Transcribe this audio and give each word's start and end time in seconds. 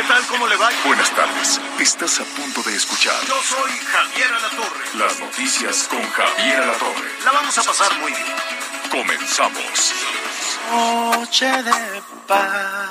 ¿Qué 0.00 0.06
tal? 0.06 0.26
¿Cómo 0.28 0.46
le 0.48 0.56
va? 0.56 0.70
Buenas 0.86 1.10
tardes. 1.10 1.60
Estás 1.78 2.20
a 2.20 2.24
punto 2.24 2.62
de 2.62 2.74
escuchar 2.74 3.12
Yo 3.26 3.34
soy 3.42 3.70
Javier 3.70 4.32
Alatorre. 4.32 4.84
las 4.94 5.20
noticias 5.20 5.88
con 5.90 6.02
Javier 6.10 6.62
Alatorre. 6.62 7.10
La 7.22 7.32
vamos 7.32 7.58
a 7.58 7.62
pasar 7.62 7.98
muy 7.98 8.10
bien. 8.10 8.24
Comenzamos. 8.90 9.92
Noche 10.72 11.44
de 11.44 12.02
paz, 12.26 12.88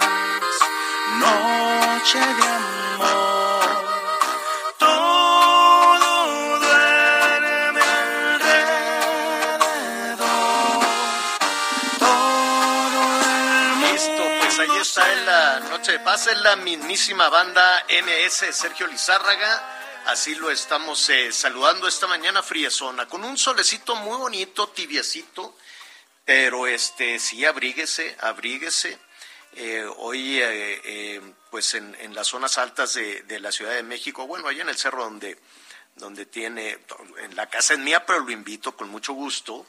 noche 1.18 2.20
de 2.20 2.48
amor. 2.48 3.19
Noche 15.80 15.94
de 15.94 16.00
paz, 16.00 16.28
es 16.28 16.38
la 16.42 16.58
mismísima 16.58 17.30
banda 17.30 17.86
MS 18.04 18.54
Sergio 18.54 18.86
Lizárraga. 18.88 20.02
Así 20.08 20.36
lo 20.36 20.52
estamos 20.52 21.10
eh, 21.10 21.32
saludando 21.32 21.88
esta 21.88 22.06
mañana 22.06 22.44
friezona, 22.44 23.08
con 23.08 23.24
un 23.24 23.38
solecito 23.38 23.96
muy 23.96 24.18
bonito, 24.18 24.68
tibiecito, 24.68 25.56
pero 26.26 26.68
este 26.68 27.18
sí, 27.18 27.46
abríguese, 27.46 28.14
abríguese. 28.20 29.00
Eh, 29.54 29.86
hoy, 30.00 30.42
eh, 30.42 30.82
eh, 30.84 31.22
pues 31.50 31.74
en, 31.76 31.96
en 32.02 32.14
las 32.14 32.28
zonas 32.28 32.58
altas 32.58 32.96
de, 32.96 33.22
de 33.22 33.40
la 33.40 33.54
Ciudad 33.54 33.72
de 33.72 33.84
México, 33.84 34.28
bueno, 34.28 34.50
allá 34.50 34.64
en 34.64 34.70
el 34.70 34.78
cerro 34.78 35.06
donde, 35.06 35.40
donde 35.96 36.26
tiene, 36.26 36.78
en 37.20 37.38
la 37.38 37.48
casa 37.48 37.76
es 37.76 37.80
mía, 37.80 38.06
pero 38.06 38.20
lo 38.20 38.32
invito 38.32 38.76
con 38.76 38.90
mucho 38.90 39.14
gusto. 39.14 39.66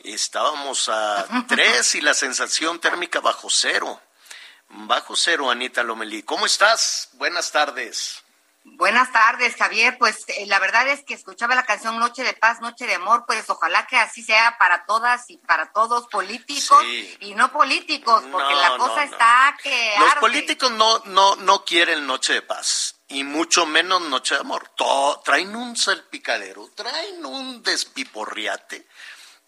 Estábamos 0.00 0.88
a 0.88 1.24
tres 1.48 1.94
y 1.94 2.00
la 2.00 2.14
sensación 2.14 2.80
térmica 2.80 3.20
bajo 3.20 3.48
cero. 3.48 4.00
Bajo 4.74 5.14
cero, 5.16 5.50
Anita 5.50 5.82
Lomelí. 5.82 6.22
¿Cómo 6.22 6.46
estás? 6.46 7.10
Buenas 7.12 7.52
tardes. 7.52 8.22
Buenas 8.64 9.12
tardes, 9.12 9.56
Javier. 9.56 9.98
Pues 9.98 10.24
eh, 10.28 10.46
la 10.46 10.58
verdad 10.60 10.86
es 10.88 11.02
que 11.04 11.14
escuchaba 11.14 11.54
la 11.54 11.66
canción 11.66 11.98
Noche 11.98 12.22
de 12.22 12.32
Paz, 12.32 12.60
Noche 12.60 12.86
de 12.86 12.94
Amor, 12.94 13.24
pues 13.26 13.50
ojalá 13.50 13.86
que 13.86 13.96
así 13.98 14.22
sea 14.22 14.56
para 14.58 14.86
todas 14.86 15.28
y 15.28 15.36
para 15.36 15.72
todos 15.72 16.06
políticos 16.08 16.80
Sí. 16.84 17.16
y 17.20 17.34
no 17.34 17.52
políticos, 17.52 18.22
porque 18.30 18.54
No, 18.54 18.60
la 18.62 18.76
cosa 18.78 18.96
no. 19.04 19.12
está 19.12 19.56
que 19.62 19.94
Los 19.98 20.10
arde. 20.12 20.20
políticos 20.20 20.70
no, 20.70 21.00
no, 21.06 21.36
no 21.36 21.64
quieren 21.64 22.06
noche 22.06 22.34
de 22.34 22.42
paz 22.42 22.94
y 23.08 23.24
mucho 23.24 23.66
menos 23.66 24.00
noche 24.02 24.36
de 24.36 24.40
amor. 24.40 24.70
Traen 25.24 25.54
un 25.56 25.76
salpicadero, 25.76 26.70
traen 26.74 27.26
un 27.26 27.62
despiporriate 27.64 28.86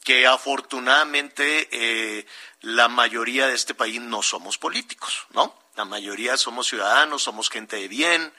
que 0.04 0.26
afortunadamente 0.26 1.68
eh, 1.72 2.26
la 2.60 2.88
mayoría 2.88 3.48
de 3.48 3.54
este 3.54 3.74
país 3.74 4.00
no 4.00 4.22
somos 4.22 4.58
políticos, 4.58 5.26
¿no? 5.30 5.58
La 5.76 5.84
mayoría 5.84 6.36
somos 6.36 6.68
ciudadanos, 6.68 7.22
somos 7.22 7.50
gente 7.50 7.76
de 7.76 7.88
bien, 7.88 8.32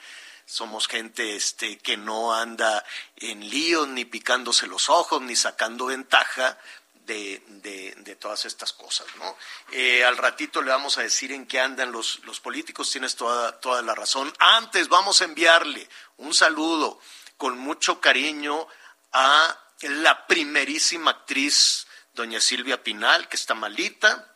somos 0.46 0.86
gente 0.88 1.36
este, 1.36 1.76
que 1.78 1.96
no 1.96 2.32
anda 2.34 2.84
en 3.16 3.50
líos, 3.50 3.88
ni 3.88 4.04
picándose 4.04 4.66
los 4.68 4.88
ojos, 4.88 5.20
ni 5.20 5.34
sacando 5.36 5.86
ventaja 5.86 6.56
de, 7.04 7.42
de- 7.46 8.16
todas 8.16 8.44
estas 8.46 8.72
cosas, 8.72 9.06
¿no? 9.18 9.36
Eh, 9.72 10.04
al 10.04 10.16
ratito 10.16 10.62
le 10.62 10.70
vamos 10.70 10.96
a 10.98 11.02
decir 11.02 11.30
en 11.32 11.46
qué 11.46 11.60
andan 11.60 11.92
los, 11.92 12.20
los 12.24 12.40
políticos, 12.40 12.90
tienes 12.90 13.14
toda, 13.16 13.60
toda 13.60 13.82
la 13.82 13.94
razón. 13.94 14.32
Antes 14.38 14.88
vamos 14.88 15.20
a 15.20 15.24
enviarle 15.26 15.88
un 16.16 16.32
saludo 16.32 16.98
con 17.36 17.58
mucho 17.58 18.00
cariño 18.00 18.66
a 19.12 19.60
la 19.82 20.26
primerísima 20.26 21.10
actriz, 21.10 21.86
doña 22.14 22.40
Silvia 22.40 22.82
Pinal, 22.82 23.28
que 23.28 23.36
está 23.36 23.54
malita, 23.54 24.32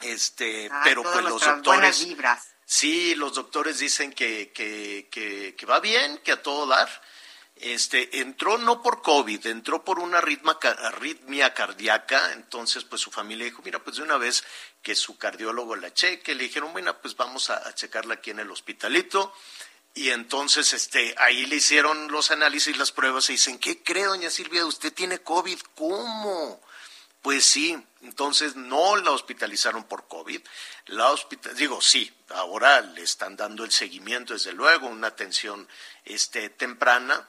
este, 0.00 0.68
Ay, 0.70 0.80
pero 0.84 1.02
pues 1.02 1.24
los 1.24 1.44
doctores... 1.44 2.04
vibras. 2.04 2.46
Sí, 2.64 3.14
los 3.14 3.34
doctores 3.34 3.78
dicen 3.78 4.12
que, 4.12 4.52
que, 4.52 5.08
que, 5.10 5.54
que 5.56 5.66
va 5.66 5.80
bien, 5.80 6.18
que 6.18 6.32
a 6.32 6.42
todo 6.42 6.66
dar. 6.66 6.88
Este, 7.56 8.20
entró 8.20 8.56
no 8.58 8.82
por 8.82 9.02
COVID, 9.02 9.46
entró 9.46 9.82
por 9.84 9.98
una 9.98 10.18
arritma 10.18 10.60
ca- 10.60 10.76
arritmia 10.78 11.54
cardíaca, 11.54 12.32
entonces 12.34 12.84
pues 12.84 13.00
su 13.00 13.10
familia 13.10 13.46
dijo, 13.46 13.62
mira, 13.64 13.82
pues 13.82 13.96
de 13.96 14.02
una 14.02 14.16
vez 14.16 14.44
que 14.80 14.94
su 14.94 15.18
cardiólogo 15.18 15.74
la 15.74 15.92
cheque, 15.92 16.36
le 16.36 16.44
dijeron, 16.44 16.72
bueno, 16.72 16.96
pues 17.00 17.16
vamos 17.16 17.50
a, 17.50 17.66
a 17.66 17.74
checarla 17.74 18.14
aquí 18.14 18.30
en 18.30 18.38
el 18.38 18.50
hospitalito, 18.50 19.34
y 20.04 20.10
entonces 20.10 20.72
este, 20.72 21.14
ahí 21.18 21.46
le 21.46 21.56
hicieron 21.56 22.10
los 22.12 22.30
análisis, 22.30 22.76
las 22.76 22.92
pruebas, 22.92 23.28
y 23.28 23.32
dicen, 23.32 23.58
¿qué 23.58 23.82
cree, 23.82 24.04
doña 24.04 24.30
Silvia? 24.30 24.64
¿Usted 24.66 24.92
tiene 24.92 25.18
COVID? 25.20 25.58
¿Cómo? 25.74 26.60
Pues 27.22 27.44
sí, 27.44 27.76
entonces 28.02 28.54
no 28.54 28.96
la 28.96 29.10
hospitalizaron 29.10 29.84
por 29.84 30.06
COVID. 30.06 30.40
La 30.86 31.10
hospita- 31.10 31.52
digo, 31.54 31.80
sí, 31.80 32.12
ahora 32.28 32.80
le 32.80 33.02
están 33.02 33.36
dando 33.36 33.64
el 33.64 33.72
seguimiento, 33.72 34.34
desde 34.34 34.52
luego, 34.52 34.86
una 34.86 35.08
atención 35.08 35.68
este, 36.04 36.48
temprana. 36.48 37.28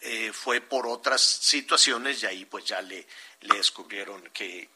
Eh, 0.00 0.32
fue 0.32 0.60
por 0.60 0.86
otras 0.86 1.20
situaciones 1.20 2.22
y 2.22 2.26
ahí 2.26 2.44
pues 2.44 2.64
ya 2.64 2.80
le, 2.80 3.06
descubrieron 3.40 4.22
que, 4.32 4.68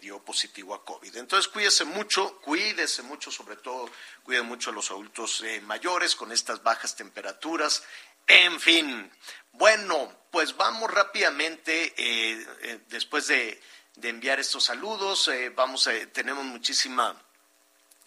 dio 0.00 0.20
positivo 0.24 0.74
a 0.74 0.84
COVID. 0.84 1.16
Entonces 1.16 1.48
cuídese 1.48 1.84
mucho, 1.84 2.40
cuídese 2.40 3.02
mucho, 3.02 3.30
sobre 3.30 3.56
todo 3.56 3.90
cuide 4.22 4.42
mucho 4.42 4.70
a 4.70 4.72
los 4.72 4.90
adultos 4.90 5.40
eh, 5.42 5.60
mayores 5.60 6.14
con 6.14 6.32
estas 6.32 6.62
bajas 6.62 6.94
temperaturas. 6.94 7.82
En 8.26 8.60
fin, 8.60 9.10
bueno, 9.52 10.12
pues 10.30 10.56
vamos 10.56 10.90
rápidamente, 10.90 11.94
eh, 11.96 12.80
después 12.88 13.26
de, 13.28 13.60
de 13.94 14.08
enviar 14.08 14.38
estos 14.40 14.64
saludos, 14.64 15.30
vamos 15.54 15.88
tenemos 16.12 16.44
muchísima 16.44 17.20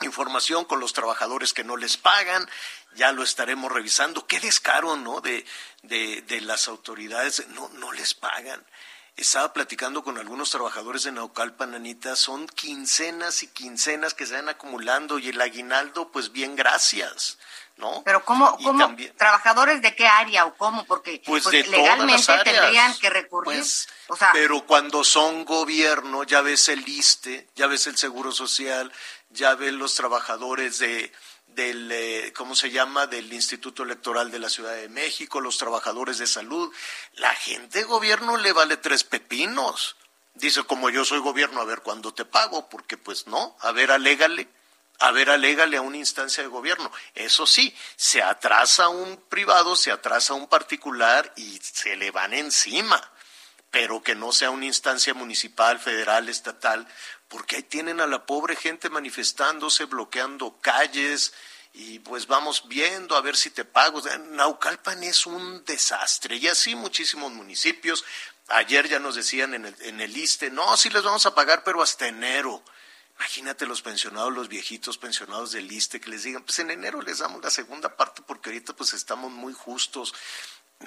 información 0.02 0.66
con 0.66 0.80
los 0.80 0.94
trabajadores 0.94 1.54
que 1.54 1.64
no 1.64 1.76
les 1.78 1.98
pagan, 1.98 2.48
ya 2.96 3.12
lo 3.12 3.24
estaremos 3.24 3.72
revisando. 3.72 4.26
Qué 4.28 4.40
descaro, 4.40 4.96
¿no? 4.98 5.22
De, 5.22 5.46
de, 5.84 6.22
de 6.24 6.42
las 6.42 6.68
autoridades, 6.68 7.48
no, 7.50 7.70
no 7.74 7.92
les 7.92 8.14
pagan. 8.14 8.66
Estaba 9.16 9.52
platicando 9.52 10.02
con 10.02 10.18
algunos 10.18 10.50
trabajadores 10.50 11.04
de 11.04 11.12
Naucalpan, 11.12 11.76
Anita, 11.76 12.16
son 12.16 12.48
quincenas 12.48 13.44
y 13.44 13.48
quincenas 13.48 14.14
que 14.14 14.26
se 14.26 14.36
van 14.36 14.48
acumulando 14.48 15.20
y 15.20 15.28
el 15.28 15.42
aguinaldo, 15.42 16.10
pues 16.10 16.32
bien, 16.32 16.56
gracias, 16.56 17.38
¿no? 17.76 18.02
Pero 18.06 18.24
¿cómo, 18.24 18.56
cómo 18.64 18.80
también- 18.80 19.14
trabajadores 19.18 19.82
de 19.82 19.94
qué 19.94 20.08
área 20.08 20.46
o 20.46 20.56
cómo? 20.56 20.86
Porque 20.86 21.22
pues, 21.26 21.44
pues, 21.44 21.52
de 21.52 21.70
legalmente 21.70 22.32
tendrían 22.46 22.98
que 22.98 23.10
recurrir. 23.10 23.58
Pues, 23.60 23.90
o 24.08 24.16
sea, 24.16 24.30
pero 24.32 24.66
cuando 24.66 25.04
son 25.04 25.44
gobierno, 25.44 26.24
ya 26.24 26.40
ves 26.40 26.70
el 26.70 26.88
ISTE, 26.88 27.50
ya 27.56 27.68
ves 27.68 27.88
el 27.88 27.98
Seguro 27.98 28.32
Social, 28.32 28.90
ya 29.32 29.54
ves 29.56 29.74
los 29.74 29.96
trabajadores 29.96 30.80
de 30.80 31.12
del 31.60 31.92
eh, 31.92 32.32
¿cómo 32.34 32.56
se 32.56 32.72
llama? 32.72 33.06
del 33.06 33.34
Instituto 33.34 33.84
Electoral 33.84 34.32
de 34.32 34.40
la 34.40 34.50
Ciudad 34.50 34.76
de 34.76 34.88
México, 34.88 35.42
los 35.42 35.58
trabajadores 35.58 36.18
de 36.18 36.26
salud, 36.26 36.74
la 37.16 37.32
gente 37.36 37.80
de 37.80 37.84
gobierno 37.84 38.38
le 38.38 38.54
vale 38.54 38.78
tres 38.78 39.04
pepinos. 39.04 39.98
Dice, 40.36 40.64
como 40.64 40.90
yo 40.90 41.04
soy 41.04 41.20
gobierno, 41.20 41.60
a 41.60 41.66
ver 41.66 41.82
cuándo 41.82 42.14
te 42.14 42.24
pago, 42.24 42.70
porque 42.70 42.96
pues 42.96 43.28
no, 43.28 43.58
a 43.60 43.74
ver, 43.74 43.92
alégale 43.92 44.48
a 45.02 45.12
ver, 45.12 45.30
alégale 45.30 45.78
a 45.78 45.82
una 45.82 45.98
instancia 45.98 46.44
de 46.44 46.50
gobierno. 46.50 46.92
Eso 47.14 47.46
sí, 47.46 47.74
se 47.96 48.22
atrasa 48.22 48.90
un 48.90 49.18
privado, 49.30 49.76
se 49.76 49.92
atrasa 49.92 50.34
un 50.34 50.48
particular 50.48 51.34
y 51.36 51.60
se 51.62 51.96
le 51.96 52.12
van 52.12 52.34
encima, 52.34 53.02
pero 53.72 54.02
que 54.02 54.16
no 54.16 54.32
sea 54.32 54.50
una 54.50 54.66
instancia 54.66 55.14
municipal, 55.14 55.80
federal, 55.80 56.28
estatal, 56.28 56.86
porque 57.30 57.58
ahí 57.58 57.64
tienen 57.64 58.02
a 58.02 58.08
la 58.08 58.26
pobre 58.26 58.58
gente 58.58 58.90
manifestándose, 58.90 59.86
bloqueando 59.86 60.60
calles 60.60 61.34
y 61.74 62.00
pues 62.00 62.28
vamos 62.28 62.68
viendo 62.68 63.16
a 63.16 63.22
ver 63.22 63.38
si 63.38 63.52
te 63.52 63.66
pago. 63.66 64.02
Naucalpan 64.32 65.04
es 65.04 65.26
un 65.26 65.64
desastre 65.66 66.38
y 66.38 66.48
así 66.48 66.76
muchísimos 66.76 67.32
municipios. 67.32 68.04
Ayer 68.48 68.88
ya 68.90 69.00
nos 69.00 69.16
decían 69.16 69.54
en 69.54 69.66
el, 69.66 69.76
en 69.82 70.02
el 70.02 70.16
ISTE, 70.16 70.50
no, 70.50 70.76
sí 70.76 70.90
les 70.90 71.04
vamos 71.04 71.26
a 71.26 71.36
pagar, 71.36 71.64
pero 71.64 71.82
hasta 71.82 72.08
enero. 72.08 72.64
Imagínate 73.18 73.68
los 73.68 73.82
pensionados, 73.82 74.34
los 74.34 74.48
viejitos 74.48 74.98
pensionados 74.98 75.52
del 75.52 75.72
ISTE 75.72 76.00
que 76.00 76.10
les 76.10 76.24
digan, 76.24 76.44
pues 76.44 76.58
en 76.60 76.72
enero 76.72 77.02
les 77.02 77.20
damos 77.20 77.44
la 77.44 77.52
segunda 77.52 77.96
parte 77.96 78.24
porque 78.26 78.50
ahorita 78.50 78.74
pues 78.74 78.94
estamos 78.94 79.32
muy 79.32 79.54
justos. 79.54 80.14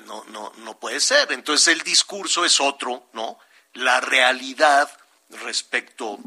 No, 0.06 0.25
no, 0.25 0.50
no 0.56 0.81
puede 0.81 0.99
ser. 0.99 1.31
Entonces 1.31 1.69
el 1.69 1.82
discurso 1.82 2.44
es 2.44 2.58
otro, 2.61 3.08
¿no? 3.12 3.38
La 3.75 4.00
realidad 4.00 4.90
respecto 5.29 6.19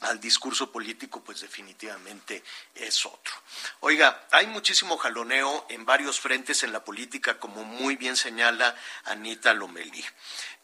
al 0.00 0.20
discurso 0.20 0.70
político, 0.70 1.22
pues 1.22 1.40
definitivamente 1.40 2.42
es 2.74 3.04
otro. 3.04 3.34
Oiga, 3.80 4.26
hay 4.30 4.46
muchísimo 4.46 4.96
jaloneo 4.96 5.66
en 5.68 5.84
varios 5.84 6.20
frentes 6.20 6.62
en 6.62 6.72
la 6.72 6.84
política, 6.84 7.38
como 7.38 7.64
muy 7.64 7.96
bien 7.96 8.16
señala 8.16 8.74
Anita 9.04 9.52
Lomelí. 9.54 10.04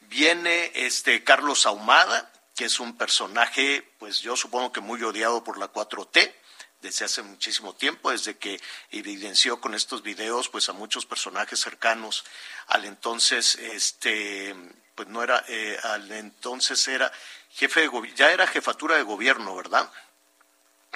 Viene 0.00 0.73
este 0.75 1.23
Carlos 1.25 1.67
Ahumada, 1.67 2.33
que 2.55 2.65
es 2.65 2.81
un 2.81 2.97
personaje, 2.97 3.83
pues 3.99 4.21
yo 4.21 4.37
supongo 4.37 4.73
que 4.73 4.81
muy 4.81 5.03
odiado 5.03 5.44
por 5.44 5.59
la 5.59 5.73
4T 5.73 6.33
desde 6.81 7.05
hace 7.05 7.23
muchísimo 7.23 7.75
tiempo, 7.75 8.11
desde 8.11 8.37
que 8.37 8.61
evidenció 8.91 9.61
con 9.61 9.75
estos 9.75 10.03
videos 10.03 10.49
pues 10.49 10.69
a 10.69 10.73
muchos 10.73 11.05
personajes 11.05 11.61
cercanos 11.61 12.25
al 12.69 12.85
entonces 12.85 13.56
este 13.56 14.55
pues 14.94 15.09
no 15.09 15.23
era 15.23 15.44
eh, 15.49 15.79
al 15.83 16.11
entonces 16.12 16.87
era 16.88 17.12
jefe 17.56 17.88
de 17.88 18.12
ya 18.14 18.31
era 18.31 18.47
jefatura 18.47 18.97
de 18.97 19.03
gobierno, 19.03 19.56
¿verdad? 19.56 19.91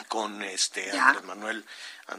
Con 0.08 0.42
este 0.42 0.90
Andrés 0.98 1.24
Manuel 1.24 1.64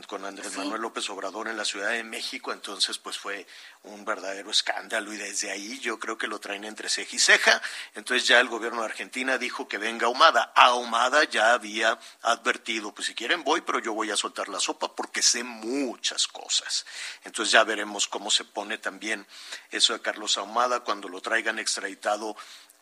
con 0.08 0.24
Andrés 0.24 0.56
Manuel 0.56 0.82
López 0.82 1.10
Obrador 1.10 1.50
en 1.50 1.58
la 1.58 1.66
Ciudad 1.66 1.90
de 1.90 2.04
México, 2.04 2.54
entonces 2.54 2.98
pues 2.98 3.18
fue 3.18 3.46
un 3.84 4.06
verdadero 4.06 4.50
escándalo 4.50 5.12
y 5.12 5.18
desde 5.18 5.52
ahí 5.52 5.80
yo 5.80 6.00
creo 6.00 6.18
que 6.18 6.28
lo 6.28 6.40
traen 6.40 6.64
entre 6.64 6.88
ceja 6.88 7.16
y 7.16 7.20
ceja. 7.20 7.62
Entonces 7.94 8.26
ya 8.26 8.40
el 8.40 8.48
gobierno 8.48 8.80
de 8.80 8.86
Argentina 8.86 9.38
dijo 9.38 9.68
que 9.68 9.78
venga 9.78 10.08
Ahumada. 10.08 10.54
Ahumada 10.56 11.26
ya 11.26 11.54
había 11.54 12.00
advertido, 12.22 12.94
pues 12.94 13.08
si 13.08 13.16
quieren 13.16 13.44
voy, 13.44 13.62
pero 13.62 13.80
yo 13.80 13.94
voy 13.94 14.12
a 14.12 14.16
soltar 14.16 14.48
la 14.48 14.62
sopa 14.62 14.96
porque 14.96 15.22
sé 15.22 15.44
muchas 15.44 16.28
cosas. 16.28 16.86
Entonces 17.26 17.52
ya 17.52 17.66
veremos 17.66 18.08
cómo 18.08 18.32
se 18.32 18.46
pone 18.46 18.78
también 18.78 19.28
eso 19.72 19.92
de 19.92 20.02
Carlos 20.02 20.38
Ahumada 20.38 20.82
cuando 20.82 21.10
lo 21.10 21.20
traigan 21.20 21.60
extraditado 21.60 22.38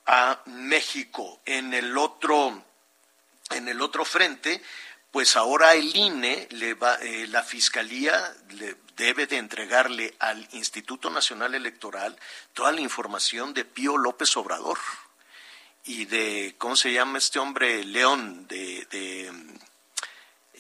a 0.06 0.42
México. 0.46 1.42
En 1.46 1.74
el 1.74 1.98
otro, 1.98 2.64
en 3.52 3.68
el 3.68 3.82
otro 3.82 4.06
frente, 4.06 4.62
pues 5.12 5.36
ahora 5.36 5.74
el 5.74 5.96
INE, 5.96 6.48
le 6.52 6.74
va, 6.74 6.96
eh, 6.96 7.28
la 7.28 7.44
Fiscalía 7.44 8.36
le 8.50 8.76
debe 8.96 9.28
de 9.28 9.38
entregarle 9.38 10.16
al 10.20 10.48
Instituto 10.52 11.10
Nacional 11.10 11.56
Electoral 11.56 12.18
toda 12.54 12.72
la 12.72 12.82
información 12.82 13.54
de 13.54 13.66
Pío 13.66 13.98
López 13.98 14.36
Obrador 14.38 14.78
y 15.86 16.06
de, 16.06 16.56
¿cómo 16.58 16.76
se 16.76 16.92
llama 16.92 17.18
este 17.18 17.40
hombre? 17.40 17.84
León, 17.84 18.48
de... 18.48 18.88
de 18.92 19.32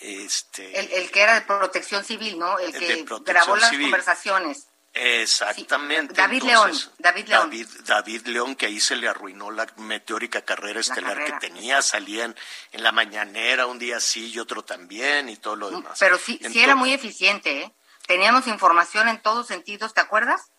este, 0.01 0.79
el, 0.79 1.11
que 1.11 1.21
era 1.21 1.35
de 1.35 1.41
protección 1.41 2.05
civil, 2.05 2.39
¿no? 2.39 2.57
El 2.57 2.71
que 2.71 3.05
grabó 3.25 3.57
las 3.57 3.69
conversaciones. 3.69 4.67
Exactamente. 5.01 6.13
David 6.13 6.43
León. 6.43 6.71
David 6.97 7.27
León. 7.27 7.51
David, 7.85 8.27
León, 8.27 8.55
que 8.55 8.65
ahí 8.65 8.79
se 8.81 8.97
le 8.97 9.07
arruinó 9.07 9.49
la 9.49 9.65
meteórica 9.77 10.41
carrera 10.43 10.81
estelar 10.81 11.23
que 11.23 11.31
tenía. 11.33 11.81
Salían 11.81 12.35
en 12.73 12.83
la 12.83 12.91
mañanera 12.91 13.65
un 13.65 13.79
día 13.79 14.01
sí 14.01 14.31
y 14.31 14.39
otro 14.39 14.63
también 14.63 15.29
y 15.29 15.37
todo 15.37 15.55
lo 15.55 15.71
demás. 15.71 15.97
Pero 15.99 16.17
sí, 16.17 16.39
sí 16.51 16.59
era 16.59 16.75
muy 16.75 16.93
eficiente, 16.93 17.61
¿eh? 17.61 17.73
Teníamos 18.07 18.47
información 18.47 19.07
en 19.07 19.21
todos 19.21 19.47
sentidos, 19.47 19.93
¿te 19.93 20.01
acuerdas? 20.01 20.51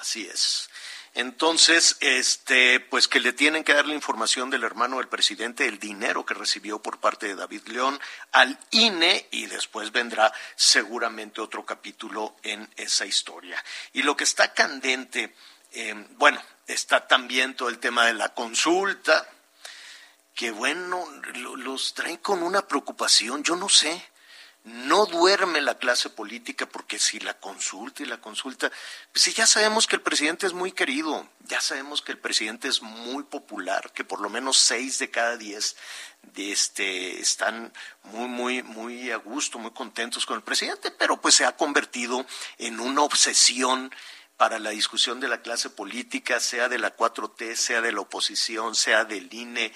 Así 0.00 0.26
es. 0.26 0.70
Entonces, 1.14 1.96
este, 2.00 2.80
pues 2.80 3.06
que 3.06 3.20
le 3.20 3.34
tienen 3.34 3.64
que 3.64 3.74
dar 3.74 3.86
la 3.86 3.94
información 3.94 4.48
del 4.48 4.64
hermano 4.64 4.96
del 4.96 5.08
presidente, 5.08 5.66
el 5.66 5.78
dinero 5.78 6.24
que 6.24 6.32
recibió 6.32 6.80
por 6.80 7.00
parte 7.00 7.26
de 7.26 7.34
David 7.34 7.66
León 7.66 8.00
al 8.32 8.58
INE 8.70 9.28
y 9.30 9.46
después 9.46 9.92
vendrá 9.92 10.32
seguramente 10.56 11.42
otro 11.42 11.66
capítulo 11.66 12.36
en 12.42 12.66
esa 12.76 13.04
historia. 13.04 13.62
Y 13.92 14.02
lo 14.02 14.16
que 14.16 14.24
está 14.24 14.54
candente, 14.54 15.34
em, 15.72 16.06
bueno, 16.16 16.42
está 16.66 17.06
también 17.06 17.56
todo 17.56 17.68
el 17.68 17.78
tema 17.78 18.06
de 18.06 18.14
la 18.14 18.30
consulta, 18.30 19.28
que 20.34 20.50
bueno, 20.50 21.06
los 21.56 21.92
traen 21.92 22.16
con 22.18 22.42
una 22.42 22.66
preocupación, 22.66 23.44
yo 23.44 23.54
no 23.54 23.68
sé 23.68 24.11
no 24.64 25.06
duerme 25.06 25.60
la 25.60 25.76
clase 25.76 26.08
política 26.08 26.66
porque 26.66 26.98
si 26.98 27.18
la 27.18 27.34
consulta 27.34 28.02
y 28.02 28.06
la 28.06 28.20
consulta, 28.20 28.70
pues 29.10 29.24
si 29.24 29.32
ya 29.32 29.46
sabemos 29.46 29.86
que 29.86 29.96
el 29.96 30.02
presidente 30.02 30.46
es 30.46 30.52
muy 30.52 30.70
querido, 30.70 31.28
ya 31.40 31.60
sabemos 31.60 32.00
que 32.00 32.12
el 32.12 32.18
presidente 32.18 32.68
es 32.68 32.80
muy 32.80 33.24
popular, 33.24 33.90
que 33.92 34.04
por 34.04 34.20
lo 34.20 34.30
menos 34.30 34.58
seis 34.58 34.98
de 35.00 35.10
cada 35.10 35.36
diez 35.36 35.76
de 36.22 36.52
este, 36.52 37.20
están 37.20 37.72
muy, 38.04 38.28
muy, 38.28 38.62
muy 38.62 39.10
a 39.10 39.16
gusto, 39.16 39.58
muy 39.58 39.72
contentos 39.72 40.26
con 40.26 40.36
el 40.36 40.42
presidente, 40.42 40.92
pero 40.92 41.20
pues 41.20 41.34
se 41.34 41.44
ha 41.44 41.56
convertido 41.56 42.24
en 42.58 42.78
una 42.78 43.02
obsesión 43.02 43.92
para 44.36 44.58
la 44.58 44.70
discusión 44.70 45.20
de 45.20 45.28
la 45.28 45.42
clase 45.42 45.70
política, 45.70 46.40
sea 46.40 46.68
de 46.68 46.78
la 46.78 46.96
4T, 46.96 47.54
sea 47.56 47.80
de 47.80 47.92
la 47.92 48.00
oposición, 48.00 48.74
sea 48.74 49.04
del 49.04 49.32
INE, 49.32 49.72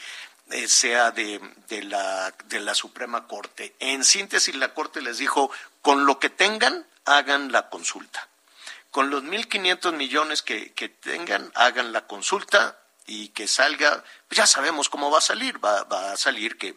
eh, 0.50 0.69
sea 0.69 1.10
de, 1.10 1.40
de, 1.69 1.82
la, 1.82 2.32
de 2.46 2.60
la 2.60 2.75
Suprema 2.75 3.26
Corte. 3.26 3.75
En 3.81 4.04
síntesis, 4.04 4.54
la 4.54 4.75
Corte 4.75 5.02
les 5.02 5.19
dijo, 5.19 5.50
con 5.82 6.06
lo 6.06 6.19
que 6.19 6.31
tengan, 6.31 6.87
hagan 7.04 7.52
la 7.52 7.69
consulta. 7.69 8.28
Con 8.90 9.10
los 9.10 9.25
1.500 9.25 9.93
millones 9.93 10.43
que, 10.43 10.72
que 10.72 10.88
tengan, 10.88 11.50
hagan 11.54 11.93
la 11.93 12.06
consulta 12.06 12.78
y 13.06 13.28
que 13.28 13.46
salga, 13.46 14.04
pues 14.28 14.38
ya 14.38 14.46
sabemos 14.46 14.88
cómo 14.88 15.10
va 15.10 15.19
a 15.19 15.22
salir, 15.22 15.62
va, 15.64 15.84
va 15.84 16.12
a 16.12 16.16
salir 16.16 16.56
que, 16.56 16.76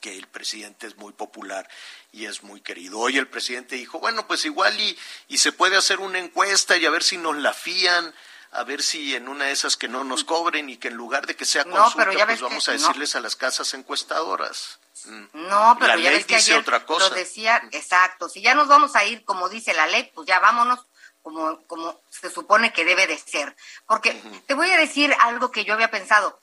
que 0.00 0.16
el 0.16 0.26
presidente 0.26 0.86
es 0.86 0.96
muy 0.96 1.12
popular 1.12 1.68
y 2.12 2.26
es 2.26 2.42
muy 2.42 2.60
querido. 2.60 2.98
Hoy 2.98 3.18
el 3.18 3.28
presidente 3.28 3.76
dijo, 3.76 3.98
bueno, 3.98 4.26
pues 4.26 4.44
igual 4.44 4.78
y, 4.80 4.98
y 5.28 5.38
se 5.38 5.52
puede 5.52 5.76
hacer 5.76 6.00
una 6.00 6.18
encuesta 6.18 6.76
y 6.76 6.86
a 6.86 6.90
ver 6.90 7.02
si 7.02 7.16
nos 7.16 7.36
la 7.36 7.52
fían 7.52 8.14
a 8.52 8.64
ver 8.64 8.82
si 8.82 9.14
en 9.14 9.28
una 9.28 9.46
de 9.46 9.52
esas 9.52 9.76
que 9.76 9.88
no 9.88 10.04
nos 10.04 10.24
cobren 10.24 10.70
y 10.70 10.76
que 10.76 10.88
en 10.88 10.94
lugar 10.94 11.26
de 11.26 11.36
que 11.36 11.44
sea 11.44 11.64
consulta, 11.64 12.26
pues 12.26 12.40
vamos 12.40 12.68
a 12.68 12.72
decirles 12.72 13.16
a 13.16 13.20
las 13.20 13.36
casas 13.36 13.74
encuestadoras. 13.74 14.78
Mm. 15.04 15.24
No, 15.48 15.76
pero 15.78 15.98
ya 15.98 16.10
ves 16.10 16.26
que 16.26 16.36
ayer 16.36 16.58
otra 16.58 16.84
cosa. 16.84 17.08
lo 17.08 17.14
decía, 17.14 17.62
exacto, 17.72 18.28
si 18.28 18.42
ya 18.42 18.54
nos 18.54 18.68
vamos 18.68 18.96
a 18.96 19.04
ir 19.04 19.24
como 19.24 19.48
dice 19.48 19.74
la 19.74 19.86
ley, 19.86 20.10
pues 20.14 20.26
ya 20.26 20.40
vámonos 20.40 20.80
como, 21.22 21.60
como 21.66 22.00
se 22.08 22.30
supone 22.30 22.72
que 22.72 22.84
debe 22.84 23.06
de 23.06 23.18
ser. 23.18 23.56
Porque 23.86 24.12
te 24.46 24.54
voy 24.54 24.70
a 24.70 24.78
decir 24.78 25.14
algo 25.20 25.50
que 25.50 25.64
yo 25.64 25.74
había 25.74 25.90
pensado. 25.90 26.38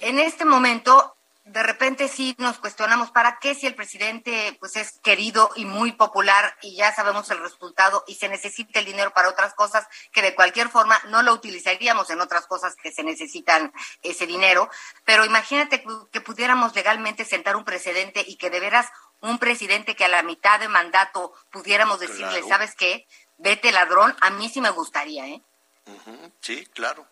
En 0.00 0.18
este 0.18 0.44
momento 0.44 1.15
de 1.46 1.62
repente 1.62 2.08
sí 2.08 2.34
nos 2.38 2.58
cuestionamos 2.58 3.12
para 3.12 3.38
qué 3.38 3.54
si 3.54 3.68
el 3.68 3.76
presidente 3.76 4.56
pues 4.58 4.74
es 4.74 4.98
querido 4.98 5.48
y 5.54 5.64
muy 5.64 5.92
popular 5.92 6.56
y 6.60 6.74
ya 6.74 6.92
sabemos 6.92 7.30
el 7.30 7.38
resultado 7.38 8.02
y 8.08 8.16
se 8.16 8.28
necesita 8.28 8.80
el 8.80 8.84
dinero 8.84 9.12
para 9.12 9.28
otras 9.28 9.54
cosas 9.54 9.86
que 10.10 10.22
de 10.22 10.34
cualquier 10.34 10.68
forma 10.68 11.00
no 11.08 11.22
lo 11.22 11.32
utilizaríamos 11.32 12.10
en 12.10 12.20
otras 12.20 12.48
cosas 12.48 12.74
que 12.74 12.90
se 12.90 13.04
necesitan 13.04 13.72
ese 14.02 14.26
dinero, 14.26 14.68
pero 15.04 15.24
imagínate 15.24 15.84
que 16.10 16.20
pudiéramos 16.20 16.74
legalmente 16.74 17.24
sentar 17.24 17.54
un 17.54 17.64
precedente 17.64 18.24
y 18.26 18.36
que 18.36 18.50
de 18.50 18.58
veras 18.58 18.88
un 19.20 19.38
presidente 19.38 19.94
que 19.94 20.04
a 20.04 20.08
la 20.08 20.24
mitad 20.24 20.58
de 20.58 20.68
mandato 20.68 21.32
pudiéramos 21.52 22.00
decirle, 22.00 22.42
¿sabes 22.48 22.74
qué? 22.74 23.06
Vete 23.38 23.70
ladrón, 23.70 24.16
a 24.20 24.30
mí 24.30 24.48
sí 24.48 24.60
me 24.60 24.70
gustaría, 24.70 25.28
¿eh? 25.28 25.40
Sí, 26.40 26.66
claro. 26.74 27.06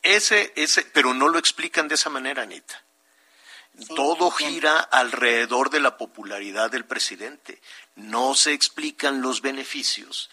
Ese, 0.00 0.52
ese, 0.54 0.82
pero 0.82 1.12
no 1.12 1.28
lo 1.28 1.40
explican 1.40 1.88
de 1.88 1.96
esa 1.96 2.08
manera, 2.08 2.42
Anita. 2.42 2.83
Todo 3.96 4.30
gira 4.30 4.78
alrededor 4.78 5.70
de 5.70 5.80
la 5.80 5.96
popularidad 5.96 6.70
del 6.70 6.84
presidente. 6.84 7.60
No 7.96 8.34
se 8.34 8.52
explican 8.52 9.20
los 9.20 9.42
beneficios 9.42 10.30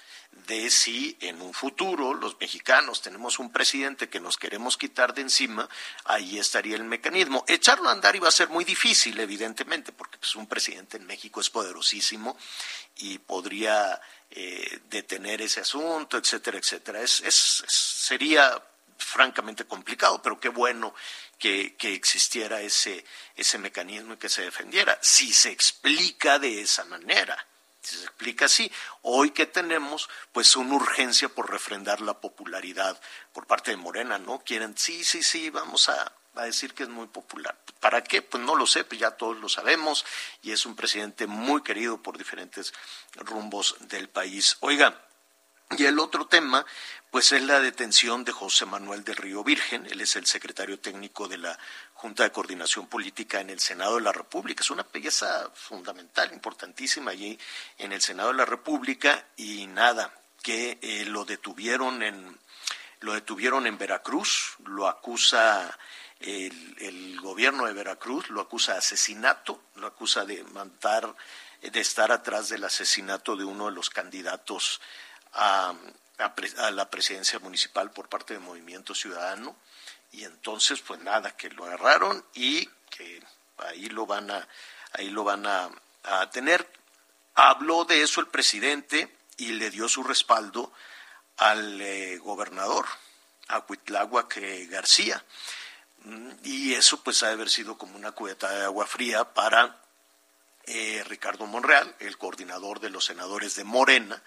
de 0.47 0.69
si 0.69 1.17
en 1.19 1.41
un 1.41 1.53
futuro 1.53 2.13
los 2.13 2.39
mexicanos 2.39 3.01
tenemos 3.01 3.39
un 3.39 3.51
presidente 3.51 4.09
que 4.09 4.19
nos 4.19 4.37
queremos 4.37 4.77
quitar 4.77 5.13
de 5.13 5.21
encima, 5.21 5.67
ahí 6.05 6.39
estaría 6.39 6.75
el 6.75 6.83
mecanismo. 6.83 7.43
Echarlo 7.47 7.89
a 7.89 7.91
andar 7.91 8.15
iba 8.15 8.27
a 8.27 8.31
ser 8.31 8.49
muy 8.49 8.63
difícil, 8.63 9.19
evidentemente, 9.19 9.91
porque 9.91 10.17
pues, 10.17 10.35
un 10.35 10.47
presidente 10.47 10.97
en 10.97 11.05
México 11.05 11.41
es 11.41 11.49
poderosísimo 11.49 12.37
y 12.97 13.17
podría 13.17 13.99
eh, 14.29 14.79
detener 14.89 15.41
ese 15.41 15.61
asunto, 15.61 16.17
etcétera, 16.17 16.57
etcétera. 16.57 17.01
Es, 17.01 17.21
es, 17.21 17.35
sería 17.67 18.61
francamente 18.97 19.65
complicado, 19.65 20.21
pero 20.21 20.39
qué 20.39 20.49
bueno 20.49 20.93
que, 21.41 21.75
existiera 21.95 22.61
ese, 22.61 23.03
ese 23.35 23.57
mecanismo 23.57 24.13
y 24.13 24.17
que 24.17 24.29
se 24.29 24.43
defendiera. 24.43 24.97
Si 25.01 25.33
se 25.33 25.49
explica 25.49 26.37
de 26.37 26.61
esa 26.61 26.85
manera, 26.85 27.47
si 27.81 27.97
se 27.97 28.03
explica 28.03 28.45
así, 28.45 28.71
hoy 29.01 29.31
que 29.31 29.47
tenemos 29.47 30.07
pues 30.31 30.55
una 30.55 30.75
urgencia 30.75 31.29
por 31.29 31.49
refrendar 31.49 31.99
la 31.99 32.21
popularidad 32.21 33.01
por 33.33 33.47
parte 33.47 33.71
de 33.71 33.77
Morena, 33.77 34.19
¿no? 34.19 34.43
Quieren, 34.45 34.77
sí, 34.77 35.03
sí, 35.03 35.23
sí, 35.23 35.49
vamos 35.49 35.89
a, 35.89 36.13
a 36.35 36.43
decir 36.43 36.75
que 36.75 36.83
es 36.83 36.89
muy 36.89 37.07
popular. 37.07 37.57
¿Para 37.79 38.03
qué? 38.03 38.21
Pues 38.21 38.43
no 38.43 38.55
lo 38.55 38.67
sé, 38.67 38.83
pues 38.83 39.01
ya 39.01 39.09
todos 39.09 39.37
lo 39.39 39.49
sabemos 39.49 40.05
y 40.43 40.51
es 40.51 40.67
un 40.67 40.75
presidente 40.75 41.25
muy 41.25 41.63
querido 41.63 42.03
por 42.03 42.19
diferentes 42.19 42.71
rumbos 43.15 43.75
del 43.79 44.09
país. 44.09 44.57
Oiga, 44.59 45.01
y 45.77 45.85
el 45.85 45.99
otro 45.99 46.27
tema, 46.27 46.65
pues 47.09 47.31
es 47.31 47.43
la 47.43 47.59
detención 47.59 48.23
de 48.23 48.31
José 48.31 48.65
Manuel 48.65 49.03
del 49.03 49.15
Río 49.15 49.43
Virgen. 49.43 49.85
Él 49.85 50.01
es 50.01 50.15
el 50.15 50.25
secretario 50.25 50.79
técnico 50.79 51.27
de 51.27 51.37
la 51.37 51.57
Junta 51.93 52.23
de 52.23 52.31
Coordinación 52.31 52.87
Política 52.87 53.39
en 53.39 53.49
el 53.49 53.59
Senado 53.59 53.95
de 53.95 54.01
la 54.01 54.11
República. 54.11 54.61
Es 54.61 54.71
una 54.71 54.83
pieza 54.83 55.49
fundamental, 55.53 56.31
importantísima 56.33 57.11
allí 57.11 57.37
en 57.77 57.91
el 57.91 58.01
Senado 58.01 58.29
de 58.29 58.37
la 58.37 58.45
República 58.45 59.25
y 59.37 59.67
nada, 59.67 60.13
que 60.41 60.79
eh, 60.81 61.05
lo 61.05 61.25
detuvieron 61.25 62.01
en 62.03 62.39
lo 63.01 63.13
detuvieron 63.13 63.65
en 63.65 63.79
Veracruz, 63.79 64.57
lo 64.63 64.87
acusa 64.87 65.75
el, 66.21 67.19
gobierno 67.19 67.65
de 67.65 67.73
Veracruz 67.73 68.29
lo 68.29 68.41
acusa 68.41 68.73
de 68.73 68.77
asesinato, 68.79 69.63
lo 69.75 69.87
acusa 69.87 70.23
de 70.25 70.43
mandar, 70.45 71.15
de 71.61 71.79
estar 71.79 72.11
atrás 72.11 72.49
del 72.49 72.63
asesinato 72.63 73.35
de 73.35 73.43
uno 73.43 73.65
de 73.65 73.71
los 73.71 73.89
candidatos 73.89 74.81
a, 75.33 75.73
a, 76.17 76.71
la 76.71 76.89
presidencia 76.89 77.39
municipal 77.39 77.91
por 77.91 78.09
parte 78.09 78.33
del 78.33 78.43
Movimiento 78.43 78.93
Ciudadano. 78.93 79.55
Y 80.11 80.25
entonces, 80.25 80.81
pues 80.81 80.99
nada, 81.01 81.35
que 81.35 81.49
lo 81.49 81.65
agarraron 81.65 82.25
y 82.33 82.67
que 82.89 83.23
ahí 83.57 83.87
lo 83.87 84.05
van 84.05 84.29
a, 84.31 84.47
ahí 84.93 85.09
lo 85.09 85.23
van 85.23 85.45
a, 85.45 85.69
tener. 86.31 86.67
Habló 87.35 87.85
de 87.85 88.01
eso 88.01 88.21
el 88.21 88.27
presidente 88.27 89.15
y 89.37 89.53
le 89.53 89.69
dio 89.69 89.87
su 89.87 90.03
respaldo 90.03 90.73
al 91.37 91.79
eh, 91.79 92.17
gobernador, 92.17 92.85
a 93.47 93.61
Cuitláhuac 93.61 94.39
García. 94.69 95.23
Y 96.43 96.73
eso 96.73 97.03
pues 97.03 97.21
ha 97.21 97.27
de 97.27 97.33
haber 97.33 97.49
sido 97.49 97.77
como 97.77 97.95
una 97.95 98.11
cubeta 98.11 98.49
de 98.49 98.65
agua 98.65 98.87
fría 98.87 99.33
para 99.33 99.77
eh, 100.65 101.03
Ricardo 101.07 101.45
Monreal, 101.45 101.95
el 101.99 102.17
coordinador 102.17 102.79
de 102.79 102.89
los 102.89 103.05
senadores 103.05 103.55
de 103.55 103.63
Morena. 103.63 104.21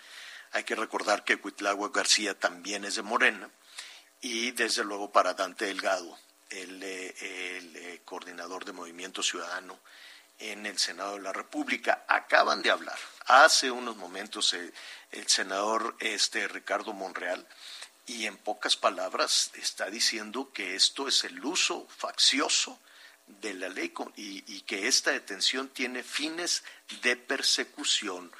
Hay 0.54 0.64
que 0.64 0.74
recordar 0.74 1.24
que 1.24 1.36
Cuitláhuac 1.36 1.94
García 1.94 2.38
también 2.38 2.84
es 2.84 2.94
de 2.94 3.02
Morena. 3.02 3.50
Y 4.20 4.52
desde 4.52 4.84
luego 4.84 5.12
para 5.12 5.34
Dante 5.34 5.66
Delgado, 5.66 6.18
el, 6.48 6.82
eh, 6.82 7.14
eh, 7.20 8.00
coordinador 8.04 8.64
de 8.64 8.72
Movimiento 8.72 9.22
Ciudadano 9.22 9.78
en 10.38 10.64
el 10.66 10.78
Senado 10.78 11.14
de 11.14 11.20
la 11.20 11.32
República. 11.32 12.04
Acaban 12.08 12.62
de 12.62 12.70
hablar 12.70 12.98
hace 13.26 13.70
unos 13.70 13.96
momentos 13.96 14.54
el 14.54 15.28
senador 15.28 15.96
este, 16.00 16.48
Ricardo 16.48 16.92
Monreal 16.92 17.46
y 18.06 18.26
en 18.26 18.36
pocas 18.36 18.76
palabras 18.76 19.50
está 19.54 19.90
diciendo 19.90 20.52
que 20.52 20.74
esto 20.74 21.08
es 21.08 21.24
el 21.24 21.42
uso 21.44 21.86
faccioso 21.88 22.78
de 23.26 23.54
la 23.54 23.68
ley 23.68 23.92
y, 24.16 24.60
que 24.62 24.86
esta 24.86 25.12
detención 25.12 25.68
tiene 25.70 26.02
fines 26.02 26.62
de 27.02 27.16
persecución 27.16 28.30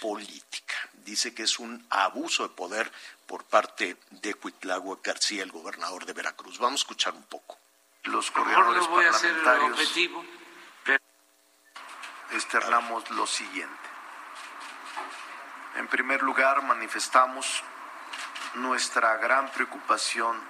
política. 0.00 0.74
Dice 1.10 1.34
que 1.34 1.42
es 1.42 1.58
un 1.58 1.84
abuso 1.90 2.44
de 2.44 2.54
poder 2.54 2.92
por 3.26 3.42
parte 3.42 3.96
de 4.10 4.34
Cuitlagua 4.34 5.00
García, 5.02 5.42
el 5.42 5.50
gobernador 5.50 6.06
de 6.06 6.12
Veracruz. 6.12 6.60
Vamos 6.60 6.82
a 6.82 6.82
escuchar 6.84 7.14
un 7.14 7.24
poco. 7.24 7.58
Los 8.04 8.30
coordinadores 8.30 8.86
voy 8.86 9.04
a 9.04 9.10
hacer 9.10 9.34
objetivo, 9.44 10.24
externamos 12.30 13.10
lo 13.10 13.26
siguiente. 13.26 13.88
En 15.78 15.88
primer 15.88 16.22
lugar, 16.22 16.62
manifestamos 16.62 17.64
nuestra 18.54 19.16
gran 19.16 19.50
preocupación 19.50 20.40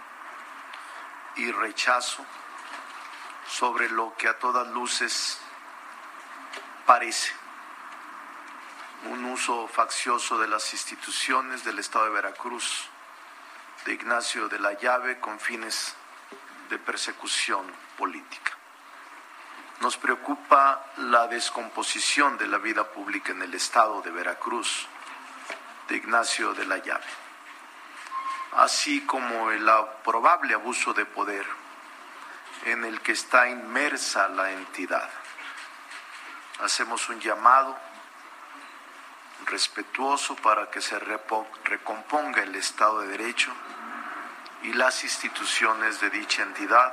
y 1.37 1.51
rechazo 1.53 2.23
sobre 3.49 3.89
lo 3.89 4.15
que 4.15 4.29
a 4.29 4.39
todas 4.39 4.69
luces 4.69 5.41
parece 6.85 7.33
un 9.07 9.25
uso 9.25 9.67
faccioso 9.69 10.39
de 10.39 10.49
las 10.49 10.73
instituciones 10.73 11.65
del 11.65 11.79
Estado 11.79 12.07
de 12.07 12.11
Veracruz, 12.11 12.89
de 13.85 13.95
Ignacio 13.95 14.49
de 14.49 14.59
la 14.59 14.75
Llave, 14.75 15.19
con 15.21 15.41
fines 15.41 15.95
de 16.69 16.79
persecución 16.79 17.67
política. 17.97 18.53
Nos 19.81 19.97
preocupa 19.97 20.85
la 20.99 21.27
descomposición 21.27 22.37
de 22.37 22.47
la 22.47 22.59
vida 22.59 22.85
pública 22.85 23.33
en 23.33 23.43
el 23.43 23.55
Estado 23.55 24.03
de 24.03 24.11
Veracruz, 24.11 24.87
de 25.89 25.97
Ignacio 25.97 26.53
de 26.53 26.67
la 26.67 26.79
Llave 26.79 27.07
así 28.53 29.03
como 29.03 29.51
el 29.51 29.69
probable 30.05 30.55
abuso 30.55 30.93
de 30.93 31.05
poder 31.07 31.47
en 32.65 32.85
el 32.85 33.01
que 33.01 33.13
está 33.13 33.49
inmersa 33.49 34.29
la 34.29 34.51
entidad. 34.53 35.09
Hacemos 36.63 37.09
un 37.09 37.21
llamado 37.21 37.79
respetuoso 39.47 40.37
para 40.37 40.71
que 40.71 40.81
se 40.81 40.99
recomponga 40.99 42.43
el 42.43 42.55
Estado 42.55 43.01
de 43.01 43.09
Derecho 43.09 43.53
y 44.63 44.73
las 44.73 45.05
instituciones 45.05 46.01
de 46.01 46.11
dicha 46.11 46.43
entidad, 46.43 46.93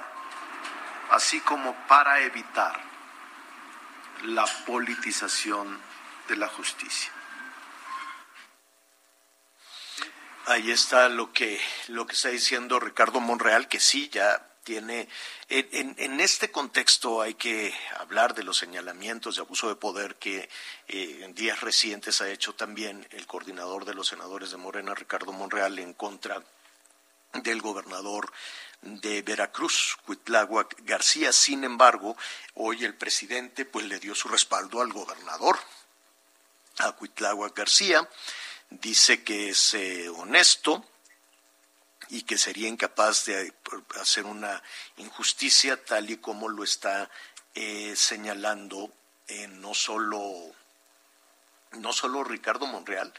así 1.11 1.39
como 1.41 1.73
para 1.87 2.21
evitar 2.21 2.79
la 4.23 4.45
politización 4.65 5.79
de 6.27 6.35
la 6.37 6.47
justicia. 6.47 7.11
Ahí 10.45 10.71
está 10.71 11.09
lo 11.09 11.33
que, 11.33 11.61
lo 11.89 12.07
que 12.07 12.15
está 12.15 12.29
diciendo 12.29 12.79
Ricardo 12.79 13.19
Monreal, 13.19 13.67
que 13.67 13.81
sí, 13.81 14.09
ya 14.09 14.46
tiene. 14.67 15.07
En, 15.47 15.95
en, 15.97 16.19
este 16.19 16.51
contexto 16.51 17.21
hay 17.21 17.35
que 17.35 17.73
hablar 17.99 18.35
de 18.35 18.43
los 18.43 18.57
señalamientos 18.57 19.37
de 19.37 19.41
abuso 19.41 19.69
de 19.69 19.75
poder 19.75 20.15
que 20.15 20.49
eh, 20.89 21.21
en 21.23 21.33
días 21.33 21.61
recientes 21.61 22.19
ha 22.19 22.29
hecho 22.29 22.53
también 22.53 23.07
el 23.11 23.25
coordinador 23.25 23.85
de 23.85 23.93
los 23.93 24.09
senadores 24.09 24.51
de 24.51 24.57
Morena, 24.57 24.93
Ricardo 24.93 25.31
Monreal, 25.31 25.79
en 25.79 25.93
contra 25.93 26.43
del 27.31 27.61
gobernador 27.61 28.29
de 28.81 29.21
Veracruz, 29.21 29.97
Cuitláhuac 30.05 30.75
García. 30.83 31.31
Sin 31.31 31.63
embargo, 31.63 32.17
hoy 32.55 32.83
el 32.83 32.93
presidente 32.93 33.63
pues 33.63 33.85
le 33.85 33.99
dio 33.99 34.13
su 34.15 34.27
respaldo 34.27 34.81
al 34.81 34.91
gobernador, 34.91 35.57
a 36.79 36.91
Cuitláhuac 36.91 37.55
García 37.55 38.05
dice 38.69 39.23
que 39.23 39.49
es 39.51 39.73
eh, 39.75 40.09
honesto 40.09 40.83
y 42.09 42.23
que 42.23 42.37
sería 42.37 42.67
incapaz 42.67 43.25
de 43.25 43.53
hacer 43.99 44.25
una 44.25 44.61
injusticia 44.97 45.83
tal 45.83 46.09
y 46.09 46.17
como 46.17 46.49
lo 46.49 46.63
está 46.63 47.09
eh, 47.55 47.95
señalando 47.95 48.91
eh, 49.27 49.47
no 49.47 49.73
solo 49.73 50.21
no 51.73 51.91
solo 51.91 52.23
Ricardo 52.23 52.65
Monreal, 52.65 53.13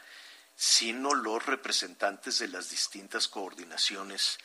sino 0.55 1.13
los 1.13 1.45
representantes 1.45 2.39
de 2.39 2.47
las 2.47 2.69
distintas 2.71 3.27
coordinaciones 3.27 4.39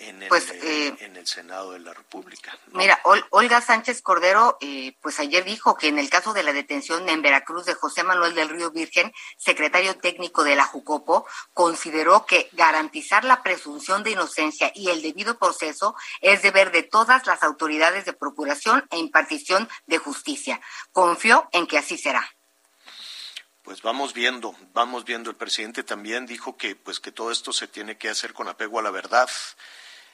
en 0.00 0.22
el, 0.22 0.28
pues, 0.28 0.50
eh, 0.50 0.94
en 1.00 1.16
el 1.16 1.26
Senado 1.26 1.72
de 1.72 1.80
la 1.80 1.92
República. 1.92 2.56
Mira, 2.72 3.00
Olga 3.30 3.60
Sánchez 3.60 4.02
Cordero, 4.02 4.58
eh, 4.60 4.96
pues 5.00 5.18
ayer 5.20 5.44
dijo 5.44 5.76
que 5.76 5.88
en 5.88 5.98
el 5.98 6.10
caso 6.10 6.32
de 6.32 6.42
la 6.42 6.52
detención 6.52 7.08
en 7.08 7.22
Veracruz 7.22 7.66
de 7.66 7.74
José 7.74 8.04
Manuel 8.04 8.34
del 8.34 8.48
Río 8.48 8.70
Virgen, 8.70 9.12
secretario 9.36 9.96
técnico 9.98 10.44
de 10.44 10.56
la 10.56 10.64
Jucopo, 10.64 11.26
consideró 11.52 12.26
que 12.26 12.48
garantizar 12.52 13.24
la 13.24 13.42
presunción 13.42 14.02
de 14.02 14.12
inocencia 14.12 14.70
y 14.74 14.90
el 14.90 15.02
debido 15.02 15.38
proceso 15.38 15.94
es 16.20 16.42
deber 16.42 16.70
de 16.70 16.82
todas 16.82 17.26
las 17.26 17.42
autoridades 17.42 18.04
de 18.04 18.12
procuración 18.12 18.86
e 18.90 18.98
impartición 18.98 19.68
de 19.86 19.98
justicia. 19.98 20.60
Confió 20.92 21.48
en 21.52 21.66
que 21.66 21.78
así 21.78 21.98
será 21.98 22.28
pues 23.68 23.82
vamos 23.82 24.14
viendo, 24.14 24.56
vamos 24.72 25.04
viendo. 25.04 25.28
El 25.28 25.36
presidente 25.36 25.84
también 25.84 26.24
dijo 26.24 26.56
que, 26.56 26.74
pues, 26.74 27.00
que 27.00 27.12
todo 27.12 27.30
esto 27.30 27.52
se 27.52 27.68
tiene 27.68 27.98
que 27.98 28.08
hacer 28.08 28.32
con 28.32 28.48
apego 28.48 28.78
a 28.78 28.82
la 28.82 28.90
verdad. 28.90 29.28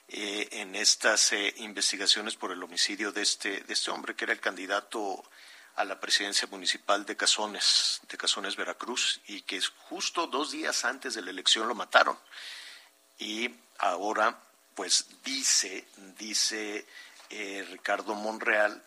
Eh, 0.08 0.49
en 0.61 0.75
estas 0.75 1.32
eh, 1.32 1.54
investigaciones 1.58 2.37
por 2.37 2.52
el 2.52 2.62
homicidio 2.62 3.11
de 3.11 3.23
este, 3.23 3.62
de 3.62 3.73
este 3.73 3.90
hombre, 3.90 4.14
que 4.14 4.25
era 4.25 4.34
el 4.34 4.40
candidato 4.40 5.25
a 5.76 5.84
la 5.84 5.99
presidencia 5.99 6.46
municipal 6.49 7.06
de 7.06 7.16
Cazones, 7.16 8.00
de 8.08 8.18
Cazones, 8.18 8.54
Veracruz, 8.54 9.20
y 9.26 9.40
que 9.42 9.61
justo 9.88 10.26
dos 10.26 10.52
días 10.52 10.84
antes 10.84 11.14
de 11.14 11.23
la 11.23 11.30
elección 11.30 11.66
lo 11.66 11.75
mataron. 11.75 12.18
Y 13.18 13.50
ahora, 13.78 14.38
pues 14.75 15.06
dice, 15.25 15.87
dice 16.18 16.87
eh, 17.30 17.66
Ricardo 17.70 18.14
Monreal, 18.14 18.84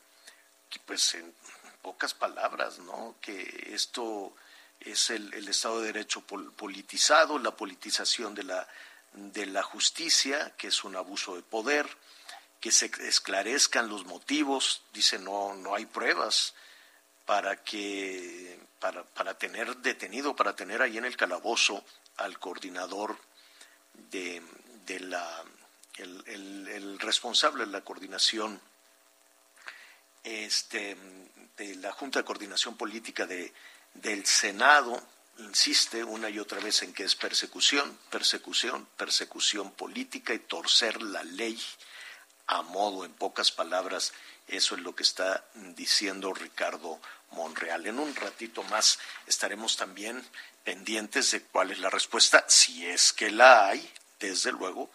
que 0.69 0.79
pues 0.85 1.15
en 1.15 1.33
pocas 1.81 2.13
palabras, 2.13 2.77
¿no? 2.79 3.15
Que 3.21 3.71
esto 3.73 4.35
es 4.79 5.09
el, 5.09 5.33
el 5.33 5.47
Estado 5.47 5.81
de 5.81 5.93
Derecho 5.93 6.21
politizado, 6.21 7.39
la 7.39 7.55
politización 7.55 8.35
de 8.35 8.43
la 8.43 8.67
de 9.13 9.45
la 9.45 9.63
justicia, 9.63 10.53
que 10.57 10.67
es 10.67 10.83
un 10.83 10.95
abuso 10.95 11.35
de 11.35 11.43
poder, 11.43 11.87
que 12.59 12.71
se 12.71 12.91
esclarezcan 13.07 13.89
los 13.89 14.05
motivos, 14.05 14.81
dice 14.93 15.19
no, 15.19 15.53
no 15.55 15.75
hay 15.75 15.85
pruebas 15.85 16.53
para 17.25 17.63
que 17.63 18.59
para, 18.79 19.03
para 19.03 19.37
tener 19.37 19.77
detenido, 19.77 20.35
para 20.35 20.55
tener 20.55 20.81
ahí 20.81 20.97
en 20.97 21.05
el 21.05 21.17
calabozo 21.17 21.83
al 22.17 22.39
coordinador 22.39 23.17
de, 24.11 24.41
de 24.85 24.99
la 25.01 25.43
el, 25.97 26.67
el, 26.67 26.99
responsable 26.99 27.65
de 27.65 27.71
la 27.71 27.81
coordinación 27.81 28.61
este, 30.23 30.95
de 31.57 31.75
la 31.75 31.91
Junta 31.91 32.19
de 32.19 32.25
Coordinación 32.25 32.77
Política 32.77 33.25
de, 33.25 33.51
del 33.95 34.25
Senado, 34.25 35.01
insiste 35.39 36.03
una 36.03 36.29
y 36.29 36.39
otra 36.39 36.59
vez 36.59 36.83
en 36.83 36.93
que 36.93 37.03
es 37.03 37.15
persecución, 37.15 37.97
persecución, 38.09 38.87
persecución 38.97 39.71
política 39.71 40.33
y 40.33 40.39
torcer 40.39 41.01
la 41.01 41.23
ley 41.23 41.59
a 42.47 42.61
modo, 42.61 43.03
en 43.03 43.13
pocas 43.13 43.51
palabras, 43.51 44.13
eso 44.47 44.75
es 44.75 44.81
lo 44.81 44.95
que 44.95 45.03
está 45.03 45.43
diciendo 45.75 46.33
Ricardo 46.33 47.01
Monreal. 47.31 47.85
En 47.85 47.99
un 47.99 48.15
ratito 48.15 48.63
más 48.63 48.99
estaremos 49.27 49.75
también 49.75 50.23
pendientes 50.63 51.31
de 51.31 51.41
cuál 51.43 51.71
es 51.71 51.79
la 51.79 51.89
respuesta, 51.89 52.45
si 52.47 52.85
es 52.85 53.11
que 53.11 53.29
la 53.29 53.67
hay, 53.67 53.91
desde 54.19 54.53
luego, 54.53 54.89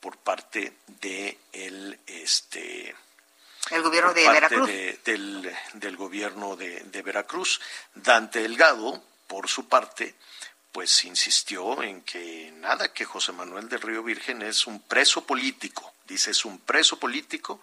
por 0.00 0.16
parte 0.16 0.78
de 1.00 1.38
el 1.52 1.98
este 2.06 2.94
el 3.70 3.82
gobierno 3.82 4.12
de 4.12 4.28
Veracruz. 4.28 4.68
del, 5.04 5.56
del, 5.74 5.96
gobierno 5.96 6.56
de, 6.56 6.80
de 6.80 7.02
Veracruz. 7.02 7.60
Dante 7.94 8.40
Delgado, 8.42 9.02
por 9.34 9.48
su 9.48 9.66
parte, 9.66 10.14
pues 10.70 11.04
insistió 11.04 11.82
en 11.82 12.02
que 12.02 12.52
nada, 12.58 12.92
que 12.92 13.04
José 13.04 13.32
Manuel 13.32 13.68
del 13.68 13.80
Río 13.80 14.04
Virgen 14.04 14.42
es 14.42 14.68
un 14.68 14.80
preso 14.82 15.26
político, 15.26 15.92
dice 16.06 16.30
es 16.30 16.44
un 16.44 16.60
preso 16.60 17.00
político 17.00 17.60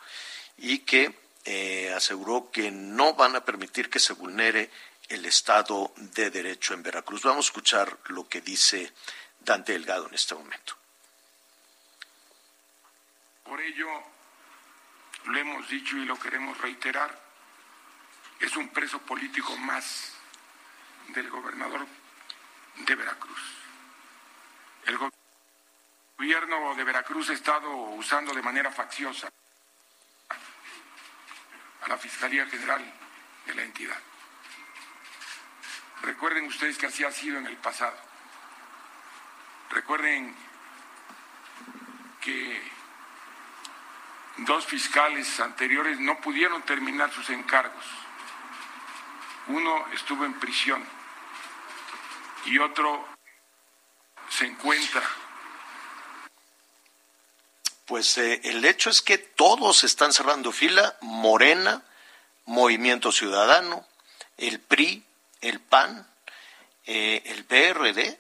y 0.58 0.80
que 0.80 1.18
eh, 1.46 1.94
aseguró 1.96 2.52
que 2.52 2.72
no 2.72 3.14
van 3.14 3.38
a 3.38 3.46
permitir 3.46 3.90
que 3.90 4.00
se 4.00 4.12
vulnere 4.12 4.70
el 5.08 5.26
Estado 5.26 5.94
de 5.96 6.30
Derecho 6.30 6.74
en 6.74 6.84
Veracruz. 6.84 7.22
Vamos 7.22 7.46
a 7.46 7.48
escuchar 7.48 7.98
lo 8.08 8.28
que 8.28 8.42
dice 8.42 8.92
Dante 9.40 9.72
Delgado 9.72 10.10
en 10.10 10.16
este 10.16 10.36
momento. 10.36 10.76
Por 13.46 13.62
ello, 13.62 13.88
lo 15.24 15.40
hemos 15.40 15.70
dicho 15.70 15.96
y 15.96 16.04
lo 16.04 16.20
queremos 16.20 16.58
reiterar, 16.58 17.18
es 18.42 18.58
un 18.58 18.68
preso 18.74 19.00
político 19.04 19.56
más 19.56 20.20
del 21.10 21.30
gobernador 21.30 21.86
de 22.78 22.96
Veracruz. 22.96 23.42
El 24.86 24.98
gobierno 26.18 26.76
de 26.76 26.84
Veracruz 26.84 27.30
ha 27.30 27.34
estado 27.34 27.70
usando 27.76 28.34
de 28.34 28.42
manera 28.42 28.72
facciosa 28.72 29.30
a 31.82 31.88
la 31.88 31.98
Fiscalía 31.98 32.46
General 32.48 32.82
de 33.46 33.56
la 33.56 33.64
entidad. 33.64 34.00
Recuerden 36.02 36.46
ustedes 36.46 36.78
que 36.78 36.88
así 36.88 37.04
ha 37.04 37.12
sido 37.12 37.38
en 37.38 37.48
el 37.48 37.58
pasado. 37.58 37.98
Recuerden 39.70 40.36
que 42.20 42.62
dos 44.38 44.66
fiscales 44.66 45.40
anteriores 45.40 46.00
no 46.00 46.20
pudieron 46.20 46.62
terminar 46.64 47.12
sus 47.12 47.30
encargos. 47.30 47.86
Uno 49.52 49.86
estuvo 49.94 50.24
en 50.24 50.40
prisión 50.40 50.82
y 52.46 52.58
otro 52.58 53.06
se 54.30 54.46
encuentra. 54.46 55.04
Pues 57.86 58.18
eh, 58.18 58.40
el 58.46 58.64
hecho 58.64 58.90
es 58.90 59.02
que 59.02 59.18
todos 59.18 59.84
están 59.84 60.14
cerrando 60.14 60.54
fila, 60.54 60.96
Morena, 61.02 61.84
Movimiento 62.46 63.12
Ciudadano, 63.12 63.86
el 64.38 64.62
PRI, 64.62 65.04
el 65.42 65.60
PAN, 65.60 66.08
eh, 66.86 67.22
el 67.26 67.44
PRD, 67.44 68.18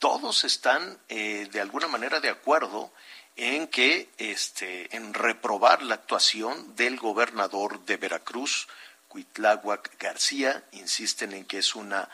todos 0.00 0.42
están 0.42 0.98
eh, 1.08 1.48
de 1.52 1.60
alguna 1.60 1.86
manera 1.86 2.18
de 2.18 2.30
acuerdo 2.30 2.92
en 3.36 3.68
que 3.68 4.08
este 4.18 4.94
en 4.96 5.14
reprobar 5.14 5.84
la 5.84 5.94
actuación 5.94 6.74
del 6.74 6.96
gobernador 6.96 7.84
de 7.84 7.96
Veracruz, 7.96 8.66
Cuitláhuac 9.14 9.96
García, 9.96 10.64
insisten 10.72 11.34
en 11.34 11.44
que 11.44 11.58
es 11.58 11.76
una 11.76 12.08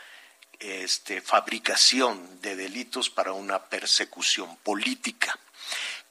este, 0.59 1.19
fabricación 1.19 2.39
de 2.41 2.55
delitos 2.55 3.09
para 3.09 3.33
una 3.33 3.57
persecución 3.57 4.55
política. 4.57 5.35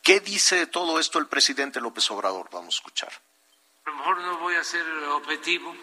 ¿Qué 0.02 0.18
dice 0.18 0.56
de 0.56 0.66
todo 0.66 0.98
esto 0.98 1.20
el 1.20 1.28
presidente 1.28 1.80
López 1.80 2.10
Obrador? 2.10 2.48
Vamos 2.50 2.74
a 2.74 2.78
escuchar. 2.78 3.12
A 3.84 3.90
lo 3.90 3.96
mejor 3.98 4.18
no 4.18 4.38
voy 4.38 4.56
a 4.56 4.64
ser 4.64 4.84
objetivo, 5.10 5.76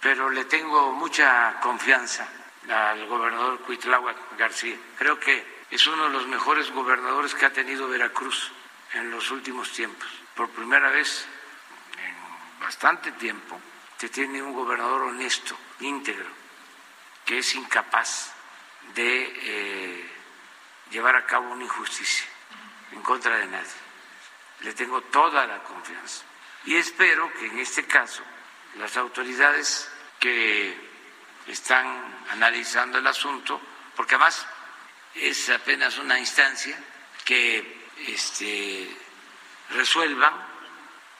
pero 0.00 0.30
le 0.30 0.46
tengo 0.46 0.90
mucha 0.92 1.60
confianza 1.60 2.26
al 2.66 3.06
gobernador 3.08 3.60
Cuitláhuac 3.60 4.38
García. 4.38 4.78
Creo 4.96 5.20
que 5.20 5.66
es 5.70 5.86
uno 5.86 6.04
de 6.04 6.10
los 6.14 6.26
mejores 6.28 6.70
gobernadores 6.70 7.34
que 7.34 7.44
ha 7.44 7.52
tenido 7.52 7.88
Veracruz 7.88 8.50
en 8.94 9.10
los 9.10 9.30
últimos 9.30 9.70
tiempos. 9.72 10.08
Por 10.34 10.48
primera 10.48 10.88
vez 10.88 11.26
en 11.98 12.58
bastante 12.60 13.12
tiempo 13.12 13.60
se 13.98 14.08
tiene 14.08 14.42
un 14.42 14.52
gobernador 14.52 15.02
honesto, 15.02 15.56
íntegro, 15.80 16.28
que 17.24 17.38
es 17.38 17.54
incapaz 17.54 18.32
de 18.94 19.32
eh, 19.42 20.10
llevar 20.90 21.16
a 21.16 21.24
cabo 21.24 21.50
una 21.50 21.64
injusticia 21.64 22.26
en 22.92 23.02
contra 23.02 23.36
de 23.38 23.46
nadie. 23.46 23.86
Le 24.60 24.72
tengo 24.74 25.00
toda 25.02 25.46
la 25.46 25.62
confianza. 25.62 26.24
Y 26.64 26.76
espero 26.76 27.32
que 27.34 27.46
en 27.46 27.58
este 27.58 27.86
caso 27.86 28.22
las 28.76 28.96
autoridades 28.96 29.90
que 30.20 30.76
están 31.46 32.26
analizando 32.30 32.98
el 32.98 33.06
asunto, 33.06 33.60
porque 33.94 34.14
además 34.14 34.46
es 35.14 35.48
apenas 35.48 35.98
una 35.98 36.18
instancia 36.18 36.78
que 37.24 37.88
este, 38.06 38.94
resuelvan 39.70 40.34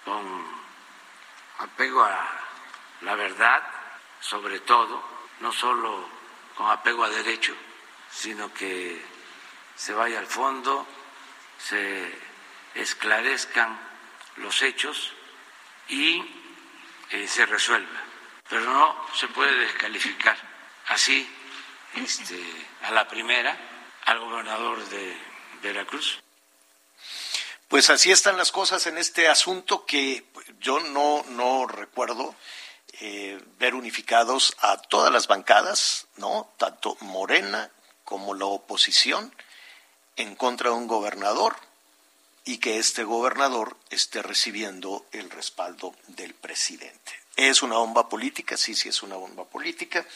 con 0.05 0.47
apego 1.59 2.05
a 2.05 2.46
la 3.03 3.15
verdad, 3.15 3.63
sobre 4.21 4.61
todo, 4.61 5.03
no 5.41 5.53
solo 5.53 6.09
con 6.57 6.71
apego 6.71 7.05
a 7.05 7.11
derecho, 7.11 7.55
sino 8.11 8.53
que 8.53 9.03
se 9.75 9.93
vaya 9.93 10.19
al 10.19 10.27
fondo, 10.27 10.87
se 11.59 12.13
esclarezcan 12.75 13.79
los 14.37 14.63
hechos 14.63 15.13
y 15.89 16.23
eh, 17.11 17.29
se 17.29 17.47
resuelva. 17.47 18.01
Pero 18.49 18.63
no 18.63 19.07
se 19.15 19.29
puede 19.29 19.55
descalificar 19.59 20.37
así 20.89 21.29
este, 21.95 22.41
a 22.83 22.91
la 22.91 23.07
primera 23.07 23.57
al 24.05 24.21
gobernador 24.21 24.85
de 24.89 25.17
Veracruz. 25.63 26.21
Pues 27.69 27.91
así 27.91 28.13
están 28.13 28.37
las 28.37 28.53
cosas 28.53 28.87
en 28.87 28.97
este 28.97 29.29
asunto 29.29 29.85
que 29.85 30.25
yo 30.61 30.79
no, 30.79 31.25
no 31.31 31.67
recuerdo 31.67 32.37
eh, 33.01 33.39
ver 33.59 33.75
unificados 33.75 34.57
a 34.61 34.79
todas 34.79 35.13
las 35.13 35.27
bancadas, 35.27 36.07
¿no? 36.17 36.51
Tanto 36.57 36.97
Morena 37.01 37.71
como 38.05 38.35
la 38.35 38.47
oposición 38.47 39.35
en 40.17 40.35
contra 40.37 40.71
de 40.71 40.77
un 40.77 40.87
gobernador 40.87 41.57
y 42.45 42.59
que 42.59 42.79
este 42.79 43.05
gobernador 43.05 43.77
esté 43.91 44.23
recibiendo 44.23 45.05
el 45.13 45.31
respaldo 45.31 45.95
del 46.07 46.33
presidente. 46.33 47.13
¿Es 47.35 47.63
una 47.63 47.77
bomba 47.77 48.09
política? 48.09 48.57
Sí, 48.57 48.75
sí 48.75 48.89
es 48.89 49.03
una 49.03 49.17
bomba 49.17 49.45
política, 49.45 50.07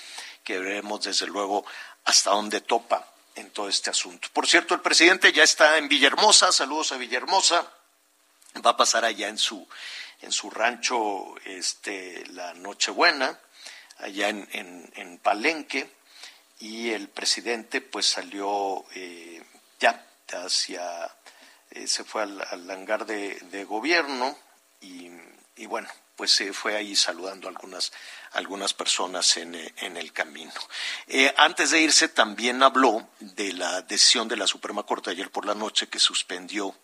que 0.42 0.58
veremos 0.58 1.02
desde 1.02 1.26
luego 1.26 1.66
hasta 2.04 2.30
dónde 2.30 2.60
topa 2.60 3.06
en 3.34 3.50
todo 3.50 3.68
este 3.68 3.90
asunto. 3.90 4.28
Por 4.32 4.46
cierto, 4.46 4.74
el 4.74 4.80
presidente 4.80 5.32
ya 5.32 5.42
está 5.42 5.76
en 5.76 5.88
Villahermosa, 5.88 6.52
saludos 6.52 6.92
a 6.92 6.96
Villahermosa, 6.96 7.70
va 8.64 8.70
a 8.70 8.76
pasar 8.76 9.04
allá 9.04 9.28
en 9.28 9.38
su 9.38 9.66
en 10.22 10.32
su 10.32 10.50
rancho 10.50 11.34
este, 11.44 12.24
la 12.28 12.54
Nochebuena, 12.54 13.38
allá 13.98 14.28
en, 14.28 14.90
en, 14.94 15.18
Palenque, 15.18 15.90
y 16.58 16.90
el 16.90 17.08
presidente 17.08 17.80
pues 17.80 18.06
salió 18.06 18.84
eh, 18.94 19.42
ya 19.78 20.06
hacia, 20.32 21.10
eh, 21.70 21.86
se 21.86 22.04
fue 22.04 22.22
al, 22.22 22.70
hangar 22.70 23.06
de, 23.06 23.64
gobierno 23.64 24.36
y, 24.80 25.10
y, 25.56 25.66
bueno, 25.66 25.88
pues 26.16 26.32
se 26.32 26.52
fue 26.52 26.76
ahí 26.76 26.94
saludando 26.96 27.48
a 27.48 27.50
algunas, 27.50 27.92
algunas 28.32 28.74
personas 28.74 29.36
en, 29.38 29.54
en 29.54 29.96
el 29.96 30.12
camino. 30.12 30.52
Eh, 31.06 31.32
antes 31.36 31.70
de 31.70 31.80
irse 31.80 32.08
también 32.08 32.62
habló 32.62 33.08
de 33.20 33.52
la 33.54 33.82
decisión 33.82 34.28
de 34.28 34.36
la 34.36 34.46
Suprema 34.46 34.82
Corte 34.82 35.10
ayer 35.10 35.30
por 35.30 35.46
la 35.46 35.54
noche 35.54 35.88
que 35.88 35.98
suspendió 35.98 36.74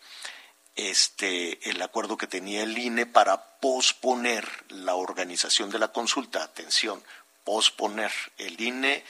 este, 0.77 1.69
el 1.69 1.81
acuerdo 1.81 2.17
que 2.17 2.27
tenía 2.27 2.63
el 2.63 2.77
INE 2.77 3.07
para 3.07 3.59
posponer 3.59 4.47
la 4.69 4.95
organización 4.95 5.69
de 5.69 5.79
la 5.79 5.91
consulta. 5.91 6.43
Atención, 6.43 7.03
posponer. 7.43 8.11
El 8.37 8.61
INE 8.61 9.03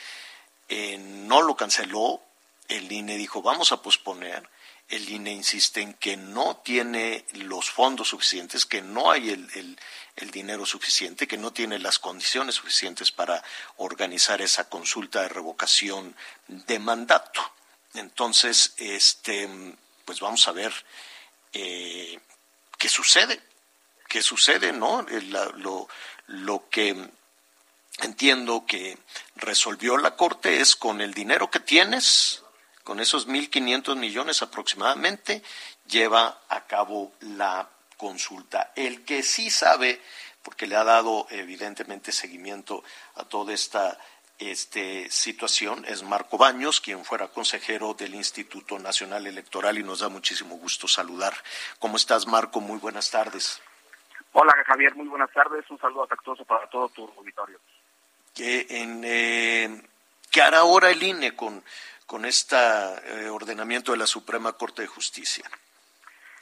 eh, 0.70 0.98
no 0.98 1.42
lo 1.42 1.56
canceló, 1.56 2.24
el 2.70 2.92
INE 2.92 3.18
dijo 3.18 3.42
vamos 3.42 3.72
a 3.72 3.82
posponer. 3.82 4.50
El 4.88 5.10
INE 5.10 5.34
insiste 5.34 5.82
en 5.82 5.94
que 5.96 6.16
no 6.16 6.56
tiene 6.58 7.26
los 7.34 7.70
fondos 7.70 8.08
suficientes, 8.08 8.66
que 8.66 8.82
no 8.82 9.12
hay 9.12 9.32
el, 9.32 9.78
el 10.16 10.32
dinero 10.32 10.66
suficiente, 10.66 11.28
que 11.28 11.38
no 11.38 11.52
tiene 11.52 11.78
las 11.78 12.00
condiciones 12.00 12.56
suficientes 12.56 13.12
para 13.12 13.44
organizar 13.76 14.42
esa 14.42 14.70
consulta 14.70 15.22
de 15.22 15.28
revocación 15.28 16.16
de 16.48 16.80
mandato. 16.80 17.42
Entonces, 17.96 18.74
este, 18.78 19.50
pues 20.06 20.22
vamos 20.22 20.48
a 20.48 20.54
ver 20.54 20.74
eh, 21.54 22.20
¿qué 22.78 22.90
sucede? 22.90 23.42
¿Qué 24.08 24.22
sucede? 24.22 24.72
¿No? 24.72 25.02
Eh, 25.08 25.22
lo, 25.22 25.88
lo 26.28 26.70
que 26.70 27.10
entiendo 28.00 28.66
que 28.66 28.98
resolvió 29.36 29.98
la 29.98 30.16
Corte 30.16 30.62
es 30.62 30.76
con 30.76 31.02
el 31.02 31.14
dinero 31.14 31.50
que 31.50 31.60
tienes, 31.60 32.44
con 32.84 33.00
esos 33.00 33.28
1.500 33.28 33.96
millones 33.96 34.42
aproximadamente, 34.42 35.44
lleva 35.88 36.42
a 36.50 36.66
cabo 36.66 37.12
la 37.22 37.70
consulta. 37.98 38.72
El 38.76 39.04
que 39.04 39.24
sí 39.24 39.50
sabe, 39.50 40.02
porque 40.44 40.68
le 40.68 40.76
ha 40.76 40.84
dado 40.84 41.28
evidentemente 41.30 42.12
seguimiento 42.12 42.84
a 43.16 43.26
toda 43.26 43.54
esta 43.54 44.00
este, 44.40 45.10
situación 45.10 45.84
es 45.86 46.04
Marco 46.04 46.38
Baños, 46.38 46.80
quien 46.80 47.04
fuera 47.04 47.28
consejero 47.28 47.94
del 47.94 48.14
Instituto 48.14 48.78
Nacional 48.78 49.26
Electoral 49.26 49.78
y 49.78 49.84
nos 49.84 50.00
da 50.00 50.10
muchísimo 50.10 50.58
gusto 50.58 50.88
saludar. 50.88 51.34
¿Cómo 51.80 51.98
estás, 51.98 52.28
Marco? 52.28 52.60
Muy 52.62 52.78
buenas 52.78 53.10
tardes. 53.10 53.62
Hola 54.34 54.54
Javier, 54.66 54.96
muy 54.96 55.08
buenas 55.08 55.32
tardes. 55.32 55.68
Un 55.72 55.80
saludo 55.80 56.04
afectuoso 56.04 56.46
para 56.46 56.68
todo 56.68 56.90
tu 56.90 57.12
auditorio. 57.18 57.60
¿Qué, 58.36 58.68
en, 58.70 59.02
eh, 59.04 59.82
¿qué 60.32 60.42
hará 60.42 60.60
ahora 60.60 60.92
el 60.92 61.02
INE 61.02 61.36
con, 61.36 61.64
con 62.06 62.24
este 62.24 62.56
ordenamiento 63.32 63.94
de 63.94 63.98
la 63.98 64.06
Suprema 64.06 64.54
Corte 64.54 64.84
de 64.84 64.88
Justicia? 64.88 65.46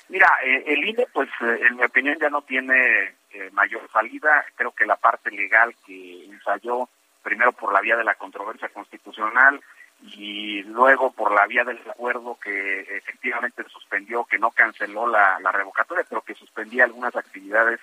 Mira, 0.09 0.29
eh, 0.43 0.63
el 0.67 0.83
INE, 0.83 1.07
pues 1.13 1.29
en 1.39 1.77
mi 1.77 1.83
opinión 1.83 2.17
ya 2.19 2.29
no 2.29 2.41
tiene 2.41 3.15
mayor 3.53 3.89
salida. 3.91 4.45
Creo 4.55 4.71
que 4.71 4.85
la 4.85 4.97
parte 4.97 5.31
legal 5.31 5.73
que 5.85 6.25
ensayó 6.25 6.89
primero 7.25 7.51
por 7.53 7.73
la 7.73 7.81
vía 7.81 7.97
de 7.97 8.03
la 8.03 8.13
controversia 8.13 8.69
constitucional 8.69 9.59
y 10.03 10.61
luego 10.61 11.11
por 11.11 11.33
la 11.33 11.47
vía 11.47 11.63
del 11.63 11.79
acuerdo 11.89 12.37
que 12.39 12.81
efectivamente 12.81 13.63
suspendió, 13.67 14.25
que 14.25 14.37
no 14.37 14.51
canceló 14.51 15.07
la, 15.07 15.39
revocatoria, 15.51 16.05
pero 16.07 16.21
que 16.21 16.35
suspendía 16.35 16.83
algunas 16.83 17.15
actividades 17.15 17.79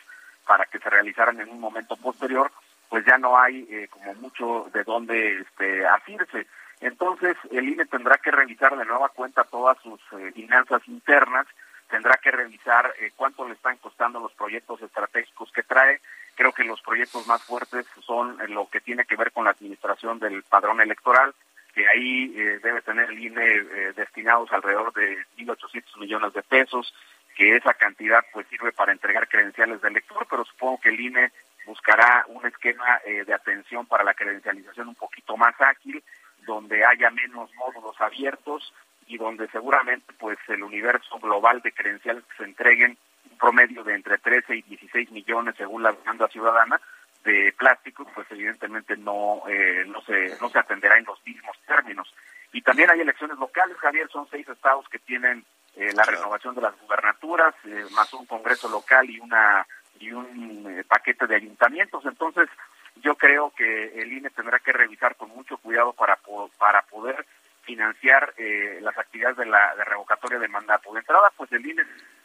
para 0.47 0.65
que 0.67 0.79
se 0.79 0.89
realizaran 0.89 1.41
en 1.41 1.49
un 1.49 1.59
momento 1.59 1.97
posterior, 1.97 2.53
pues 2.89 3.05
ya 3.05 3.19
no 3.19 3.37
hay 3.37 3.67
eh, 3.69 3.89
como 3.91 4.15
mucho 4.15 4.71
de 4.73 4.85
dónde 4.85 5.41
este, 5.41 5.87
asirse. 5.89 6.47
Entonces 6.81 7.37
el 7.51 7.69
INE 7.69 7.87
tendrá 7.87 8.19
que 8.19 8.31
revisar 8.31 8.77
de 8.77 8.85
nueva 8.85 9.09
cuenta 9.09 9.43
todas 9.43 9.77
sus 9.83 10.01
eh, 10.13 10.31
finanzas 10.33 10.83
internas, 10.87 11.47
tendrá 11.93 12.17
que 12.17 12.31
revisar 12.31 12.95
eh, 12.99 13.13
cuánto 13.15 13.47
le 13.47 13.53
están 13.53 13.77
costando 13.77 14.19
los 14.19 14.33
proyectos 14.33 14.81
estratégicos 14.81 15.53
que 15.53 15.63
trae. 15.63 16.01
Creo 16.35 16.51
que 16.51 16.65
los 16.65 16.81
proyectos 16.81 17.27
más 17.27 17.45
fuertes 17.45 17.87
son 18.01 18.39
lo 18.49 18.67
que 18.71 18.81
tiene 18.81 19.05
que 19.05 19.15
ver 19.15 19.31
con 19.31 19.45
la 19.45 19.51
administración 19.51 20.19
del 20.19 20.43
padrón 20.43 20.81
electoral, 20.81 21.35
que 21.75 21.87
ahí 21.87 22.33
eh, 22.35 22.61
debe 22.63 22.81
tener 22.81 23.11
el 23.11 23.19
INE 23.19 23.45
eh, 23.45 23.93
destinados 23.95 24.51
alrededor 24.53 24.95
de 24.95 25.19
1.800 25.37 25.99
millones 25.99 26.33
de 26.33 26.43
pesos, 26.43 26.95
que 27.37 27.57
esa 27.57 27.75
cantidad 27.75 28.25
pues 28.33 28.47
sirve 28.49 28.73
para 28.73 28.93
entregar 28.93 29.29
credenciales 29.29 29.83
de 29.83 29.89
elector, 29.89 30.27
pero 30.31 30.47
supongo 30.47 30.81
que 30.81 30.89
el 30.89 30.99
INE 30.99 31.31
buscará 31.67 32.25
un 32.29 32.47
esquema 32.47 33.03
eh, 33.05 33.25
de 33.27 33.35
atención 33.35 33.85
para 33.85 34.03
la 34.03 34.15
credencialización 34.15 34.89
un 34.89 34.95
poquito 34.95 35.37
más 35.37 35.55
ágil, 35.61 36.03
donde 36.47 36.87
haya 36.87 37.11
menos 37.11 37.55
módulos 37.55 38.01
abiertos 38.01 38.73
y 39.13 39.19
donde 39.19 39.47
seguramente 39.49 40.13
pues 40.19 40.39
el 40.49 40.63
universo 40.63 41.19
global 41.19 41.61
de 41.61 41.73
credenciales 41.73 42.25
que 42.25 42.37
se 42.39 42.45
entreguen 42.45 42.97
un 43.31 43.39
promedio 43.39 43.85
de 43.85 43.95
entre 43.95 44.17
13 44.17 44.57
y 44.57 44.63
16 44.63 45.11
millones 45.11 45.55
según 45.57 45.83
la 45.83 45.93
demanda 45.93 46.29
ciudadana, 46.29 46.81
de 47.25 47.55
plástico, 47.57 48.05
pues 48.15 48.27
evidentemente 48.31 48.97
no, 48.97 49.43
eh, 49.49 49.85
no, 49.87 50.01
se, 50.03 50.37
no 50.41 50.49
se 50.49 50.59
atenderá 50.59 50.99
en 50.99 51.05
los 51.05 51.25
mismos 51.25 51.57
términos. 51.67 52.13
Y 52.53 52.63
también 52.63 52.91
hay 52.91 53.01
elecciones 53.01 53.39
locales, 53.39 53.77
Javier, 53.79 54.09
son 54.11 54.27
seis 54.31 54.49
estados 54.49 54.89
que 54.89 54.99
tienen 54.99 55.45
eh, 55.77 55.93
la 55.95 56.03
renovación 56.03 56.55
de 56.55 56.63
las 56.63 56.79
gubernaturas, 56.81 57.55
eh, 57.65 57.85
más 57.93 58.13
un 58.15 58.27
congreso 58.27 58.69
local 58.69 59.09
y 59.09 59.21
una 59.21 59.67
y 60.01 60.11
un 60.11 60.85
paquete 60.89 61.29
de 61.29 61.37
ayuntamientos. 61.37 62.05
Entonces, 62.07 62.49
yo 62.97 63.15
creo 63.15 63.53
que 63.57 64.03
el 64.03 64.13
INE 64.13 64.31
tendrá 64.31 64.59
que 64.59 64.73
revisar 64.73 65.15
con 65.15 65.29
mucho 65.29 65.59
cuidado 65.59 65.93
para, 65.93 66.19
para 66.59 66.83
poder 66.83 67.25
financiar 67.63 68.35
las 68.81 68.97
actividades 68.99 69.37
de 69.39 69.47
la 69.47 69.75
de 69.77 69.85
revocatoria 69.85 70.39
de 70.39 70.49
mandato. 70.49 70.93
De 70.93 71.01
entrada, 71.01 71.33
pues 71.37 71.51
el 71.53 71.67
INE 71.67 71.83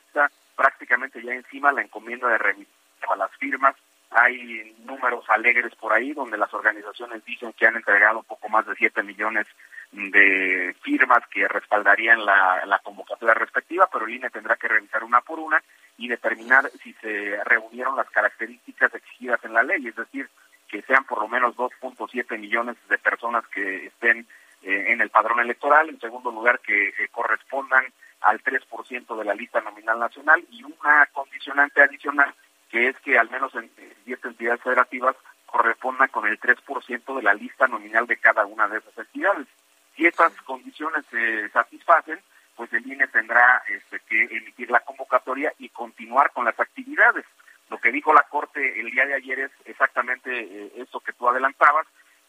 está 0.08 0.30
prácticamente 0.56 1.22
ya 1.22 1.34
encima 1.34 1.72
la 1.72 1.82
encomienda 1.82 2.28
de 2.28 2.38
revisar 2.38 2.68
las 3.18 3.32
firmas 3.38 3.76
hay 4.10 4.76
números 4.86 5.26
alegres 5.30 5.76
por 5.76 5.94
ahí 5.94 6.14
donde 6.14 6.38
las 6.38 6.54
organizaciones 6.54 7.24
dicen 7.26 7.54
que 7.54 7.68
han 7.68 7.76
entregado 7.76 8.24
poco 8.24 8.48
más 8.50 8.66
de 8.66 8.76
7 8.76 9.04
millones 9.04 9.46
de 9.92 10.76
firmas 10.82 11.20
que 11.30 11.48
respaldarían 11.48 12.26
la, 12.26 12.66
la 12.66 12.80
convocatoria 12.80 13.34
respectiva, 13.34 13.90
pero 13.92 14.06
el 14.06 14.16
INE 14.16 14.30
tendrá 14.30 14.56
que 14.56 14.68
revisar 14.68 15.04
una 15.04 15.22
por 15.22 15.40
una 15.40 15.62
y 15.98 16.08
determinar 16.08 16.70
si 16.84 16.94
se 16.94 17.44
reunieron 17.44 17.96
las 17.96 18.10
características 18.10 18.94
exigidas 18.96 19.44
en 19.44 19.54
la 19.54 19.64
ley, 19.64 19.88
es 19.88 19.96
decir, 19.96 20.30
que 20.68 20.82
sean 20.84 21.04
por 21.06 21.20
lo 21.20 21.28
menos 21.28 21.56
2.7 21.56 22.38
millones 22.38 22.76
de 22.90 22.98
personas 22.98 23.46
que 23.48 23.88
estén 23.88 24.20
eh, 24.20 24.26
en 24.68 25.02
el 25.02 25.10
padrón 25.10 25.40
electoral, 25.40 25.90
en 25.90 26.00
segundo 26.00 26.32
lugar 26.32 26.60
que 26.60 26.90
eh, 26.90 27.08
correspondan 27.12 27.86
al 28.22 28.44
3% 28.44 29.18
de 29.18 29.26
la 29.26 29.34
lista 29.34 29.62
nominal 29.62 30.00
nacional 30.00 30.44
y 30.50 30.64
una 30.64 31.06
condicionante 31.14 31.82
adicional 31.82 32.34
que 32.70 32.90
es 32.90 32.98
que 33.00 33.18
al 33.18 33.30
menos 33.30 33.54
en 33.56 33.70
siete 34.04 34.28
entidades 34.28 34.62
federativas 34.62 35.16
corresponda 35.46 36.08
con 36.10 36.28
el 36.28 36.40
3% 36.40 37.16
de 37.16 37.24
la 37.24 37.34
lista 37.34 37.68
nominal 37.68 38.06
de 38.08 38.18
cada 38.18 38.46
una 38.46 38.68
de 38.68 38.80
esas 38.80 38.98
entidades. 38.98 39.48
Si 39.96 40.06
estas 40.06 40.34
condiciones 40.42 41.06
se 41.10 41.50
satisfacen, 41.50 42.20
pues 42.56 42.72
el 42.74 42.86
INE 42.86 43.08
tendrá 43.08 43.64
este, 43.68 44.00
que 44.02 44.24
emitir 44.24 44.70
la 44.70 44.82
convocatoria 44.82 45.54
y 45.60 45.70
continuar 45.70 46.32
con 46.34 46.46
las 46.46 46.60
actividades. 46.60 47.26
Lo 47.70 47.78
que 47.78 47.92
dijo 47.92 48.14
la 48.14 48.24
Corte 48.24 48.80
el 48.80 48.92
día 48.92 49.06
de 49.06 49.16
ayer 49.16 49.40
es 49.40 49.52
exactamente 49.66 50.30
eh, 50.32 50.72
esto 50.78 51.00
que 51.00 51.14
tú 51.14 51.30
adelantabas, 51.30 51.88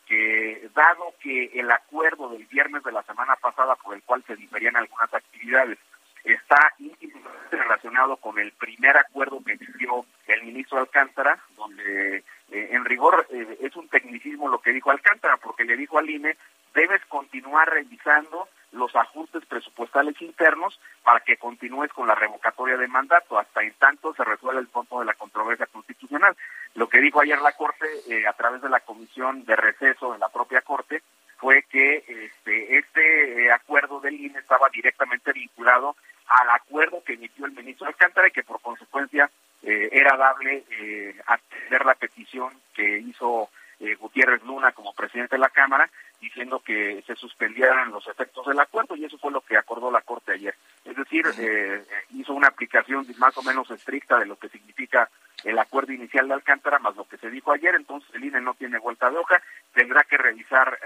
que 0.08 0.68
dado 0.74 1.14
que 1.20 1.50
el 1.54 1.70
acuerdo 1.70 2.30
del 2.30 2.46
viernes 2.46 2.82
de 2.82 2.92
la 2.92 3.02
semana 3.02 3.36
pasada 3.36 3.76
por 3.76 3.94
el 3.94 4.02
cual 4.02 4.24
se 4.26 4.36
diferían 4.36 4.76
algunas 4.76 5.12
actividades 5.12 5.78
está 6.24 6.72
íntimamente 6.78 7.28
relacionado 7.50 8.16
con 8.16 8.38
el 8.38 8.52
primer 8.52 8.96
acuerdo 8.96 9.42
que 9.44 9.52
existió 9.52 10.04
el 10.26 10.42
ministro 10.44 10.78
Alcántara, 10.78 11.38
donde 11.56 12.18
eh, 12.18 12.68
en 12.72 12.84
rigor 12.84 13.26
eh, 13.30 13.58
es 13.60 13.76
un 13.76 13.88
tecnicismo 13.88 14.48
lo 14.48 14.60
que 14.60 14.72
dijo 14.72 14.90
Alcántara, 14.90 15.36
porque 15.36 15.64
le 15.64 15.76
dijo 15.76 15.98
al 15.98 16.10
INE, 16.10 16.36
debes 16.74 17.04
continuar 17.06 17.70
revisando 17.70 18.48
los 18.72 18.94
ajustes 18.94 19.44
presupuestales 19.46 20.20
internos 20.20 20.78
para 21.02 21.20
que 21.20 21.36
continúes 21.36 21.92
con 21.92 22.06
la 22.06 22.14
revocatoria 22.14 22.76
de 22.76 22.88
mandato, 22.88 23.38
hasta 23.38 23.62
en 23.62 23.72
tanto 23.74 24.14
se 24.14 24.24
resuelve 24.24 24.60
el 24.60 24.68
fondo 24.68 25.00
de 25.00 25.06
la 25.06 25.14
controversia 25.14 25.66
constitucional. 25.66 26.36
Lo 26.74 26.88
que 26.88 27.00
dijo 27.00 27.20
ayer 27.20 27.40
la 27.40 27.52
Corte, 27.52 27.86
eh, 28.08 28.26
a 28.26 28.32
través 28.34 28.62
de 28.62 28.68
la 28.68 28.80
comisión 28.80 29.44
de 29.44 29.56
receso 29.56 30.12
de 30.12 30.18
la 30.18 30.28
propia 30.28 30.60
Corte, 30.60 31.02
fue 31.38 31.62
que 31.70 32.04
este, 32.06 32.78
este 32.78 33.52
acuerdo 33.52 34.00
del 34.00 34.20
INE 34.20 34.38
estaba 34.38 34.68
directamente 34.70 35.32
vinculado 35.32 35.94
al 36.28 36.50
acuerdo 36.50 37.02
que 37.04 37.14
emitió 37.14 37.46
el 37.46 37.52
ministro 37.52 37.86
Alcántara 37.86 38.28
y 38.28 38.32
que 38.32 38.42
por 38.42 38.60
consecuencia 38.60 39.30
eh, 39.62 39.88
era 39.92 40.16
dable 40.16 40.64
eh, 40.70 41.16
atender 41.26 41.84
la 41.84 41.94
petición 41.94 42.52
que 42.74 42.98
hizo 42.98 43.48
eh, 43.80 43.94
Gutiérrez 43.94 44.42
Luna 44.42 44.72
como 44.72 44.92
presidente 44.92 45.36
de 45.36 45.40
la 45.40 45.48
Cámara 45.48 45.88
diciendo 46.20 46.60
que 46.60 47.02
se 47.06 47.14
suspendieran 47.14 47.90
los 47.90 48.06
efectos 48.08 48.46
del 48.46 48.58
acuerdo 48.60 48.96
y 48.96 49.04
eso 49.04 49.18
fue 49.18 49.32
lo 49.32 49.40
que 49.40 49.56
acordó 49.56 49.90
la 49.90 50.00
Corte 50.00 50.32
ayer. 50.32 50.54
Es 50.84 50.96
decir, 50.96 51.24
eh, 51.38 51.84
hizo 52.14 52.32
una 52.32 52.48
aplicación 52.48 53.06
más 53.18 53.36
o 53.38 53.42
menos 53.42 53.70
estricta 53.70 54.18
de 54.18 54.26
lo 54.26 54.36
que 54.36 54.48
significa 54.48 55.08
el 55.44 55.58
acuerdo 55.58 55.92
inicial 55.92 56.26
de 56.28 56.34
Alcántara 56.34 56.78
más 56.78 56.96
lo 56.96 57.04
que 57.04 57.18
se 57.18 57.30
dijo 57.30 57.52
ayer, 57.52 57.74
entonces 57.74 58.12
el 58.14 58.24
INE 58.24 58.40
no 58.40 58.54
tiene 58.54 58.78
vuelta 58.78 59.10
de 59.10 59.18
hoja, 59.18 59.40
tendrá 59.72 60.02
que 60.02 60.18
revisar 60.18 60.78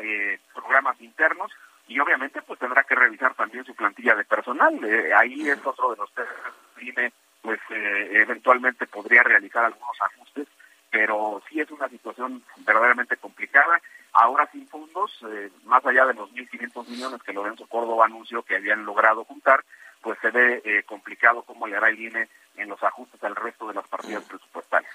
programas 0.53 1.01
internos 1.01 1.51
y 1.89 1.99
obviamente 1.99 2.41
pues 2.43 2.59
tendrá 2.59 2.85
que 2.85 2.95
revisar 2.95 3.35
también 3.35 3.65
su 3.65 3.75
plantilla 3.75 4.15
de 4.15 4.25
personal. 4.25 4.79
Eh, 4.85 5.13
ahí 5.15 5.49
es 5.49 5.65
otro 5.65 5.91
de 5.91 5.97
los 5.97 6.13
temas 6.13 6.33
que 6.77 7.13
pues 7.41 7.61
eh, 7.71 8.09
eventualmente 8.13 8.87
podría 8.87 9.23
realizar 9.23 9.65
algunos 9.65 9.97
ajustes, 10.01 10.47
pero 10.93 11.43
sí 11.49 11.59
es 11.59 11.71
una 11.71 11.89
situación 11.89 12.45
verdaderamente 12.59 13.17
complicada. 13.17 13.81
Ahora 14.13 14.49
sin 14.53 14.69
fondos, 14.69 15.11
eh, 15.27 15.51
más 15.65 15.85
allá 15.85 16.07
de 16.07 16.15
los 16.15 16.31
1.500 16.31 16.87
millones 16.87 17.23
que 17.23 17.33
Lorenzo 17.33 17.67
Córdoba 17.67 18.05
anunció 18.05 18.43
que 18.43 18.57
habían 18.57 18.85
logrado 18.85 19.25
juntar, 19.25 19.65
pues 20.03 20.19
se 20.21 20.31
ve 20.31 20.85
complicado 20.87 21.43
cómo 21.43 21.67
le 21.67 21.77
hará 21.77 21.89
el 21.89 21.99
INE 21.99 22.29
en 22.57 22.69
los 22.69 22.83
ajustes 22.83 23.23
al 23.25 23.35
resto 23.35 23.67
de 23.69 23.75
las 23.75 23.89
partidas 23.89 24.25
presupuestarias. 24.25 24.93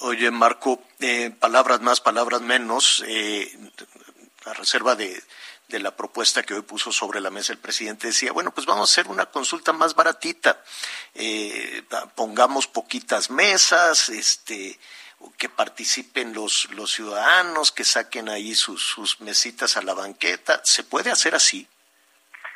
Oye, 0.00 0.30
Marco, 0.30 0.80
palabras 1.38 1.80
más, 1.82 2.00
palabras 2.00 2.40
menos, 2.40 3.04
a 4.46 4.52
reserva 4.54 4.94
de, 4.94 5.20
de 5.72 5.82
la 5.82 5.96
propuesta 5.96 6.42
que 6.42 6.54
hoy 6.54 6.62
puso 6.62 6.92
sobre 6.92 7.20
la 7.20 7.30
mesa 7.30 7.52
el 7.52 7.58
presidente, 7.58 8.08
decía, 8.08 8.32
bueno, 8.32 8.52
pues 8.52 8.66
vamos 8.66 8.88
a 8.88 8.92
hacer 8.92 9.10
una 9.10 9.26
consulta 9.26 9.72
más 9.72 9.94
baratita, 9.94 10.62
eh, 11.14 11.82
pongamos 12.14 12.66
poquitas 12.66 13.30
mesas, 13.30 14.08
este, 14.10 14.78
que 15.38 15.48
participen 15.48 16.34
los, 16.34 16.68
los 16.72 16.92
ciudadanos, 16.92 17.72
que 17.72 17.84
saquen 17.84 18.28
ahí 18.28 18.54
sus, 18.54 18.82
sus 18.82 19.20
mesitas 19.20 19.76
a 19.76 19.82
la 19.82 19.94
banqueta. 19.94 20.60
¿Se 20.64 20.84
puede 20.84 21.10
hacer 21.10 21.34
así? 21.34 21.66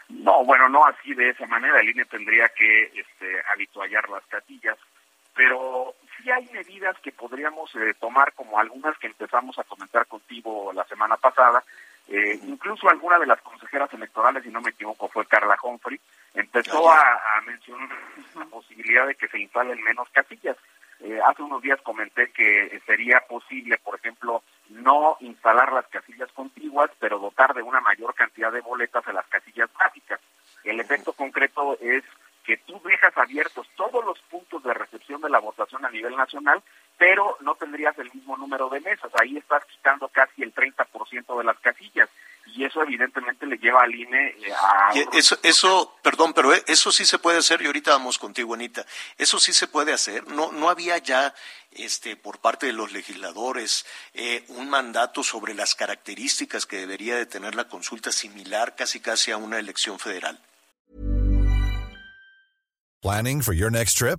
No, 0.09 0.44
bueno, 0.44 0.68
no 0.68 0.85
así 0.85 1.14
de 1.14 1.31
esa 1.31 1.46
manera. 1.46 1.81
El 1.81 1.88
INE 1.88 2.05
tendría 2.05 2.48
que 2.50 2.85
este, 2.94 3.42
habituallar 3.52 4.09
las 4.09 4.24
catillas, 4.26 4.79
pero 5.35 5.94
sí 6.16 6.31
hay 6.31 6.46
medidas 6.52 6.96
que 7.02 7.12
podríamos 7.12 7.74
eh, 7.76 7.94
tomar, 7.98 8.33
como 8.35 8.59
algunas 8.59 8.96
que 8.98 9.09
empezamos 9.09 9.59
a 9.59 9.64
comentar 9.64 10.07
contigo 10.07 10.72
la 10.72 10.85
semana 10.85 11.16
pasada, 11.16 11.64
eh, 12.09 12.38
incluso 12.47 12.88
alguna 12.88 13.19
de 13.19 13.27
las 13.27 13.40
consejeras 13.42 13.92
electorales, 13.92 14.45
si 14.45 14.51
no 14.51 14.61
me 14.61 14.71
equivoco, 14.71 15.09
fue 15.09 15.27
Carla 15.27 15.57
Humphrey, 15.62 16.01
empezó 16.35 16.90
a, 16.90 17.21
mencionar 17.47 17.88
la 18.35 18.45
posibilidad 18.47 19.07
de 19.07 19.14
que 19.14 19.29
se 19.29 19.38
instalen 19.38 19.83
menos 19.83 20.09
casillas. 20.11 20.57
Eh, 21.01 21.21
hace 21.27 21.42
unos 21.42 21.61
días 21.62 21.81
comenté 21.83 22.31
que 22.31 22.81
sería 22.87 23.21
posible, 23.29 23.77
por 23.79 23.97
ejemplo, 23.97 24.42
no 24.71 25.16
instalar 25.21 25.73
las 25.73 25.87
casillas 25.88 26.31
contiguas, 26.33 26.90
pero 26.99 27.19
dotar 27.19 27.55
de 27.55 27.62
una 27.62 27.81
mayor 27.81 28.14
cantidad 28.14 28.51
de 28.51 28.61
boletas 28.61 29.07
a 29.07 29.12
las 29.12 29.27
casillas 29.27 29.69
básicas. 29.79 30.21
El 30.64 30.81
efecto 30.81 31.12
concreto 31.12 31.77
es 31.81 32.03
que 32.45 32.57
tú 32.59 32.81
dejas 32.85 33.16
abiertos 33.19 33.69
todos 33.77 34.05
los 34.05 34.19
puntos 34.31 34.62
de 34.62 34.73
recepción 34.73 35.21
de 35.21 35.29
la 35.29 35.40
votación 35.40 35.85
a 35.85 35.90
nivel 35.90 36.07
nivel 36.07 36.16
nacional, 36.16 36.62
pero 36.98 37.37
no 37.40 37.54
tendrías 37.54 37.98
el 37.98 38.11
mismo 38.12 38.37
número 38.37 38.68
de 38.68 38.80
mesas. 38.80 39.11
Ahí 39.20 39.37
estás 39.37 39.64
quitando 39.66 40.09
casi 40.09 40.42
el 40.42 40.54
30% 40.54 41.38
de 41.38 41.44
las 41.44 41.59
casillas 41.59 42.09
y 42.54 42.64
eso 42.64 42.82
evidentemente 42.82 43.44
le 43.46 43.59
lleva 43.59 43.82
al 43.82 43.94
INE 43.94 44.28
eh, 44.28 44.52
a... 44.52 44.92
Eso, 45.12 45.37
eso, 45.42 45.96
perdón, 46.02 46.32
pero 46.32 46.54
eh, 46.54 46.62
eso 46.66 46.90
sí 46.92 47.04
se 47.04 47.18
puede 47.18 47.38
hacer, 47.38 47.61
y 47.61 47.66
ahorita 47.66 47.90
vamos 47.90 48.18
contigo, 48.18 48.54
Anita, 48.54 48.87
eso 49.18 49.38
sí 49.38 49.52
se 49.52 49.66
puede 49.66 49.92
hacer, 49.92 50.26
no, 50.28 50.52
no 50.52 50.70
había 50.70 50.96
ya 50.98 51.35
este, 51.72 52.16
por 52.16 52.38
parte 52.38 52.66
de 52.66 52.72
los 52.72 52.92
legisladores 52.92 53.85
eh, 54.14 54.44
un 54.48 54.70
mandato 54.70 55.22
sobre 55.22 55.54
las 55.54 55.74
características 55.74 56.66
que 56.66 56.78
debería 56.78 57.16
de 57.16 57.26
tener 57.26 57.54
la 57.54 57.68
consulta 57.68 58.12
similar 58.12 58.74
casi 58.74 59.00
casi 59.00 59.32
a 59.32 59.37
una 59.37 59.59
elección 59.59 59.98
federal. 59.98 60.40
Planning 63.02 63.42
for 63.42 63.54
your 63.54 63.70
next 63.70 63.98
trip? 63.98 64.18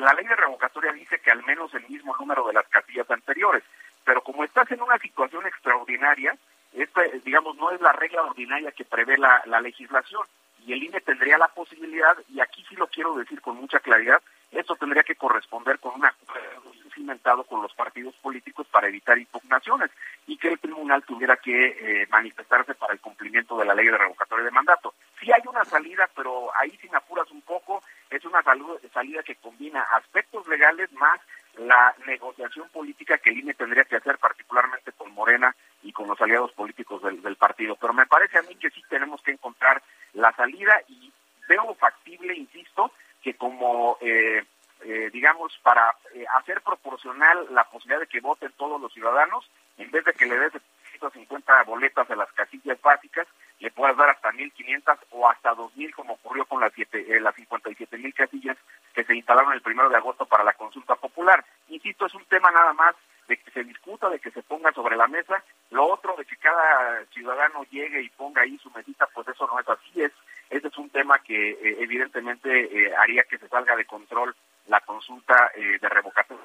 La 0.00 0.14
ley 0.14 0.26
de 0.26 0.36
revocatoria 0.36 0.92
dice 0.92 1.20
que 1.20 1.30
al 1.30 1.44
menos 1.44 1.72
el 1.74 1.88
mismo 1.88 2.16
número 2.18 2.46
de 2.46 2.52
las 2.52 2.68
casillas 2.68 3.10
anteriores. 3.10 3.62
Pero 4.04 4.22
como 4.22 4.44
estás 4.44 4.70
en 4.70 4.80
una 4.80 4.98
situación 4.98 5.46
extraordinaria, 5.46 6.36
esta, 6.72 7.02
digamos, 7.24 7.56
no 7.56 7.70
es 7.70 7.80
la 7.80 7.92
regla 7.92 8.22
ordinaria 8.22 8.72
que 8.72 8.84
prevé 8.84 9.18
la, 9.18 9.42
legislación 9.60 10.22
y 10.66 10.72
el 10.72 10.82
INE 10.82 11.00
tendría 11.00 11.38
la 11.38 11.48
posibilidad, 11.48 12.16
y 12.28 12.40
aquí 12.40 12.64
sí 12.68 12.76
lo 12.76 12.86
quiero 12.88 13.14
decir 13.16 13.40
con 13.40 13.56
mucha 13.56 13.80
claridad, 13.80 14.20
esto 14.50 14.76
tendría 14.76 15.02
que 15.02 15.14
corresponder 15.14 15.78
con 15.78 15.94
un 15.94 16.04
acuerdo 16.04 16.72
cimentado 16.94 17.44
con 17.44 17.62
los 17.62 17.72
partidos 17.74 18.14
políticos 18.16 18.66
para 18.70 18.88
evitar 18.88 19.18
impugnaciones 19.18 19.90
y 20.26 20.36
que 20.36 20.48
el 20.48 20.58
tribunal 20.58 21.02
tuviera 21.04 21.36
que 21.36 22.02
eh, 22.02 22.06
manifestarse 22.10 22.74
para 22.74 22.92
el 22.92 23.00
cumplimiento 23.00 23.56
de 23.56 23.64
la 23.64 23.74
ley 23.74 23.86
de 23.86 23.96
revocatoria 23.96 24.44
de 24.44 24.50
mandato. 24.50 24.94
Sí 25.20 25.30
hay 25.32 25.42
una 25.48 25.64
salida, 25.64 26.08
pero 26.14 26.50
ahí 26.56 26.76
si 26.80 26.88
me 26.88 26.96
apuras 26.98 27.30
un 27.30 27.42
poco, 27.42 27.82
es 28.10 28.24
una 28.24 28.42
salida 28.42 29.22
que 29.22 29.36
combina 29.36 29.82
aspectos 29.82 30.46
legales 30.48 30.90
más 30.92 31.20
la 31.58 31.94
negociación 32.06 32.68
política 32.70 33.18
que 33.18 33.30
el 33.30 33.38
INE 33.38 33.54
tendría 33.54 33.84
que 33.84 33.96
hacer, 33.96 34.18
particularmente 34.18 34.92
con 34.92 35.12
Morena 35.12 35.54
y 35.82 35.92
con 35.92 36.06
los 36.08 36.20
aliados 36.20 36.52
políticos 36.52 37.02
del, 37.02 37.36
partido. 37.36 37.76
Pero 37.76 37.92
me 37.92 38.06
parece 38.06 38.38
a 38.38 38.42
mí 38.42 38.54
que 38.56 38.70
sí 38.70 38.82
tenemos 38.88 39.20
que 39.22 39.32
encontrar 39.32 39.82
la 40.14 40.32
salida 40.32 40.80
y 40.88 41.12
veo 41.48 41.74
factible, 41.74 42.34
insisto, 42.34 42.92
que 43.22 43.34
como, 43.34 43.98
eh, 44.00 44.44
eh, 44.82 45.10
digamos, 45.12 45.58
para 45.62 45.94
eh, 46.14 46.24
hacer 46.36 46.60
proporcional 46.62 47.46
la 47.50 47.64
posibilidad 47.64 48.00
de 48.00 48.06
que 48.06 48.20
voten 48.20 48.52
todos 48.56 48.80
los 48.80 48.92
ciudadanos, 48.92 49.50
en 49.78 49.90
vez 49.90 50.04
de 50.04 50.12
que 50.12 50.26
le 50.26 50.38
des 50.38 50.52
150 50.92 51.62
boletas 51.64 52.08
a 52.10 52.16
las 52.16 52.32
casillas 52.32 52.80
básicas, 52.80 53.26
le 53.60 53.70
puedas 53.70 53.96
dar 53.96 54.10
hasta 54.10 54.30
1.500 54.32 54.98
o 55.10 55.28
hasta 55.28 55.54
2.000, 55.54 55.92
como 55.94 56.14
ocurrió 56.14 56.44
con 56.44 56.60
las, 56.60 56.72
siete, 56.74 57.04
las 57.20 57.34
57.000 57.34 58.14
casillas 58.14 58.56
que 58.94 59.04
se 59.04 59.16
instalaron 59.16 59.52
el 59.52 59.62
primero 59.62 59.88
de 59.88 59.96
agosto 59.96 60.26
para 60.26 60.44
la 60.44 60.52
consulta 60.52 60.94
popular. 60.94 61.44
Insisto, 61.68 62.06
es 62.06 62.14
un 62.14 62.24
tema 62.26 62.50
nada 62.50 62.72
más 62.72 62.94
de 63.26 63.36
que 63.36 63.50
se 63.50 63.64
discuta, 63.64 64.08
de 64.08 64.18
que 64.18 64.30
se 64.30 64.42
ponga 64.42 64.72
sobre 64.72 64.96
la 64.96 65.06
mesa. 65.06 65.42
Lo 65.70 65.84
otro, 65.86 66.16
de 66.16 66.24
que 66.24 66.36
cada 66.36 67.04
ciudadano 67.06 67.64
llegue 67.70 68.02
y 68.02 68.08
ponga 68.08 68.42
ahí 68.42 68.58
su 68.58 68.70
mesita, 68.70 69.06
pues 69.12 69.28
eso 69.28 69.46
no 69.46 69.60
es 69.60 69.68
así. 69.68 70.02
Es, 70.02 70.12
ese 70.50 70.68
es 70.68 70.78
un 70.78 70.88
tema 70.90 71.18
que 71.18 71.50
eh, 71.50 71.76
evidentemente 71.80 72.48
eh, 72.50 72.94
haría 72.96 73.24
que 73.24 73.38
se 73.38 73.48
salga 73.48 73.76
de 73.76 73.84
control 73.84 74.34
la 74.66 74.80
consulta 74.80 75.50
eh, 75.54 75.78
de 75.80 75.88
revocación. 75.88 76.38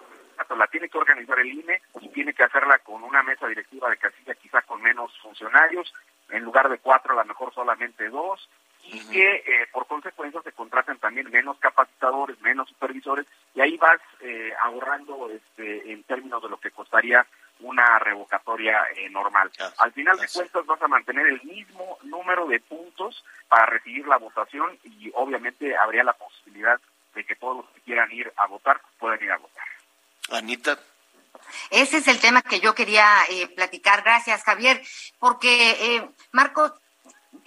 La 0.57 0.67
tiene 0.67 0.87
que 0.87 0.97
organizar 0.97 1.39
el 1.39 1.51
INE 1.51 1.81
y 1.99 2.09
tiene 2.09 2.33
que 2.33 2.43
hacerla 2.43 2.77
con 2.79 3.03
una 3.03 3.23
mesa 3.23 3.47
directiva 3.47 3.89
de 3.89 3.97
casilla, 3.97 4.35
quizá 4.35 4.61
con 4.61 4.81
menos 4.81 5.11
funcionarios, 5.19 5.91
en 6.29 6.43
lugar 6.43 6.69
de 6.69 6.77
cuatro, 6.77 7.13
a 7.13 7.23
lo 7.23 7.25
mejor 7.25 7.53
solamente 7.53 8.09
dos, 8.09 8.49
y 8.85 8.99
que 9.07 9.35
eh, 9.35 9.67
por 9.71 9.87
consecuencia 9.87 10.41
se 10.41 10.51
contraten 10.51 10.97
también 10.97 11.29
menos 11.31 11.57
capacitadores, 11.59 12.39
menos 12.41 12.67
supervisores, 12.69 13.25
y 13.55 13.61
ahí 13.61 13.77
vas 13.77 13.99
eh, 14.19 14.51
ahorrando 14.61 15.29
este, 15.29 15.91
en 15.91 16.03
términos 16.03 16.43
de 16.43 16.49
lo 16.49 16.59
que 16.59 16.71
costaría 16.71 17.25
una 17.61 17.97
revocatoria 17.99 18.83
eh, 18.95 19.09
normal. 19.09 19.51
Al 19.77 19.93
final 20.15 20.27
de 20.27 20.33
cuentas 20.33 20.65
vas 20.65 20.81
a 20.81 20.87
mantener 20.87 21.27
el 21.27 21.43
mismo 21.43 21.97
número 22.03 22.47
de 22.47 22.59
puntos 22.59 23.23
para 23.47 23.65
recibir 23.65 24.07
la 24.07 24.17
votación 24.17 24.77
y 24.83 25.11
obviamente 25.15 25.75
habría 25.77 26.03
la 26.03 26.13
posibilidad 26.13 26.79
de 27.13 27.25
que 27.25 27.35
todos 27.35 27.57
los 27.57 27.69
que 27.71 27.81
quieran 27.81 28.11
ir 28.11 28.31
a 28.37 28.47
votar 28.47 28.81
puedan 28.99 29.21
ir 29.21 29.31
a 29.31 29.37
votar. 29.37 29.65
Anita. 30.31 30.79
Ese 31.69 31.97
es 31.97 32.07
el 32.07 32.19
tema 32.19 32.41
que 32.41 32.59
yo 32.59 32.73
quería 32.73 33.07
platicar. 33.55 34.03
Gracias, 34.03 34.43
Javier, 34.43 34.81
porque 35.19 36.07
Marco, 36.31 36.73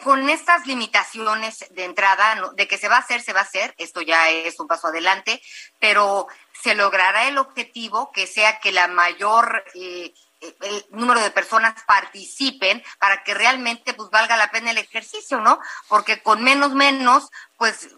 con 0.02 0.28
estas 0.28 0.66
limitaciones 0.66 1.66
de 1.70 1.84
entrada, 1.84 2.52
de 2.54 2.68
que 2.68 2.78
se 2.78 2.88
va 2.88 2.96
a 2.96 3.00
hacer, 3.00 3.22
se 3.22 3.32
va 3.32 3.40
a 3.40 3.44
hacer, 3.44 3.74
esto 3.78 4.02
ya 4.02 4.30
es 4.30 4.60
un 4.60 4.66
paso 4.66 4.88
adelante, 4.88 5.40
pero 5.80 6.26
se 6.62 6.74
logrará 6.74 7.28
el 7.28 7.38
objetivo 7.38 8.10
que 8.12 8.26
sea 8.26 8.58
que 8.58 8.72
la 8.72 8.88
mayor 8.88 9.64
eh, 9.74 10.12
el 10.60 10.84
número 10.90 11.20
de 11.20 11.30
personas 11.30 11.82
participen 11.84 12.82
para 12.98 13.22
que 13.24 13.34
realmente 13.34 13.94
pues 13.94 14.10
valga 14.10 14.36
la 14.36 14.50
pena 14.50 14.70
el 14.70 14.78
ejercicio, 14.78 15.40
¿no? 15.40 15.58
Porque 15.88 16.22
con 16.22 16.42
menos 16.42 16.74
menos, 16.74 17.30
pues 17.56 17.94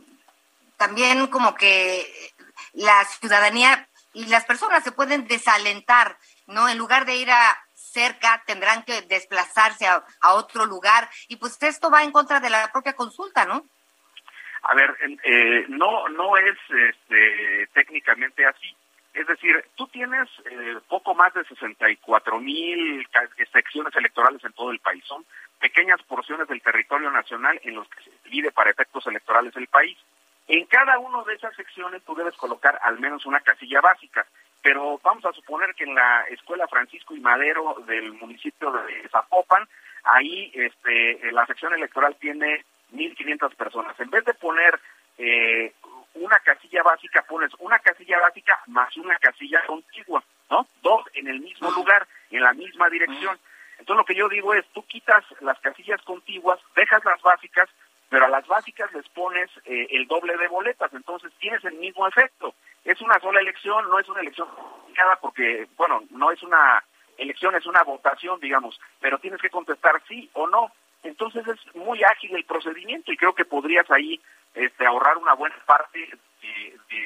también 0.77 1.27
como 1.27 1.55
que 1.55 2.33
la 2.73 3.05
ciudadanía 3.05 3.89
y 4.13 4.27
las 4.27 4.45
personas 4.45 4.85
se 4.85 4.93
pueden 4.93 5.27
desalentar, 5.27 6.17
¿no? 6.47 6.69
En 6.69 6.79
lugar 6.79 7.05
de 7.05 7.17
ir 7.17 7.31
a 7.31 7.59
cerca, 7.75 8.43
tendrán 8.47 8.83
que 8.85 9.03
desplazarse 9.03 9.87
a, 9.87 10.05
otro 10.35 10.67
lugar 10.67 11.09
y 11.29 11.37
pues 11.37 11.61
esto 11.63 11.91
va 11.91 12.03
en 12.03 12.13
contra 12.13 12.41
de 12.41 12.51
la 12.51 12.71
propia 12.71 12.95
consulta, 12.95 13.45
¿no? 13.45 13.65
A 14.63 14.75
ver, 14.75 14.95
eh, 15.25 15.67
no 15.69 16.09
no 16.09 16.37
es 16.37 16.59
este, 16.69 17.69
técnicamente 17.73 18.45
así. 18.45 18.77
Es 19.19 19.27
decir, 19.27 19.65
tú 19.75 19.87
tienes 19.89 20.29
eh, 20.51 20.77
poco 20.89 21.15
más 21.15 21.35
de 21.35 21.45
64 21.45 22.41
mil 22.41 23.07
secciones 23.53 23.95
electorales 23.97 24.45
en 24.45 24.53
todo 24.53 24.71
el 24.71 24.79
país. 24.79 25.05
Son 25.07 25.25
pequeñas 25.61 26.01
porciones 26.05 26.47
del 26.49 26.63
territorio 26.63 27.11
nacional 27.11 27.61
en 27.65 27.75
los 27.75 27.89
que 27.89 28.05
se 28.05 28.11
divide 28.25 28.53
para 28.53 28.71
efectos 28.71 29.07
electorales 29.07 29.57
el 29.57 29.67
país. 29.67 29.99
En 30.47 30.65
cada 30.67 30.99
una 30.99 31.23
de 31.25 31.35
esas 31.35 31.55
secciones 31.57 32.03
tú 32.05 32.15
debes 32.15 32.35
colocar 32.37 32.79
al 32.83 32.99
menos 33.01 33.27
una 33.27 33.41
casilla 33.41 33.81
básica 33.81 34.27
pero 34.63 35.01
vamos 35.03 35.25
a 35.25 35.33
suponer 35.33 35.75
que 35.75 35.85
en 35.85 35.95
la 35.95 36.23
escuela 36.31 36.67
Francisco 36.69 37.15
y 37.15 37.21
Madero 37.21 37.77
del 37.87 38.13
municipio 38.15 38.73
de 38.73 39.09
Zapopan, 39.09 39.67
ahí 40.05 40.51
este, 40.55 41.33
la 41.33 41.47
sección 41.47 41.75
electoral 41.75 42.17
tiene 42.17 42.65
1.500 42.93 43.55
personas. 43.55 43.99
En 44.01 44.11
vez 44.11 44.25
de 44.25 44.35
poner 44.35 44.79
eh, 45.19 45.73
básica, 46.89 47.23
pones 47.29 47.51
una 47.59 47.79
casilla 47.79 48.19
básica 48.19 48.59
más 48.67 48.97
una 48.97 49.17
casilla 49.19 49.61
contigua, 49.67 50.23
¿no? 50.51 50.67
Dos 50.83 51.03
en 51.15 51.29
el 51.29 51.41
mismo 51.41 51.71
lugar, 51.71 52.07
en 52.31 52.43
la 52.43 52.55
misma 52.55 52.89
dirección. 52.89 53.39
Entonces 53.79 53.97
lo 53.97 54.05
que 54.05 54.15
yo 54.15 54.29
digo 54.29 54.55
es, 54.55 54.65
tú 54.73 54.83
quitas 54.85 55.23
las 55.41 55.59
casillas 55.61 56.01
contiguas, 56.03 56.59
dejas 56.75 57.05
las 57.05 57.21
básicas, 57.21 57.69
pero 58.09 58.25
a 58.25 58.29
las 58.29 58.47
básicas 58.47 58.93
les 58.95 59.07
pones 59.11 59.51
eh, 59.67 59.87
el 59.91 60.07
doble 60.07 60.37
de 60.37 60.49
boletas, 60.49 60.93
entonces 60.95 61.31
tienes 61.39 61.63
el 61.65 61.75
mismo 61.75 62.09
efecto. 62.09 62.55
Es 62.85 63.01
una 63.03 63.21
sola 63.21 63.41
elección, 63.41 63.89
no 63.91 63.99
es 63.99 64.09
una 64.09 64.21
elección 64.21 64.49
complicada 64.49 65.17
porque, 65.21 65.69
bueno, 65.77 66.03
no 66.11 66.31
es 66.31 66.43
una 66.43 66.83
elección, 67.19 67.55
es 67.55 67.67
una 67.67 67.83
votación, 67.83 68.41
digamos, 68.41 68.81
pero 69.01 69.19
tienes 69.19 69.41
que 69.43 69.51
contestar 69.51 70.01
sí 70.09 70.31
o 70.33 70.47
no. 70.47 70.73
Entonces 71.03 71.47
es 71.47 71.77
muy 71.77 72.03
ágil 72.03 72.35
el 72.35 72.45
procedimiento 72.45 73.13
y 73.13 73.17
creo 73.17 73.35
que 73.35 73.45
podrías 73.45 73.89
ahí 73.91 74.21
este, 74.55 74.87
ahorrar 74.87 75.19
una 75.19 75.35
buena 75.35 75.57
parte 75.67 75.98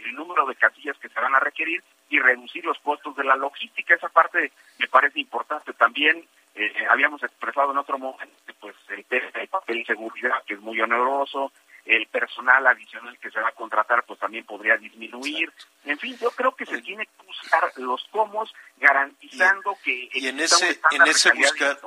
del 0.00 0.14
número 0.14 0.46
de 0.46 0.54
casillas 0.54 0.96
que 0.98 1.08
se 1.08 1.20
van 1.20 1.34
a 1.34 1.40
requerir 1.40 1.82
y 2.08 2.18
reducir 2.18 2.64
los 2.64 2.78
costos 2.78 3.16
de 3.16 3.24
la 3.24 3.36
logística. 3.36 3.94
Esa 3.94 4.08
parte 4.08 4.52
me 4.78 4.88
parece 4.88 5.20
importante. 5.20 5.72
También 5.72 6.26
eh, 6.54 6.72
habíamos 6.90 7.22
expresado 7.22 7.72
en 7.72 7.78
otro 7.78 7.98
momento 7.98 8.34
pues 8.60 8.76
el 8.88 9.48
papel 9.48 9.78
de 9.78 9.84
seguridad 9.86 10.42
que 10.46 10.54
es 10.54 10.60
muy 10.60 10.80
oneroso, 10.80 11.52
el 11.84 12.06
personal 12.06 12.66
adicional 12.66 13.18
que 13.18 13.30
se 13.30 13.40
va 13.40 13.48
a 13.48 13.52
contratar 13.52 14.04
pues 14.04 14.18
también 14.18 14.44
podría 14.44 14.76
disminuir. 14.76 15.52
En 15.84 15.98
fin, 15.98 16.16
yo 16.18 16.30
creo 16.30 16.54
que 16.54 16.66
se 16.66 16.80
tiene 16.80 17.06
que 17.06 17.26
buscar 17.26 17.72
los 17.76 18.06
cómo 18.10 18.44
garantizando 18.76 19.76
que 19.82 20.08
y 20.12 20.28
en 20.28 20.40
ese 20.40 20.80
en 20.90 21.02
ese 21.02 21.32
buscar 21.32 21.78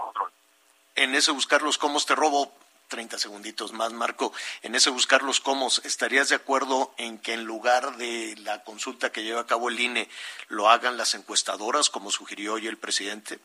en 0.96 1.16
ese 1.16 1.32
buscar 1.32 1.62
los 1.62 1.78
cómo 1.78 2.00
te 2.04 2.16
robo 2.16 2.52
30 2.88 3.18
segunditos 3.18 3.74
más, 3.74 3.94
Marco. 3.94 4.34
En 4.62 4.76
ese 4.76 4.90
buscar 4.90 5.24
los 5.24 5.40
cómo, 5.40 5.68
¿estarías 5.84 6.30
de 6.30 6.36
acuerdo 6.36 6.94
en 6.98 7.20
que 7.20 7.34
en 7.34 7.46
lugar 7.46 7.98
de 7.98 8.36
la 8.44 8.64
consulta 8.64 9.12
que 9.12 9.24
lleva 9.24 9.42
a 9.42 9.48
cabo 9.48 9.70
el 9.70 9.80
INE 9.80 10.10
lo 10.48 10.70
hagan 10.70 10.98
las 10.98 11.16
encuestadoras, 11.16 11.90
como 11.90 12.12
sugirió 12.12 12.54
hoy 12.54 12.68
el 12.68 12.78
presidente? 12.78 13.40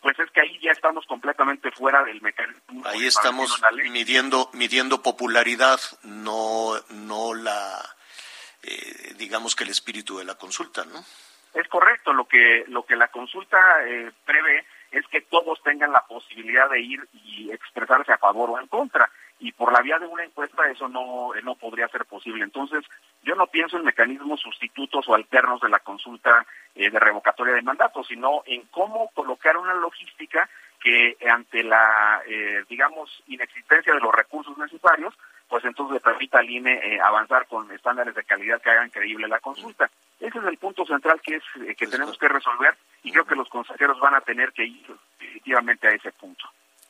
Pues 0.00 0.18
es 0.18 0.30
que 0.30 0.40
ahí 0.40 0.58
ya 0.62 0.72
estamos 0.72 1.04
completamente 1.06 1.70
fuera 1.72 2.02
del 2.04 2.22
mecanismo. 2.22 2.82
Ahí 2.86 3.06
estamos 3.06 3.60
midiendo 3.90 4.48
midiendo 4.54 5.02
popularidad, 5.02 5.78
no 6.02 6.72
no 6.88 7.34
la 7.34 7.96
eh, 8.62 9.14
digamos 9.16 9.54
que 9.54 9.64
el 9.64 9.70
espíritu 9.70 10.18
de 10.18 10.24
la 10.24 10.36
consulta, 10.36 10.84
¿no? 10.86 11.04
Es 11.52 11.68
correcto, 11.68 12.14
lo 12.14 12.26
que 12.26 12.64
lo 12.68 12.86
que 12.86 12.96
la 12.96 13.08
consulta 13.08 13.58
eh, 13.86 14.10
prevé 14.24 14.64
es 14.90 15.06
que 15.08 15.20
todos 15.20 15.62
tengan 15.62 15.92
la 15.92 16.04
posibilidad 16.06 16.68
de 16.68 16.80
ir 16.80 17.08
y 17.12 17.50
expresarse 17.50 18.12
a 18.12 18.18
favor 18.18 18.50
o 18.50 18.60
en 18.60 18.66
contra. 18.66 19.10
Y 19.38 19.52
por 19.52 19.72
la 19.72 19.80
vía 19.80 19.98
de 19.98 20.06
una 20.06 20.24
encuesta 20.24 20.68
eso 20.70 20.88
no, 20.88 21.30
no 21.42 21.54
podría 21.54 21.88
ser 21.88 22.04
posible. 22.04 22.44
Entonces, 22.44 22.84
yo 23.22 23.34
no 23.34 23.46
pienso 23.46 23.78
en 23.78 23.84
mecanismos 23.84 24.40
sustitutos 24.40 25.08
o 25.08 25.14
alternos 25.14 25.60
de 25.60 25.70
la 25.70 25.78
consulta 25.78 26.44
eh, 26.74 26.90
de 26.90 26.98
revocatoria 26.98 27.54
de 27.54 27.62
mandato, 27.62 28.04
sino 28.04 28.42
en 28.44 28.62
cómo 28.70 29.10
colocar 29.14 29.56
una 29.56 29.74
logística 29.74 30.48
que 30.80 31.16
ante 31.30 31.62
la, 31.62 32.22
eh, 32.26 32.64
digamos, 32.68 33.22
inexistencia 33.28 33.94
de 33.94 34.00
los 34.00 34.14
recursos 34.14 34.56
necesarios, 34.58 35.14
pues 35.48 35.64
entonces 35.64 35.94
le 35.94 36.00
permita 36.00 36.38
al 36.38 36.48
INE 36.48 36.72
eh, 36.72 37.00
avanzar 37.00 37.46
con 37.46 37.70
estándares 37.72 38.14
de 38.14 38.24
calidad 38.24 38.60
que 38.60 38.70
hagan 38.70 38.90
creíble 38.90 39.28
la 39.28 39.40
consulta. 39.40 39.90
Ese 40.20 40.38
es 40.38 40.44
el 40.44 40.58
punto 40.58 40.84
central 40.84 41.20
que 41.22 41.36
es 41.36 41.76
que 41.76 41.86
tenemos 41.86 42.18
que 42.18 42.28
resolver 42.28 42.76
y 43.02 43.10
creo 43.10 43.24
que 43.24 43.34
los 43.34 43.48
consejeros 43.48 43.98
van 44.00 44.14
a 44.14 44.20
tener 44.20 44.52
que 44.52 44.64
ir 44.64 44.86
definitivamente 45.18 45.88
a 45.88 45.92
ese 45.92 46.12
punto. 46.12 46.44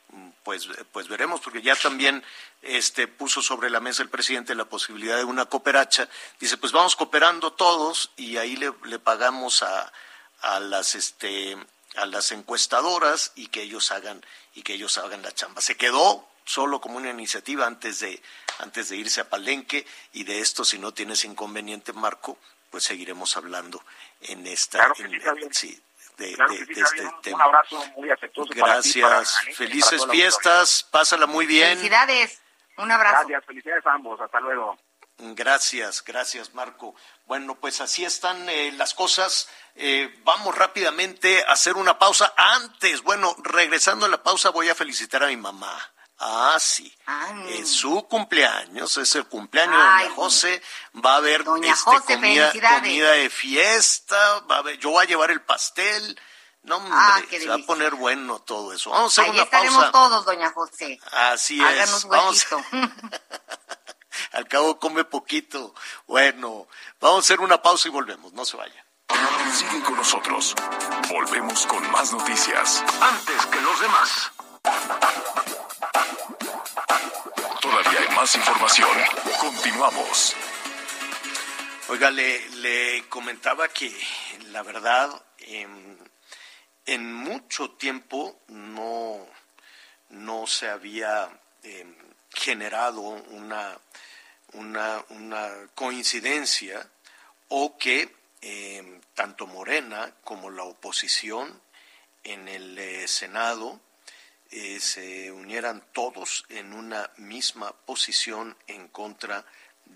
Mm, 0.09 0.31
pues, 0.43 0.69
pues 0.93 1.09
veremos, 1.09 1.41
porque 1.41 1.63
ya 1.63 1.77
también 1.77 2.23
este, 2.63 3.07
puso 3.07 3.41
sobre 3.41 3.71
la 3.71 3.81
mesa 3.81 4.03
el 4.03 4.09
presidente 4.09 4.55
la 4.55 4.65
posibilidad 4.65 5.17
de 5.17 5.25
una 5.25 5.47
cooperacha. 5.47 6.09
Dice, 6.41 6.59
pues 6.59 6.73
vamos 6.73 6.97
cooperando 6.97 7.53
todos 7.53 8.11
y 8.17 8.37
ahí 8.37 8.57
le, 8.57 8.73
le 8.85 8.99
pagamos 8.99 9.63
a, 9.63 9.93
a 10.43 10.61
las 10.61 10.95
este 10.95 11.57
a 11.97 12.07
las 12.07 12.31
encuestadoras 12.33 13.33
y 13.35 13.49
que 13.49 13.63
ellos 13.63 13.91
hagan 13.91 14.25
y 14.55 14.63
que 14.63 14.75
ellos 14.75 14.99
hagan 14.99 15.23
la 15.23 15.33
chamba. 15.33 15.61
Se 15.61 15.77
quedó 15.77 16.27
solo 16.45 16.81
como 16.81 16.97
una 16.97 17.11
iniciativa 17.11 17.67
antes 17.67 18.01
de 18.01 18.23
antes 18.59 18.89
de 18.89 18.97
irse 18.97 19.21
a 19.21 19.29
Palenque 19.29 19.87
y 20.13 20.25
de 20.25 20.41
esto 20.41 20.65
si 20.65 20.79
no 20.79 20.93
tienes 20.93 21.25
inconveniente 21.25 21.93
Marco, 21.93 22.39
pues 22.71 22.85
seguiremos 22.85 23.37
hablando 23.37 23.83
en 24.21 24.47
esta 24.47 24.93
sí, 25.51 25.81
de, 26.17 26.33
este 26.33 27.35
Un 27.35 27.41
abrazo 27.41 27.83
muy 27.97 28.11
afectuoso. 28.11 28.53
Gracias. 28.55 29.37
Felices 29.55 30.07
fiestas. 30.11 30.87
Pásala 30.91 31.27
muy 31.27 31.47
bien. 31.47 31.79
Felicidades. 31.79 32.41
Un 32.77 32.91
abrazo. 32.91 33.27
Gracias. 33.27 33.45
Felicidades 33.47 33.87
a 33.87 33.93
ambos. 33.93 34.21
Hasta 34.21 34.41
luego. 34.41 34.79
Gracias, 35.23 36.03
gracias 36.03 36.55
Marco. 36.55 36.95
Bueno, 37.27 37.55
pues 37.57 37.83
así 37.83 38.05
están 38.05 38.49
eh, 38.49 38.73
las 38.73 38.95
cosas. 38.95 39.51
Eh, 39.75 40.15
vamos 40.25 40.57
rápidamente 40.57 41.45
a 41.45 41.53
hacer 41.53 41.77
una 41.77 41.99
pausa. 41.99 42.33
Antes, 42.37 43.03
bueno, 43.03 43.37
regresando 43.43 44.07
a 44.07 44.09
la 44.09 44.23
pausa 44.23 44.51
voy 44.51 44.71
a 44.71 44.75
felicitar 44.75 45.23
a 45.23 45.27
mi 45.27 45.37
mamá. 45.37 45.79
Ah, 46.23 46.59
sí. 46.61 46.95
Es 47.49 47.71
su 47.71 48.07
cumpleaños, 48.07 48.99
es 48.99 49.15
el 49.15 49.27
cumpleaños 49.27 49.75
de 49.75 50.05
Doña 50.05 50.15
José. 50.15 50.63
Va 51.05 51.15
a 51.15 51.17
haber 51.17 51.41
este, 51.41 52.15
comida, 52.15 52.53
comida, 52.53 53.13
de 53.13 53.31
fiesta. 53.31 54.41
Va 54.41 54.57
a 54.57 54.59
haber, 54.59 54.79
yo 54.79 54.91
voy 54.91 55.05
a 55.05 55.09
llevar 55.09 55.31
el 55.31 55.41
pastel. 55.41 56.21
No, 56.63 56.77
hombre, 56.77 56.93
ah, 56.95 57.23
se 57.31 57.49
va 57.49 57.55
a 57.55 57.59
poner 57.59 57.95
bueno 57.95 58.39
todo 58.41 58.75
eso. 58.75 58.91
Vamos 58.91 59.19
a 59.19 59.23
hacer 59.23 59.35
Ahí 59.35 59.41
estaremos 59.41 59.91
todos, 59.93 60.27
Doña 60.27 60.53
José. 60.53 61.01
Así 61.11 61.59
es. 61.65 62.05
Vamos. 62.05 62.47
Al 64.33 64.47
cabo 64.47 64.79
come 64.79 65.05
poquito. 65.05 65.75
Bueno, 66.07 66.69
vamos 67.01 67.17
a 67.17 67.21
hacer 67.21 67.41
una 67.41 67.63
pausa 67.63 67.89
y 67.89 67.91
volvemos. 67.91 68.35
No 68.35 68.45
se 68.45 68.59
vayan. 68.59 68.85
Sigue 69.55 69.83
con 69.83 69.97
nosotros. 69.97 70.55
Volvemos 71.09 71.67
con 71.67 71.91
más 71.91 72.13
noticias. 72.13 72.85
Antes 73.01 73.47
que 73.47 73.61
los 73.63 73.81
demás. 73.81 74.33
Más 78.21 78.35
información. 78.35 78.91
Continuamos. 79.41 80.37
Oiga, 81.89 82.11
le, 82.11 83.03
comentaba 83.09 83.67
que 83.69 83.91
la 84.53 84.63
verdad 84.63 85.09
en, 85.39 87.15
mucho 87.15 87.71
tiempo 87.71 88.39
no, 88.49 89.27
no 90.11 90.47
se 90.47 90.69
había 90.69 91.31
em, 91.63 91.97
generado 92.35 93.01
una, 93.01 93.79
una, 94.53 95.03
coincidencia 95.75 96.87
o 97.49 97.79
que 97.79 98.15
em, 98.43 99.01
tanto 99.15 99.47
Morena 99.47 100.13
como 100.25 100.51
la 100.51 100.65
oposición 100.65 101.59
en 102.25 102.49
el 102.49 102.79
eh, 102.79 103.09
Senado 103.09 103.81
eh, 104.51 104.81
se 104.81 105.31
unieran 105.31 105.85
todos 105.93 106.45
en 106.49 106.73
una 106.73 107.11
misma 107.19 107.73
posición 107.73 108.57
en 108.67 108.89
contra 108.89 109.45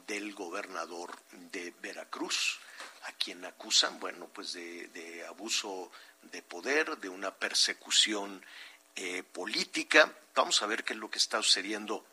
del 0.06 0.34
gobernador 0.34 1.18
de 1.52 1.72
Veracruz, 1.82 2.60
a 3.04 3.12
quien 3.12 3.44
acusan, 3.44 3.98
bueno, 3.98 4.28
pues 4.32 4.52
de, 4.52 5.24
abuso 5.28 5.90
de 6.22 6.42
poder, 6.42 6.98
de 6.98 7.08
una 7.08 7.34
persecución 7.34 8.44
eh, 8.96 9.22
política. 9.22 10.12
Vamos 10.34 10.62
a 10.62 10.66
ver 10.66 10.84
qué 10.84 10.92
es 10.92 10.98
lo 10.98 11.10
que 11.10 11.18
está 11.18 11.42
sucediendo 11.42 12.04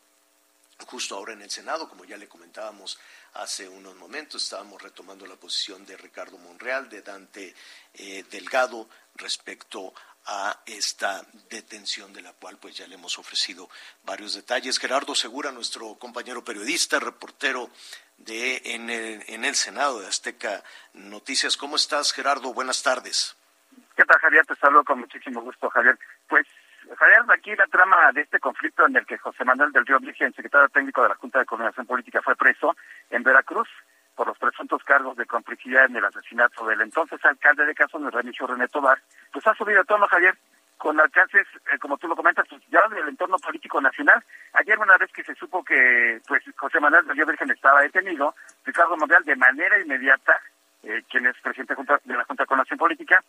justo 0.85 1.15
ahora 1.15 1.33
en 1.33 1.41
el 1.41 1.51
Senado, 1.51 1.87
como 1.87 2.05
ya 2.05 2.17
le 2.17 2.27
comentábamos 2.27 2.99
hace 3.33 3.67
unos 3.67 3.95
momentos, 3.95 4.43
estábamos 4.43 4.81
retomando 4.81 5.25
la 5.25 5.35
posición 5.35 5.85
de 5.85 5.97
Ricardo 5.97 6.37
Monreal, 6.37 6.89
de 6.89 7.01
Dante 7.01 7.55
eh, 7.93 8.25
Delgado 8.29 8.89
respecto 9.15 9.93
a 10.25 10.61
esta 10.65 11.21
detención 11.49 12.13
de 12.13 12.21
la 12.21 12.33
cual 12.33 12.57
pues 12.57 12.77
ya 12.77 12.87
le 12.87 12.95
hemos 12.95 13.17
ofrecido 13.17 13.69
varios 14.03 14.33
detalles. 14.33 14.79
Gerardo 14.79 15.15
Segura, 15.15 15.51
nuestro 15.51 15.95
compañero 15.95 16.43
periodista, 16.43 16.99
reportero 16.99 17.69
de 18.17 18.61
en 18.65 18.89
el, 18.89 19.23
en 19.27 19.45
el 19.45 19.55
Senado 19.55 19.99
de 19.99 20.07
Azteca 20.07 20.63
Noticias. 20.93 21.57
¿Cómo 21.57 21.75
estás, 21.75 22.13
Gerardo? 22.13 22.53
Buenas 22.53 22.83
tardes. 22.83 23.35
¿Qué 23.95 24.05
tal, 24.05 24.19
Javier? 24.19 24.45
Te 24.45 24.55
saludo 24.55 24.83
con 24.83 24.99
muchísimo 24.99 25.41
gusto, 25.41 25.69
Javier. 25.69 25.97
Pues, 26.27 26.45
Javier, 26.97 27.21
aquí 27.33 27.55
la 27.55 27.67
trama 27.67 28.11
de 28.13 28.21
este 28.21 28.39
conflicto 28.39 28.85
en 28.85 28.95
el 28.95 29.05
que 29.05 29.17
José 29.17 29.43
Manuel 29.43 29.71
del 29.71 29.85
Río 29.85 29.99
Virgen, 29.99 30.33
secretario 30.33 30.69
técnico 30.69 31.03
de 31.03 31.09
la 31.09 31.15
Junta 31.15 31.39
de 31.39 31.45
Coordinación 31.45 31.85
Política, 31.85 32.21
fue 32.21 32.35
preso 32.35 32.75
en 33.09 33.23
Veracruz 33.23 33.67
por 34.15 34.27
los 34.27 34.37
presuntos 34.37 34.83
cargos 34.83 35.15
de 35.17 35.25
complicidad 35.25 35.85
en 35.85 35.95
el 35.95 36.05
asesinato 36.05 36.65
del 36.65 36.81
entonces 36.81 37.23
alcalde 37.23 37.65
de 37.65 37.75
Casones, 37.75 38.13
Remigio 38.13 38.47
René 38.47 38.67
Tobar, 38.67 38.99
pues 39.31 39.45
ha 39.47 39.53
subido 39.55 39.83
tono, 39.85 40.07
Javier, 40.07 40.35
con 40.77 40.99
alcances, 40.99 41.45
eh, 41.71 41.77
como 41.77 41.97
tú 41.97 42.07
lo 42.07 42.15
comentas, 42.15 42.47
pues, 42.49 42.61
ya 42.69 42.81
del 42.89 43.07
entorno 43.07 43.37
político 43.37 43.79
nacional. 43.79 44.23
Ayer 44.53 44.79
una 44.79 44.97
vez 44.97 45.11
que 45.11 45.23
se 45.23 45.35
supo 45.35 45.63
que 45.63 46.19
pues 46.27 46.43
José 46.57 46.79
Manuel 46.79 47.05
de 47.05 47.13
Virgen 47.13 47.51
estaba 47.51 47.81
detenido, 47.81 48.33
Ricardo 48.65 48.97
Monreal 48.97 49.23
de 49.23 49.35
manera 49.35 49.79
inmediata, 49.79 50.41
eh, 50.81 51.03
quien 51.07 51.27
es 51.27 51.35
presidente 51.41 51.75
de 51.75 52.17
la 52.17 52.25
Junta 52.25 52.43
de 52.43 52.47
Coordinación 52.47 52.79
Política, 52.79 53.23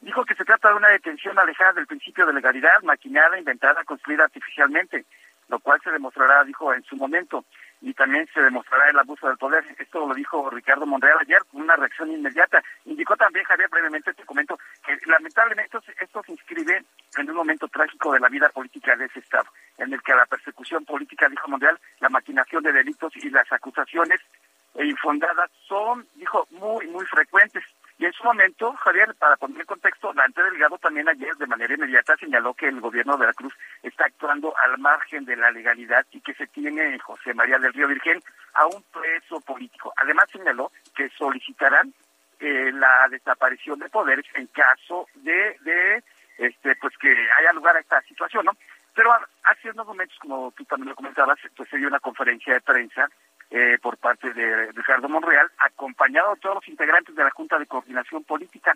dijo 0.00 0.24
que 0.24 0.36
se 0.36 0.44
trata 0.44 0.68
de 0.68 0.76
una 0.76 0.90
detención 0.90 1.36
alejada 1.38 1.72
del 1.72 1.88
principio 1.88 2.24
de 2.24 2.34
legalidad, 2.34 2.82
maquinada, 2.82 3.36
inventada, 3.36 3.82
construida 3.82 4.24
artificialmente, 4.24 5.04
lo 5.48 5.58
cual 5.58 5.80
se 5.82 5.90
demostrará, 5.90 6.44
dijo, 6.44 6.72
en 6.72 6.84
su 6.84 6.96
momento 6.96 7.44
y 7.82 7.92
también 7.94 8.28
se 8.32 8.40
demostrará 8.40 8.88
el 8.88 8.98
abuso 8.98 9.26
del 9.26 9.36
poder. 9.36 9.64
Esto 9.76 10.06
lo 10.06 10.14
dijo 10.14 10.48
Ricardo 10.50 10.86
Monreal 10.86 11.18
ayer 11.20 11.42
con 11.50 11.62
una 11.62 11.74
reacción 11.74 12.12
inmediata. 12.12 12.62
Indicó 12.84 13.16
también, 13.16 13.44
Javier, 13.44 13.68
brevemente 13.68 14.14
te 14.14 14.24
comento, 14.24 14.58
que 14.86 14.96
lamentablemente 15.06 15.78
esto, 16.00 16.22
se 16.22 16.32
inscribe 16.32 16.84
en 17.18 17.30
un 17.30 17.36
momento 17.36 17.66
trágico 17.68 18.12
de 18.12 18.20
la 18.20 18.28
vida 18.28 18.48
política 18.50 18.96
de 18.96 19.06
ese 19.06 19.18
Estado, 19.18 19.48
en 19.78 19.92
el 19.92 20.00
que 20.00 20.14
la 20.14 20.26
persecución 20.26 20.84
política, 20.84 21.28
dijo 21.28 21.48
Monreal, 21.48 21.78
la 22.00 22.08
maquinación 22.08 22.62
de 22.62 22.72
delitos 22.72 23.12
y 23.16 23.28
las 23.30 23.50
acusaciones 23.52 24.20
infundadas 24.78 25.50
son, 25.66 26.06
dijo, 26.14 26.46
muy, 26.50 26.86
muy 26.86 27.04
frecuentes. 27.06 27.64
Y 28.02 28.04
en 28.04 28.12
su 28.14 28.24
momento, 28.24 28.72
Javier, 28.78 29.14
para 29.14 29.36
poner 29.36 29.60
en 29.60 29.66
contexto, 29.66 30.12
Dante 30.12 30.42
Delgado 30.42 30.76
también 30.78 31.08
ayer 31.08 31.36
de 31.36 31.46
manera 31.46 31.72
inmediata 31.72 32.16
señaló 32.16 32.52
que 32.52 32.66
el 32.66 32.80
gobierno 32.80 33.16
de 33.16 33.26
la 33.26 33.32
Cruz 33.32 33.54
está 33.80 34.06
actuando 34.06 34.52
al 34.58 34.76
margen 34.78 35.24
de 35.24 35.36
la 35.36 35.52
legalidad 35.52 36.04
y 36.10 36.20
que 36.20 36.34
se 36.34 36.48
tiene 36.48 36.98
José 36.98 37.32
María 37.32 37.60
del 37.60 37.72
Río 37.72 37.86
Virgen 37.86 38.20
a 38.54 38.66
un 38.66 38.82
preso 38.92 39.40
político. 39.42 39.94
Además 39.96 40.24
señaló 40.32 40.72
que 40.96 41.10
solicitarán 41.10 41.94
eh, 42.40 42.72
la 42.72 43.06
desaparición 43.08 43.78
de 43.78 43.88
poderes 43.88 44.26
en 44.34 44.48
caso 44.48 45.06
de, 45.14 45.56
de 45.60 46.02
este 46.38 46.74
pues 46.80 46.98
que 46.98 47.08
haya 47.08 47.52
lugar 47.52 47.76
a 47.76 47.80
esta 47.80 48.02
situación, 48.02 48.46
¿no? 48.46 48.56
Pero 48.94 49.12
hace 49.44 49.70
unos 49.70 49.86
momentos, 49.86 50.18
como 50.18 50.50
tú 50.56 50.64
también 50.64 50.90
lo 50.90 50.96
comentabas, 50.96 51.38
pues 51.56 51.68
se 51.68 51.76
dio 51.76 51.86
una 51.86 52.00
conferencia 52.00 52.54
de 52.54 52.60
prensa 52.62 53.08
eh, 53.52 53.78
por 53.80 53.98
parte 53.98 54.32
de 54.32 54.72
Ricardo 54.72 55.08
Monreal, 55.08 55.50
acompañado 55.58 56.34
de 56.34 56.40
todos 56.40 56.56
los 56.56 56.68
integrantes 56.68 57.14
de 57.14 57.22
la 57.22 57.30
Junta 57.30 57.58
de 57.58 57.66
Coordinación 57.66 58.24
Política. 58.24 58.74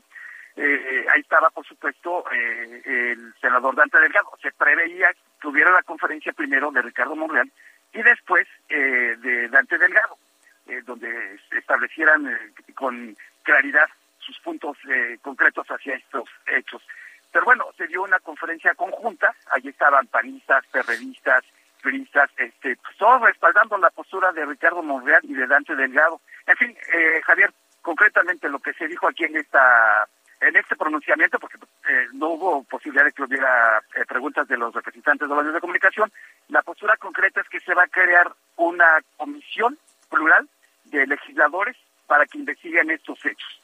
Eh, 0.54 1.06
ahí 1.12 1.20
estaba, 1.20 1.50
por 1.50 1.66
supuesto, 1.66 2.24
eh, 2.30 2.82
el 2.84 3.34
senador 3.40 3.74
Dante 3.74 3.98
Delgado. 3.98 4.30
Se 4.40 4.52
preveía 4.52 5.08
que 5.40 5.48
hubiera 5.48 5.70
la 5.70 5.82
conferencia 5.82 6.32
primero 6.32 6.70
de 6.70 6.82
Ricardo 6.82 7.16
Monreal 7.16 7.50
y 7.92 8.02
después 8.02 8.46
eh, 8.68 9.16
de 9.18 9.48
Dante 9.48 9.78
Delgado, 9.78 10.18
eh, 10.66 10.82
donde 10.84 11.40
establecieran 11.52 12.26
eh, 12.26 12.52
con 12.74 13.16
claridad 13.42 13.88
sus 14.18 14.38
puntos 14.40 14.76
concretos 15.22 15.66
hacia 15.68 15.94
estos 15.94 16.28
hechos. 16.46 16.82
Pero 17.30 17.44
bueno, 17.44 17.66
se 17.76 17.86
dio 17.86 18.02
una 18.02 18.18
conferencia 18.18 18.74
conjunta, 18.74 19.32
allí 19.52 19.68
estaban 19.68 20.06
panistas, 20.08 20.66
perredistas, 20.66 21.44
turistas, 21.86 22.28
este, 22.36 22.76
pues, 22.76 22.96
todos 22.96 23.22
respaldando 23.22 23.78
la 23.78 23.90
postura 23.90 24.32
de 24.32 24.44
Ricardo 24.44 24.82
Monreal 24.82 25.20
y 25.22 25.34
de 25.34 25.46
Dante 25.46 25.76
Delgado. 25.76 26.20
En 26.46 26.56
fin, 26.56 26.76
Javier, 27.24 27.52
concretamente 27.80 28.48
lo 28.48 28.58
que 28.58 28.72
se 28.72 28.88
dijo 28.88 29.06
aquí 29.06 29.24
en 29.24 29.36
esta 29.36 30.08
en 30.40 30.56
este 30.56 30.76
pronunciamiento, 30.76 31.38
porque 31.38 31.58
eh, 31.88 32.06
no 32.12 32.30
hubo 32.30 32.64
posibilidad 32.64 33.04
de 33.04 33.12
que 33.12 33.22
hubiera 33.22 33.78
eh, 33.94 34.04
preguntas 34.06 34.46
de 34.48 34.56
los 34.56 34.74
representantes 34.74 35.28
de 35.28 35.34
los 35.34 35.38
medios 35.38 35.54
de 35.54 35.60
comunicación, 35.60 36.12
la 36.48 36.62
postura 36.62 36.96
concreta 36.96 37.40
es 37.40 37.48
que 37.48 37.60
se 37.60 37.74
va 37.74 37.84
a 37.84 37.88
crear 37.88 38.32
una 38.56 38.98
comisión 39.16 39.78
plural 40.10 40.48
de 40.84 41.06
legisladores 41.06 41.76
para 42.06 42.26
que 42.26 42.38
investiguen 42.38 42.90
estos 42.90 43.24
hechos. 43.24 43.62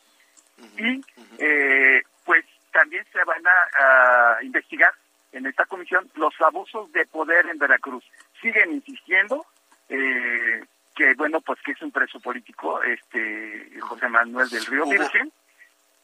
Y 0.79 1.05
eh, 1.39 2.03
pues 2.25 2.45
también 2.73 3.05
se 3.12 3.23
van 3.25 3.43
a, 3.47 4.43
investigar 4.43 4.93
en 5.33 5.47
esta 5.47 5.64
comisión 5.66 6.11
los 6.14 6.35
abusos 6.41 6.93
de 6.93 7.07
poder 7.07 7.47
en 7.47 7.59
Veracruz. 7.59 8.05
Siguen 8.41 8.72
insistiendo 8.72 9.45
que 9.89 11.14
bueno 11.16 11.41
pues 11.41 11.61
que 11.62 11.72
es 11.72 11.83
un 11.83 11.91
preso 11.91 12.18
político 12.20 12.83
este 12.83 13.78
José 13.80 14.09
Manuel 14.09 14.49
del 14.49 14.64
Río 14.64 14.87
Virgen 14.87 15.30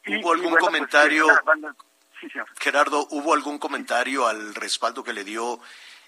¿Hubo 0.07 0.33
algún 0.33 0.51
pues, 0.51 0.63
comentario, 0.63 1.27
Gerardo, 2.59 3.07
hubo 3.11 3.33
algún 3.33 3.57
comentario 3.57 4.27
al 4.27 4.55
respaldo 4.55 5.03
que 5.03 5.13
le 5.13 5.23
dio 5.23 5.59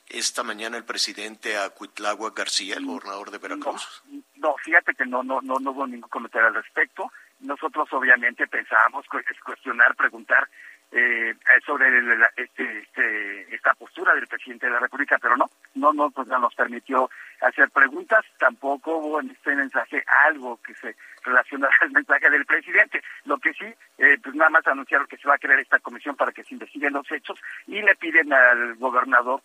esta 0.09 0.43
mañana 0.43 0.77
el 0.77 0.83
presidente 0.83 1.57
a 1.57 1.69
Cuitlagua 1.69 2.31
García, 2.35 2.75
el 2.75 2.85
gobernador 2.85 3.31
de 3.31 3.37
Veracruz? 3.37 4.03
No, 4.35 4.55
fíjate 4.63 4.93
que 4.95 5.05
no, 5.05 5.23
no, 5.23 5.41
no, 5.41 5.59
no 5.59 5.71
hubo 5.71 5.87
ningún 5.87 6.09
comentario 6.09 6.47
al 6.47 6.55
respecto. 6.55 7.11
Nosotros 7.39 7.87
obviamente 7.91 8.47
pensábamos 8.47 9.05
cuestionar, 9.43 9.95
preguntar 9.95 10.47
eh, 10.91 11.33
sobre 11.65 11.87
este, 12.35 12.79
este, 12.79 13.55
esta 13.55 13.73
postura 13.75 14.13
del 14.13 14.27
presidente 14.27 14.65
de 14.65 14.73
la 14.73 14.79
República, 14.79 15.17
pero 15.21 15.37
no, 15.37 15.49
no, 15.75 15.93
no, 15.93 16.11
pues 16.11 16.27
no 16.27 16.39
nos 16.39 16.53
permitió 16.53 17.09
hacer 17.41 17.69
preguntas, 17.69 18.25
tampoco 18.37 18.97
hubo 18.97 19.21
en 19.21 19.31
este 19.31 19.55
mensaje 19.55 20.03
algo 20.25 20.59
que 20.61 20.73
se 20.75 20.95
relacionara 21.23 21.73
al 21.81 21.91
mensaje 21.91 22.29
del 22.29 22.45
presidente. 22.45 23.01
Lo 23.25 23.37
que 23.37 23.53
sí, 23.53 23.65
eh, 23.97 24.17
pues 24.21 24.35
nada 24.35 24.49
más 24.49 24.67
anunciaron 24.67 25.07
que 25.07 25.17
se 25.17 25.27
va 25.27 25.35
a 25.35 25.39
crear 25.39 25.59
esta 25.59 25.79
comisión 25.79 26.15
para 26.15 26.31
que 26.31 26.43
se 26.43 26.55
investiguen 26.55 26.93
los 26.93 27.09
hechos 27.11 27.39
y 27.67 27.81
le 27.81 27.95
piden 27.95 28.33
al 28.33 28.75
gobernador 28.75 29.41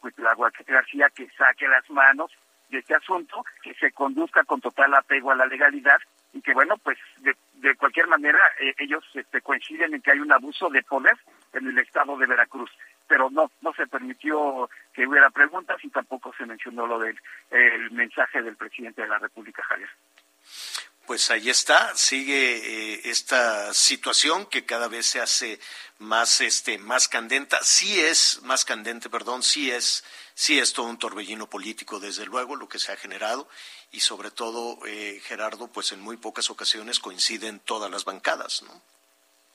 García 0.67 1.09
que 1.15 1.29
saque 1.37 1.69
las 1.69 1.89
manos 1.91 2.31
de 2.69 2.79
este 2.79 2.95
asunto, 2.95 3.45
que 3.63 3.75
se 3.75 3.93
conduzca 3.93 4.45
con 4.45 4.61
total 4.61 4.95
apego 4.95 5.31
a 5.31 5.37
la 5.37 5.47
legalidad 5.47 5.99
y 6.33 6.41
que 6.43 6.53
bueno, 6.53 6.77
pues 6.79 6.99
de, 7.19 7.35
de 7.55 7.75
cualquier 7.77 8.09
manera 8.09 8.39
eh, 8.61 8.75
ellos 8.79 9.05
este, 9.15 9.41
coinciden 9.41 9.95
en 9.95 10.03
que 10.03 10.11
hay 10.11 10.19
un 10.19 10.33
abuso 10.33 10.69
de 10.69 10.83
poder 10.83 11.17
en 11.57 11.69
el 11.69 11.79
estado 11.79 12.17
de 12.17 12.27
Veracruz. 12.27 12.71
Pero 13.07 13.31
no, 13.31 13.51
no 13.61 13.73
se 13.75 13.87
permitió 13.87 14.69
que 14.93 15.07
hubiera 15.07 15.31
preguntas 15.31 15.77
y 15.83 15.89
tampoco 15.91 16.33
se 16.37 16.47
mencionó 16.47 16.87
lo 16.87 16.99
del 16.99 17.21
el 17.51 17.91
mensaje 17.91 18.43
del 18.43 18.57
presidente 18.57 19.03
de 19.03 19.09
la 19.09 19.19
República, 19.19 19.63
Javier. 19.63 19.89
Pues 21.07 21.31
ahí 21.31 21.51
está, 21.51 21.95
sigue 21.95 22.95
eh, 22.95 23.01
esta 23.05 23.73
situación 23.73 24.45
que 24.47 24.67
cada 24.67 24.89
vez 24.89 25.07
se 25.07 25.21
hace 25.21 25.61
más, 25.99 26.41
este, 26.41 26.79
más 26.79 27.07
candente. 27.07 27.57
Sí 27.63 28.01
es 28.01 28.43
más 28.43 28.65
candente, 28.65 29.09
perdón, 29.09 29.45
sí 29.45 29.71
es, 29.71 30.05
sí 30.35 30.59
es 30.59 30.73
todo 30.73 30.87
un 30.87 30.99
torbellino 30.99 31.49
político, 31.49 32.01
desde 32.01 32.27
luego, 32.27 32.57
lo 32.57 32.69
que 32.69 32.81
se 32.81 32.91
ha 32.91 32.97
generado 32.97 33.49
y 33.93 34.01
sobre 34.01 34.33
todo, 34.33 34.85
eh, 34.85 35.21
Gerardo, 35.25 35.69
pues 35.69 35.93
en 35.93 36.01
muy 36.01 36.17
pocas 36.17 36.51
ocasiones 36.51 36.99
coinciden 36.99 37.61
todas 37.61 37.89
las 37.89 38.05
bancadas, 38.05 38.63
¿no? 38.63 38.83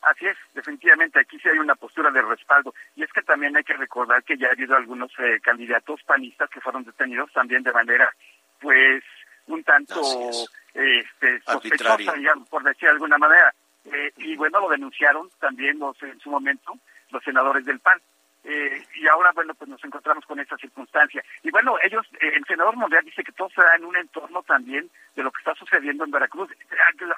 Así 0.01 0.25
es, 0.25 0.37
definitivamente 0.53 1.19
aquí 1.19 1.37
sí 1.39 1.47
hay 1.47 1.59
una 1.59 1.75
postura 1.75 2.09
de 2.09 2.21
respaldo. 2.21 2.73
Y 2.95 3.03
es 3.03 3.13
que 3.13 3.21
también 3.21 3.55
hay 3.55 3.63
que 3.63 3.73
recordar 3.73 4.23
que 4.23 4.37
ya 4.37 4.47
ha 4.47 4.51
habido 4.51 4.75
algunos 4.75 5.11
eh, 5.19 5.39
candidatos 5.41 6.01
panistas 6.03 6.49
que 6.49 6.61
fueron 6.61 6.83
detenidos 6.83 7.31
también 7.33 7.61
de 7.61 7.71
manera, 7.71 8.11
pues, 8.59 9.03
un 9.47 9.63
tanto 9.63 10.01
este, 10.73 11.41
sospechosa, 11.41 12.13
digamos, 12.13 12.49
por 12.49 12.63
decir 12.63 12.87
de 12.87 12.93
alguna 12.93 13.17
manera. 13.17 13.53
Eh, 13.85 14.11
y 14.17 14.35
bueno, 14.35 14.59
lo 14.59 14.69
denunciaron 14.69 15.29
también 15.39 15.77
los, 15.79 16.01
en 16.03 16.19
su 16.19 16.29
momento 16.29 16.73
los 17.11 17.23
senadores 17.23 17.65
del 17.65 17.79
PAN. 17.79 18.01
Eh, 18.43 18.83
y 18.95 19.07
ahora, 19.07 19.31
bueno, 19.33 19.53
pues 19.53 19.69
nos 19.69 19.83
encontramos 19.83 20.25
con 20.25 20.39
esta 20.39 20.57
circunstancia. 20.57 21.23
Y 21.43 21.51
bueno, 21.51 21.75
ellos, 21.83 22.05
eh, 22.19 22.33
el 22.35 22.45
senador 22.45 22.75
Monreal 22.75 23.05
dice 23.05 23.23
que 23.23 23.31
todo 23.31 23.49
se 23.49 23.61
da 23.61 23.75
en 23.75 23.85
un 23.85 23.95
entorno 23.95 24.41
también 24.43 24.89
de 25.15 25.23
lo 25.23 25.31
que 25.31 25.39
está 25.39 25.53
sucediendo 25.55 26.05
en 26.05 26.11
Veracruz. 26.11 26.49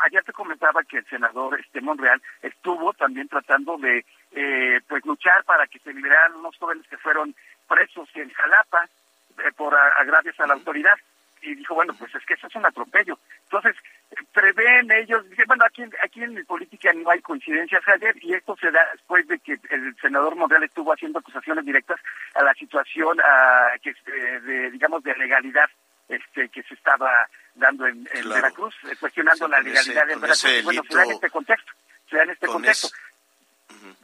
Ayer 0.06 0.24
te 0.24 0.34
comentaba 0.34 0.84
que 0.84 0.98
el 0.98 1.06
senador 1.06 1.60
este 1.60 1.82
Monreal 1.82 2.22
estuvo 2.42 2.94
también 2.94 3.28
tratando 3.30 3.78
de, 3.78 4.06
eh, 4.32 4.82
pues, 4.88 5.06
luchar 5.06 5.44
para 5.46 5.68
que 5.68 5.80
se 5.80 5.94
liberaran 5.94 6.36
unos 6.36 6.58
jóvenes 6.58 6.88
que 6.88 6.98
fueron 6.98 7.34
presos 7.68 8.10
en 8.16 8.30
Jalapa 8.32 8.88
por 9.56 9.76
agravios 9.76 10.40
a 10.40 10.46
la 10.46 10.54
autoridad 10.54 10.94
y 11.44 11.56
dijo, 11.56 11.76
bueno, 11.76 11.94
pues 11.98 12.14
es 12.16 12.26
que 12.26 12.34
eso 12.34 12.48
es 12.48 12.56
un 12.56 12.66
atropello. 12.66 13.20
Entonces, 13.44 13.76
prevén 14.32 14.90
ellos, 14.92 15.30
dicen, 15.30 15.46
bueno, 15.48 15.66
aquí, 15.66 15.84
aquí 16.04 16.24
en 16.24 16.34
mi 16.34 16.44
política 16.44 16.92
no 16.94 17.10
hay 17.10 17.22
coincidencias, 17.22 17.84
Javier, 17.84 18.16
y 18.22 18.34
esto 18.34 18.56
se 18.60 18.72
da 18.72 18.82
después 18.94 19.28
de 19.28 19.40
que 19.40 19.60
el 19.70 19.96
senador 20.02 20.36
Monreal 20.36 20.64
estuvo 20.64 20.94
haciendo 20.94 21.20
acusaciones 21.20 21.66
directas 21.66 22.00
a 22.36 22.44
la 22.44 22.54
situación 22.54 23.18
que, 23.82 23.90
eh, 23.90 24.40
de, 24.42 24.72
digamos, 24.72 25.04
de 25.04 25.16
legalidad 25.16 25.70
este 26.08 26.50
que 26.50 26.64
se 26.64 26.74
estaba 26.74 27.28
dando 27.56 27.88
en, 27.88 28.04
Veracruz, 28.04 28.76
eh, 28.90 28.96
cuestionando 29.00 29.48
la 29.48 29.60
legalidad 29.60 30.08
de 30.08 30.16
Veracruz. 30.16 30.64
bueno, 30.64 30.84
se 30.90 30.96
da 30.96 31.04
en 31.04 31.12
este 31.12 31.30
contexto, 31.30 31.72
se 32.10 32.18
da 32.18 32.24
en 32.24 32.30
este 32.32 32.48
contexto. 32.48 32.90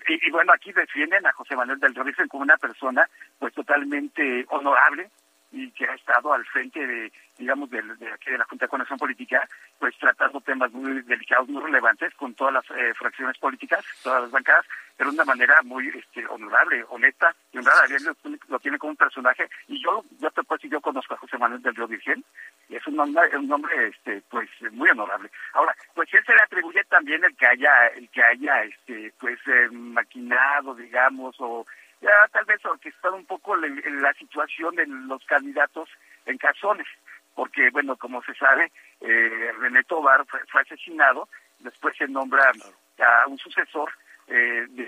y, 0.08 0.32
bueno, 0.32 0.54
aquí 0.54 0.72
defienden 0.72 1.26
a 1.26 1.32
José 1.34 1.56
Manuel 1.56 1.80
del 1.80 1.96
Río 1.96 2.28
como 2.28 2.44
una 2.44 2.58
persona 2.58 3.08
pues 3.38 3.54
totalmente 3.54 4.46
honorable, 4.50 5.10
y 5.52 5.72
que 5.72 5.86
ha 5.86 5.94
estado 5.96 6.34
al 6.34 6.46
frente 6.46 6.86
de, 6.86 7.12
digamos, 7.38 7.70
de, 7.70 7.82
de, 7.82 7.96
de 7.96 8.38
la 8.38 8.46
Junta 8.46 8.66
de 8.66 8.70
Conexión 8.70 9.00
Política, 9.00 9.48
pues 9.80 9.96
tratando 9.98 10.42
temas 10.42 10.72
muy 10.72 11.02
delicados, 11.02 11.48
muy 11.48 11.64
relevantes 11.64 12.14
con 12.16 12.34
todas 12.36 12.54
las 12.54 12.66
eh, 12.72 12.94
fracciones 12.96 13.38
políticas, 13.38 13.84
todas 14.04 14.24
las 14.24 14.32
bancadas, 14.32 14.66
pero 14.96 15.12
de 15.12 15.16
una 15.16 15.26
manera 15.26 15.62
muy 15.64 15.88
este, 15.88 16.26
honorable, 16.28 16.84
honesta 16.90 17.34
y 17.52 17.58
honrada. 17.58 17.86
Él 17.86 18.04
lo, 18.50 18.60
tiene 18.60 18.78
como 18.78 18.92
un 18.92 18.98
personaje 18.98 19.50
y 19.68 19.82
yo, 19.82 20.04
yo 20.20 20.30
te 20.32 20.44
puedo 20.44 20.60
yo 20.64 20.82
conozco 20.82 21.14
a 21.14 21.18
José 21.18 21.38
Manuel 21.38 21.62
del 21.62 21.76
Río 21.76 21.88
Virgen 21.88 22.24
y 22.68 22.76
es 22.76 22.86
un 22.86 23.00
hombre, 23.00 23.36
un 23.38 23.52
hombre 23.52 23.88
este, 23.88 24.22
pues 24.30 24.50
muy 24.72 24.90
honorable. 24.90 25.32
Ahora, 25.54 25.74
pues 25.96 26.14
él 26.14 26.24
se 26.26 26.34
le 26.34 26.42
atribuye 26.42 26.84
también 26.84 27.24
el 27.24 27.36
que 27.36 27.48
haya, 27.48 27.88
el 27.96 28.10
que 28.10 28.22
haya, 28.22 28.64
este, 28.64 29.14
pues 29.20 29.40
eh, 29.48 29.70
maquinado, 29.72 30.76
digamos, 30.76 31.36
o 31.40 31.66
ya 32.02 32.12
tal 32.32 32.46
vez 32.46 32.64
orquestado 32.66 33.16
un 33.16 33.26
poco 33.26 33.56
la, 33.56 34.14
situación 34.14 34.76
de 34.76 34.86
los 34.88 35.24
candidatos 35.26 35.90
en 36.26 36.38
Cazones, 36.38 36.88
porque, 37.36 37.70
bueno, 37.72 37.96
como 37.98 38.22
se 38.24 38.34
sabe, 38.36 38.72
eh, 39.02 39.52
René 39.60 39.84
Tobar 39.84 40.26
fue, 40.26 40.62
asesinado, 40.62 41.28
después 41.60 41.96
se 41.98 42.08
nombra 42.08 42.52
a 43.00 43.28
un 43.28 43.38
sucesor, 43.38 43.92
eh, 44.28 44.66
de, 44.70 44.84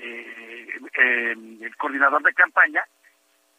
eh, 0.94 1.32
el 1.62 1.76
coordinador 1.78 2.22
de 2.24 2.34
campaña, 2.34 2.84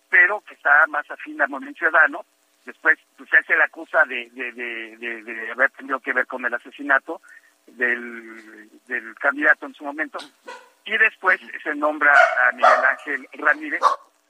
pero 0.09 0.40
que 0.42 0.55
está 0.55 0.86
más 0.88 1.11
afín 1.11 1.40
al 1.40 1.48
movimiento 1.48 1.80
ciudadano, 1.80 2.24
después 2.64 2.98
pues, 3.16 3.28
se 3.30 3.38
hace 3.38 3.57
la 3.57 3.64
acusa 3.64 4.05
de, 4.05 4.28
de, 4.30 4.53
de, 4.53 5.22
de, 5.22 5.50
haber 5.50 5.70
tenido 5.70 6.00
que 6.00 6.12
ver 6.12 6.26
con 6.26 6.44
el 6.44 6.55
asesinato 6.55 7.20
del, 7.66 8.68
del 8.86 9.14
candidato 9.16 9.66
en 9.66 9.74
su 9.74 9.84
momento, 9.84 10.18
y 10.85 10.97
después 10.99 11.41
se 11.62 11.74
nombra 11.74 12.12
a 12.12 12.53
Miguel 12.53 12.85
Ángel 12.89 13.28
Ramírez 13.35 13.80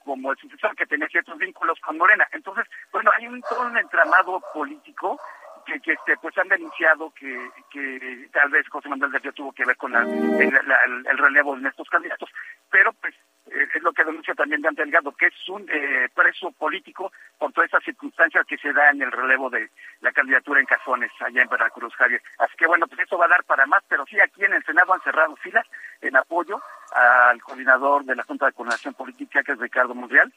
como 0.04 0.32
el 0.32 0.38
sucesor 0.38 0.74
que 0.76 0.86
tenía 0.86 1.08
ciertos 1.08 1.38
vínculos 1.38 1.78
con 1.80 1.96
Morena. 1.96 2.26
Entonces, 2.32 2.66
bueno, 2.92 3.10
hay 3.16 3.26
un 3.26 3.40
todo 3.42 3.62
un 3.62 3.78
entramado 3.78 4.40
político 4.52 5.18
que, 5.64 5.80
que 5.80 5.92
este, 5.92 6.16
pues 6.16 6.36
han 6.38 6.48
denunciado 6.48 7.12
que, 7.14 7.50
que 7.70 8.28
tal 8.32 8.50
vez 8.50 8.68
José 8.68 8.88
Manuel 8.88 9.12
García 9.12 9.32
tuvo 9.32 9.52
que 9.52 9.64
ver 9.64 9.76
con 9.76 9.94
el, 9.94 11.18
relevo 11.18 11.56
de 11.56 11.68
estos 11.68 11.88
candidatos, 11.88 12.30
pero 12.70 12.92
pues 12.94 13.14
es 13.46 13.82
lo 13.82 13.92
que 13.92 14.04
denuncia 14.04 14.34
también 14.34 14.62
Dante 14.62 14.82
Delgado, 14.82 15.12
que 15.12 15.26
es 15.26 15.48
un 15.48 15.68
eh, 15.68 16.08
preso 16.14 16.50
político 16.52 17.12
por 17.38 17.52
todas 17.52 17.68
esas 17.68 17.84
circunstancias 17.84 18.46
que 18.46 18.56
se 18.56 18.72
da 18.72 18.90
en 18.90 19.02
el 19.02 19.10
relevo 19.10 19.50
de 19.50 19.70
la 20.00 20.12
candidatura 20.12 20.60
en 20.60 20.66
Cajones, 20.66 21.10
allá 21.20 21.42
en 21.42 21.48
Veracruz, 21.48 21.94
Javier. 21.94 22.22
Así 22.38 22.56
que 22.56 22.66
bueno, 22.66 22.86
pues 22.86 23.00
eso 23.00 23.18
va 23.18 23.26
a 23.26 23.28
dar 23.28 23.44
para 23.44 23.66
más, 23.66 23.82
pero 23.88 24.06
sí 24.06 24.18
aquí 24.20 24.44
en 24.44 24.54
el 24.54 24.64
Senado 24.64 24.94
han 24.94 25.02
cerrado 25.02 25.36
filas 25.36 25.66
en 26.00 26.16
apoyo 26.16 26.60
al 26.94 27.40
coordinador 27.42 28.04
de 28.04 28.16
la 28.16 28.24
Junta 28.24 28.46
de 28.46 28.52
Coordinación 28.52 28.94
Política, 28.94 29.42
que 29.42 29.52
es 29.52 29.58
Ricardo 29.58 29.94
Monreal, 29.94 30.32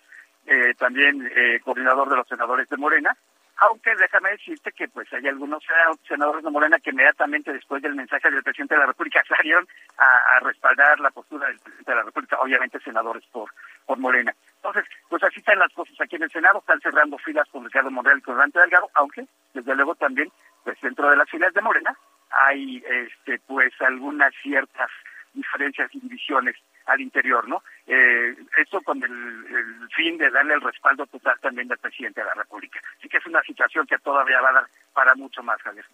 eh, 0.46 0.74
también 0.78 1.30
eh, 1.36 1.60
coordinador 1.64 2.10
de 2.10 2.18
los 2.18 2.28
senadores 2.28 2.68
de 2.70 2.78
Morena, 2.78 3.16
aunque 3.58 3.96
déjame 3.96 4.32
decirte 4.32 4.72
que 4.72 4.88
pues 4.88 5.12
hay 5.14 5.28
algunos 5.28 5.64
senadores 6.08 6.44
de 6.44 6.50
Morena 6.50 6.80
que 6.80 6.90
inmediatamente 6.90 7.54
después 7.54 7.82
del 7.82 7.96
mensaje 7.96 8.30
del 8.30 8.44
presidente 8.44 8.76
de 8.76 8.82
la 8.82 8.88
República 8.88 9.24
salieron 9.28 9.68
a, 9.98 10.40
respaldar 10.42 11.00
la 11.00 11.12
postura 11.12 11.48
del 11.48 11.60
de 11.60 11.96
la 11.96 12.04
República, 12.04 12.40
obviamente 12.40 12.80
senadores 12.80 13.24
por, 13.32 13.50
por 13.86 13.98
Morena. 13.98 14.36
Entonces, 14.58 14.86
pues 15.10 15.24
así 15.24 15.40
están 15.40 15.60
las 15.60 15.72
cosas 15.74 15.96
aquí 16.02 16.16
en 16.18 16.24
el 16.24 16.32
Senado, 16.32 16.60
están 16.60 16.82
cerrando 16.82 17.18
filas 17.18 17.48
con 17.50 17.64
Ricardo 17.64 17.92
Monreal 17.92 18.20
y 18.20 18.22
con 18.22 18.38
Dante 18.38 18.60
Delgado, 18.60 18.90
aunque 18.96 19.26
desde 19.54 19.76
luego 19.76 19.96
también 19.96 20.32
pues 20.64 20.80
dentro 20.82 21.10
de 21.10 21.16
las 21.16 21.30
filas 21.30 21.54
de 21.54 21.62
Morena 21.62 21.96
hay 22.32 22.84
este 22.88 23.40
pues 23.48 23.72
algunas 23.82 24.34
ciertas 24.42 24.90
diferencias 25.34 25.94
y 25.94 26.00
divisiones 26.00 26.56
al 26.86 27.02
interior, 27.02 27.48
¿no? 27.48 27.64
Eh, 27.88 28.36
esto 28.58 28.82
con 28.82 29.02
el, 29.04 29.90
fin 29.96 30.18
de 30.18 30.30
darle 30.30 30.54
el 30.56 30.62
respaldo 30.62 31.06
total 31.08 31.40
también 31.40 31.68
del 31.68 31.78
presidente 31.78 32.22
de 32.22 32.28
la 32.28 32.34
República. 32.34 32.80
Así 32.98 33.08
que 33.08 33.18
es 33.18 33.26
una 33.26 33.42
situación 33.44 33.88
que 33.88 33.98
todavía 34.00 34.42
va 34.42 34.50
a 34.50 34.54
dar 34.54 34.68
para 34.94 35.16
mucho 35.16 35.42
más, 35.44 35.62
Javier. 35.62 35.86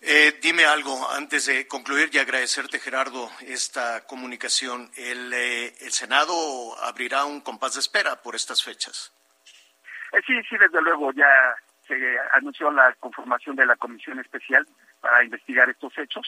Eh, 0.00 0.38
dime 0.42 0.66
algo 0.66 1.10
antes 1.10 1.46
de 1.46 1.66
concluir 1.66 2.10
y 2.12 2.18
agradecerte, 2.18 2.78
Gerardo, 2.78 3.30
esta 3.40 4.06
comunicación. 4.06 4.90
¿El, 4.96 5.32
eh, 5.32 5.72
el 5.80 5.92
Senado 5.92 6.34
abrirá 6.82 7.24
un 7.24 7.40
compás 7.40 7.74
de 7.74 7.80
espera 7.80 8.20
por 8.20 8.34
estas 8.34 8.62
fechas? 8.62 9.12
Eh, 10.12 10.20
sí, 10.26 10.34
sí, 10.48 10.56
desde 10.58 10.82
luego 10.82 11.10
ya 11.12 11.54
se 11.86 11.96
anunció 12.32 12.70
la 12.70 12.92
conformación 13.00 13.56
de 13.56 13.66
la 13.66 13.76
comisión 13.76 14.18
especial 14.18 14.66
para 15.00 15.24
investigar 15.24 15.68
estos 15.70 15.96
hechos 15.98 16.26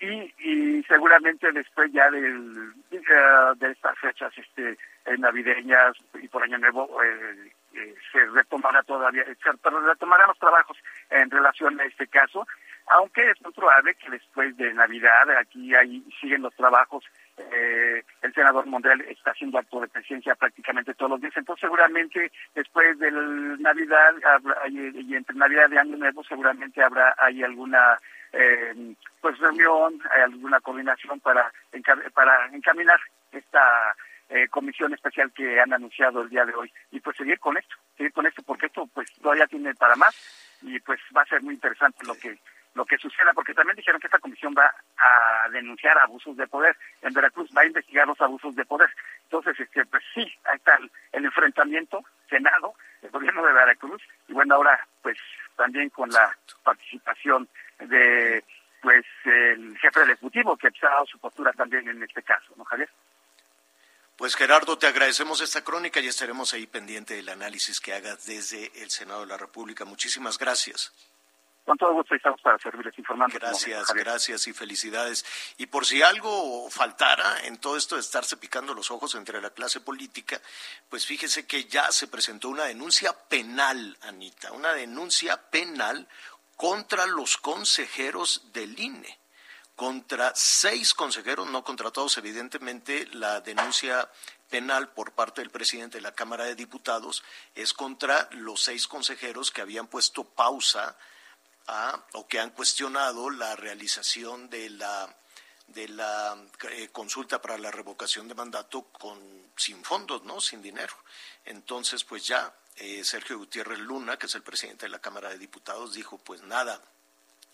y, 0.00 0.34
y 0.38 0.82
seguramente 0.84 1.50
después 1.52 1.90
ya 1.92 2.10
del, 2.10 2.72
de 2.90 3.70
estas 3.70 3.98
fechas 3.98 4.32
este, 4.36 4.76
navideñas 5.18 5.96
y 6.20 6.28
por 6.28 6.42
Año 6.42 6.58
Nuevo 6.58 7.02
eh, 7.02 7.50
eh, 7.74 7.94
se 8.12 8.26
retomará 8.26 8.82
todavía, 8.82 9.24
se 9.24 9.50
retomarán 9.52 10.28
los 10.28 10.38
trabajos 10.38 10.76
en 11.10 11.30
relación 11.30 11.80
a 11.80 11.84
este 11.84 12.06
caso, 12.06 12.46
aunque 12.88 13.30
es 13.30 13.40
muy 13.42 13.52
probable 13.52 13.94
que 13.94 14.10
después 14.10 14.56
de 14.56 14.72
Navidad, 14.74 15.30
aquí 15.38 15.74
ahí 15.74 16.02
siguen 16.20 16.42
los 16.42 16.54
trabajos, 16.54 17.04
eh, 17.38 18.02
el 18.22 18.34
senador 18.34 18.66
Monreal 18.66 19.00
está 19.02 19.32
haciendo 19.32 19.58
acto 19.58 19.80
de 19.80 19.88
presencia 19.88 20.34
prácticamente 20.34 20.94
todos 20.94 21.12
los 21.12 21.20
días, 21.20 21.36
entonces 21.36 21.62
seguramente 21.62 22.30
después 22.54 22.98
de 22.98 23.10
Navidad 23.10 24.14
y 24.70 25.14
entre 25.14 25.36
Navidad 25.36 25.70
y 25.70 25.76
Año 25.76 25.96
Nuevo 25.96 26.24
seguramente 26.24 26.82
habrá 26.82 27.14
ahí 27.18 27.42
alguna 27.42 27.98
eh, 28.32 28.94
pues 29.20 29.38
reunión, 29.38 30.00
alguna 30.24 30.60
coordinación 30.60 31.20
para, 31.20 31.52
para 32.14 32.46
encaminar 32.48 32.98
esta 33.32 33.94
eh, 34.28 34.48
comisión 34.48 34.92
especial 34.92 35.32
que 35.32 35.60
han 35.60 35.72
anunciado 35.72 36.22
el 36.22 36.28
día 36.28 36.44
de 36.44 36.54
hoy 36.54 36.72
y 36.90 37.00
pues 37.00 37.16
seguir 37.16 37.38
con 37.38 37.56
esto, 37.56 37.76
seguir 37.96 38.12
con 38.12 38.26
esto 38.26 38.42
porque 38.42 38.66
esto 38.66 38.88
pues 38.92 39.08
todavía 39.22 39.46
tiene 39.46 39.74
para 39.74 39.94
más 39.96 40.14
y 40.62 40.80
pues 40.80 40.98
va 41.16 41.22
a 41.22 41.26
ser 41.26 41.42
muy 41.42 41.54
interesante 41.54 42.04
lo 42.04 42.14
que 42.14 42.38
lo 42.74 42.84
que 42.84 42.98
suceda 42.98 43.32
porque 43.34 43.54
también 43.54 43.76
dijeron 43.76 44.00
que 44.00 44.08
esta 44.08 44.18
comisión 44.18 44.52
va 44.52 44.74
a 44.98 45.48
denunciar 45.50 45.96
abusos 45.98 46.36
de 46.36 46.46
poder 46.46 46.76
en 47.02 47.14
Veracruz, 47.14 47.50
va 47.56 47.62
a 47.62 47.66
investigar 47.66 48.06
los 48.06 48.20
abusos 48.20 48.54
de 48.54 48.66
poder. 48.66 48.90
Entonces, 49.22 49.58
este, 49.58 49.86
pues 49.86 50.02
sí, 50.12 50.30
ahí 50.44 50.56
está 50.56 50.76
el, 50.76 50.90
el 51.12 51.24
enfrentamiento, 51.24 52.04
Senado, 52.28 52.74
el 53.00 53.10
gobierno 53.10 53.46
de 53.46 53.52
Veracruz 53.52 54.02
y 54.28 54.34
bueno, 54.34 54.56
ahora 54.56 54.86
pues 55.02 55.16
también 55.56 55.88
con 55.88 56.10
la 56.10 56.36
participación 56.64 57.48
de 57.78 58.44
pues 58.80 59.04
el 59.24 59.76
jefe 59.78 60.00
del 60.00 60.10
Ejecutivo, 60.10 60.56
que 60.56 60.68
ha 60.68 60.88
dado 60.88 61.06
su 61.06 61.18
postura 61.18 61.52
también 61.52 61.88
en 61.88 62.02
este 62.02 62.22
caso, 62.22 62.52
¿no, 62.56 62.64
Javier? 62.64 62.88
Pues 64.16 64.34
Gerardo, 64.34 64.78
te 64.78 64.86
agradecemos 64.86 65.40
esta 65.40 65.62
crónica 65.62 66.00
y 66.00 66.06
estaremos 66.06 66.54
ahí 66.54 66.66
pendiente 66.66 67.14
del 67.14 67.28
análisis 67.28 67.80
que 67.80 67.92
hagas 67.92 68.24
desde 68.26 68.70
el 68.80 68.90
Senado 68.90 69.20
de 69.20 69.26
la 69.26 69.36
República. 69.36 69.84
Muchísimas 69.84 70.38
gracias. 70.38 70.92
Con 71.66 71.76
todo 71.76 71.94
gusto 71.94 72.14
estamos 72.14 72.40
para 72.40 72.56
servirles 72.58 72.96
informando. 72.96 73.36
Gracias, 73.36 73.92
gracias 73.92 74.46
y 74.46 74.52
felicidades. 74.52 75.26
Y 75.58 75.66
por 75.66 75.84
si 75.84 76.00
algo 76.00 76.70
faltara 76.70 77.44
en 77.44 77.58
todo 77.58 77.76
esto 77.76 77.96
de 77.96 78.02
estarse 78.02 78.36
picando 78.36 78.72
los 78.72 78.92
ojos 78.92 79.16
entre 79.16 79.42
la 79.42 79.50
clase 79.50 79.80
política, 79.80 80.40
pues 80.88 81.04
fíjese 81.04 81.44
que 81.44 81.64
ya 81.64 81.90
se 81.90 82.06
presentó 82.06 82.50
una 82.50 82.64
denuncia 82.64 83.12
penal, 83.28 83.98
Anita, 84.02 84.52
una 84.52 84.74
denuncia 84.74 85.50
penal 85.50 86.06
contra 86.56 87.06
los 87.06 87.36
consejeros 87.36 88.52
del 88.52 88.78
INE, 88.78 89.18
contra 89.74 90.32
seis 90.34 90.94
consejeros, 90.94 91.48
no 91.48 91.62
contra 91.62 91.90
todos, 91.90 92.16
evidentemente 92.16 93.06
la 93.12 93.40
denuncia 93.40 94.10
penal 94.48 94.88
por 94.92 95.12
parte 95.12 95.42
del 95.42 95.50
presidente 95.50 95.98
de 95.98 96.02
la 96.02 96.14
Cámara 96.14 96.44
de 96.44 96.54
Diputados 96.54 97.22
es 97.54 97.72
contra 97.74 98.28
los 98.32 98.62
seis 98.62 98.88
consejeros 98.88 99.50
que 99.50 99.60
habían 99.60 99.86
puesto 99.86 100.24
pausa 100.24 100.96
a, 101.66 102.02
o 102.12 102.26
que 102.26 102.40
han 102.40 102.50
cuestionado 102.50 103.28
la 103.28 103.54
realización 103.56 104.48
de 104.48 104.70
la 104.70 105.14
de 105.66 105.88
la 105.88 106.36
eh, 106.70 106.88
consulta 106.92 107.42
para 107.42 107.58
la 107.58 107.72
revocación 107.72 108.28
de 108.28 108.36
mandato 108.36 108.84
con 108.84 109.18
sin 109.56 109.82
fondos, 109.82 110.22
¿no? 110.22 110.40
Sin 110.40 110.62
dinero. 110.62 110.94
Entonces, 111.44 112.04
pues 112.04 112.24
ya 112.24 112.54
eh, 112.76 113.04
Sergio 113.04 113.38
Gutiérrez 113.38 113.78
Luna, 113.78 114.18
que 114.18 114.26
es 114.26 114.34
el 114.34 114.42
presidente 114.42 114.86
de 114.86 114.90
la 114.90 115.00
Cámara 115.00 115.30
de 115.30 115.38
Diputados, 115.38 115.94
dijo, 115.94 116.18
pues 116.18 116.42
nada, 116.42 116.82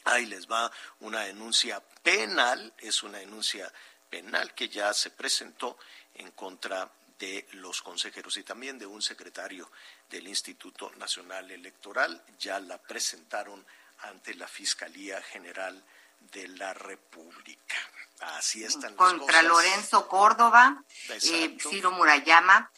ahí 0.05 0.27
les 0.27 0.51
va 0.51 0.71
una 1.01 1.21
denuncia 1.21 1.81
penal, 2.03 2.73
es 2.79 3.03
una 3.03 3.19
denuncia 3.19 3.73
penal 4.11 4.55
que 4.55 4.69
ya 4.69 4.93
se 4.93 5.11
presentó 5.11 5.79
en 6.15 6.31
contra 6.33 6.91
de 7.19 7.47
los 7.53 7.83
consejeros 7.83 8.37
y 8.37 8.43
también 8.43 8.79
de 8.79 8.87
un 8.87 9.01
secretario 9.01 9.71
del 10.11 10.27
Instituto 10.27 10.91
Nacional 10.97 11.51
Electoral. 11.51 12.23
Ya 12.39 12.59
la 12.59 12.79
presentaron 12.79 13.65
ante 14.01 14.35
la 14.35 14.49
Fiscalía 14.49 15.23
General 15.23 15.83
de 16.33 16.49
la 16.49 16.75
República. 16.75 17.77
Así 18.21 18.65
están 18.65 18.97
las 18.97 18.99
Contra 18.99 19.43
Lorenzo 19.43 20.09
Córdoba, 20.09 20.83
eh, 21.09 21.57
Ciro 21.61 21.91
Murayama, 21.93 22.71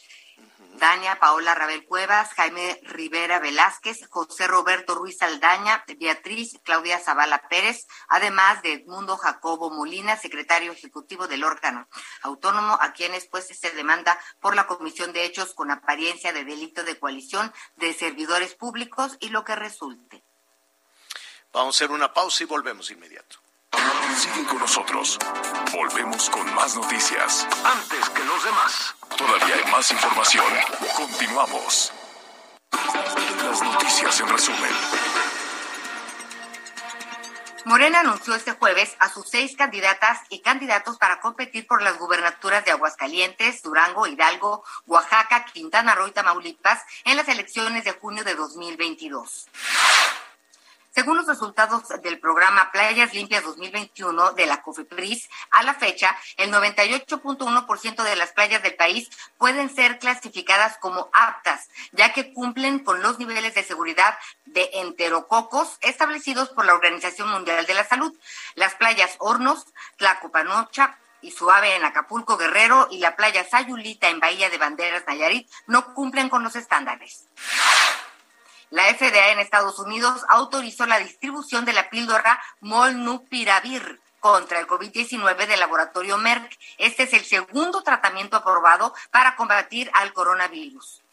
Dania 0.77 1.19
Paola 1.19 1.55
Rabel 1.55 1.85
Cuevas, 1.85 2.33
Jaime 2.33 2.79
Rivera 2.83 3.39
Velázquez, 3.39 4.07
José 4.09 4.47
Roberto 4.47 4.95
Ruiz 4.95 5.21
Aldaña, 5.21 5.83
Beatriz 5.99 6.59
Claudia 6.63 6.99
Zavala 6.99 7.47
Pérez, 7.49 7.87
además 8.07 8.61
de 8.61 8.73
Edmundo 8.73 9.17
Jacobo 9.17 9.69
Molina, 9.69 10.17
secretario 10.17 10.71
ejecutivo 10.71 11.27
del 11.27 11.43
órgano 11.43 11.87
autónomo, 12.21 12.77
a 12.81 12.93
quienes 12.93 13.27
pues 13.27 13.47
se 13.47 13.71
demanda 13.71 14.19
por 14.39 14.55
la 14.55 14.67
comisión 14.67 15.13
de 15.13 15.25
hechos 15.25 15.53
con 15.53 15.71
apariencia 15.71 16.33
de 16.33 16.43
delito 16.43 16.83
de 16.83 16.99
coalición 16.99 17.53
de 17.75 17.93
servidores 17.93 18.55
públicos 18.55 19.17
y 19.19 19.29
lo 19.29 19.43
que 19.43 19.55
resulte. 19.55 20.23
Vamos 21.53 21.75
a 21.75 21.77
hacer 21.77 21.91
una 21.91 22.13
pausa 22.13 22.43
y 22.43 22.47
volvemos 22.47 22.91
inmediato. 22.91 23.44
Sigue 24.15 24.45
con 24.47 24.59
nosotros. 24.59 25.19
Volvemos 25.73 26.29
con 26.29 26.53
más 26.55 26.75
noticias. 26.75 27.47
Antes 27.63 28.09
que 28.09 28.23
los 28.23 28.43
demás. 28.43 28.95
Todavía 29.17 29.55
hay 29.55 29.71
más 29.71 29.91
información. 29.91 30.45
Continuamos. 30.95 31.91
Las 32.71 33.61
noticias 33.61 34.19
en 34.19 34.27
resumen. 34.29 34.71
Morena 37.65 38.01
anunció 38.01 38.35
este 38.35 38.51
jueves 38.51 38.95
a 38.99 39.09
sus 39.09 39.27
seis 39.27 39.55
candidatas 39.57 40.19
y 40.29 40.41
candidatos 40.41 40.99
para 40.99 41.19
competir 41.19 41.65
por 41.65 41.81
las 41.81 41.97
gubernaturas 41.97 42.63
de 42.63 42.69
Aguascalientes, 42.69 43.63
Durango, 43.63 44.05
Hidalgo, 44.05 44.63
Oaxaca, 44.85 45.45
Quintana 45.51 45.95
Roo 45.95 46.07
y 46.07 46.11
Tamaulipas 46.11 46.83
en 47.05 47.17
las 47.17 47.27
elecciones 47.27 47.83
de 47.83 47.93
junio 47.93 48.23
de 48.23 48.35
2022. 48.35 49.47
Según 50.95 51.17
los 51.17 51.27
resultados 51.27 51.89
del 52.01 52.19
programa 52.19 52.71
Playas 52.71 53.13
Limpias 53.13 53.43
2021 53.43 54.31
de 54.31 54.45
la 54.45 54.61
COFEPRIS, 54.61 55.27
a 55.51 55.61
la 55.63 55.73
fecha, 55.73 56.15
el 56.37 56.53
98.1% 56.53 58.01
de 58.01 58.15
las 58.15 58.31
playas 58.31 58.63
del 58.63 58.75
país 58.75 59.09
pueden 59.37 59.69
ser 59.69 59.99
clasificadas 59.99 60.77
como 60.77 61.09
aptas, 61.11 61.67
ya 61.91 62.13
que 62.13 62.33
cumplen 62.33 62.79
con 62.79 63.01
los 63.01 63.19
niveles 63.19 63.53
de 63.55 63.65
seguridad 63.65 64.17
de 64.45 64.69
enterococos 64.75 65.77
establecidos 65.81 66.47
por 66.47 66.63
la 66.63 66.73
Organización 66.73 67.29
Mundial 67.29 67.65
de 67.65 67.73
la 67.73 67.83
Salud. 67.83 68.17
Las 68.55 68.75
playas 68.75 69.17
Hornos, 69.19 69.65
Tlacopanocha, 69.97 70.97
y 71.21 71.31
Suave 71.31 71.75
en 71.75 71.83
Acapulco 71.83 72.37
Guerrero 72.37 72.87
y 72.91 72.99
la 72.99 73.15
playa 73.15 73.43
Sayulita 73.43 74.09
en 74.09 74.19
Bahía 74.19 74.49
de 74.49 74.59
Banderas 74.59 75.05
Nayarit 75.07 75.49
no 75.65 75.93
cumplen 75.95 76.29
con 76.29 76.43
los 76.43 76.55
estándares. 76.55 77.25
La 78.69 78.83
FDA 78.93 79.31
en 79.31 79.39
Estados 79.39 79.79
Unidos 79.79 80.25
autorizó 80.29 80.85
la 80.85 80.99
distribución 80.99 81.65
de 81.65 81.73
la 81.73 81.89
píldora 81.89 82.41
Molnupiravir 82.61 84.01
contra 84.19 84.59
el 84.59 84.67
COVID-19 84.67 85.45
del 85.45 85.59
laboratorio 85.59 86.17
Merck. 86.17 86.57
Este 86.77 87.03
es 87.03 87.13
el 87.13 87.23
segundo 87.25 87.83
tratamiento 87.83 88.37
aprobado 88.37 88.93
para 89.11 89.35
combatir 89.35 89.91
al 89.93 90.13
coronavirus. 90.13 91.03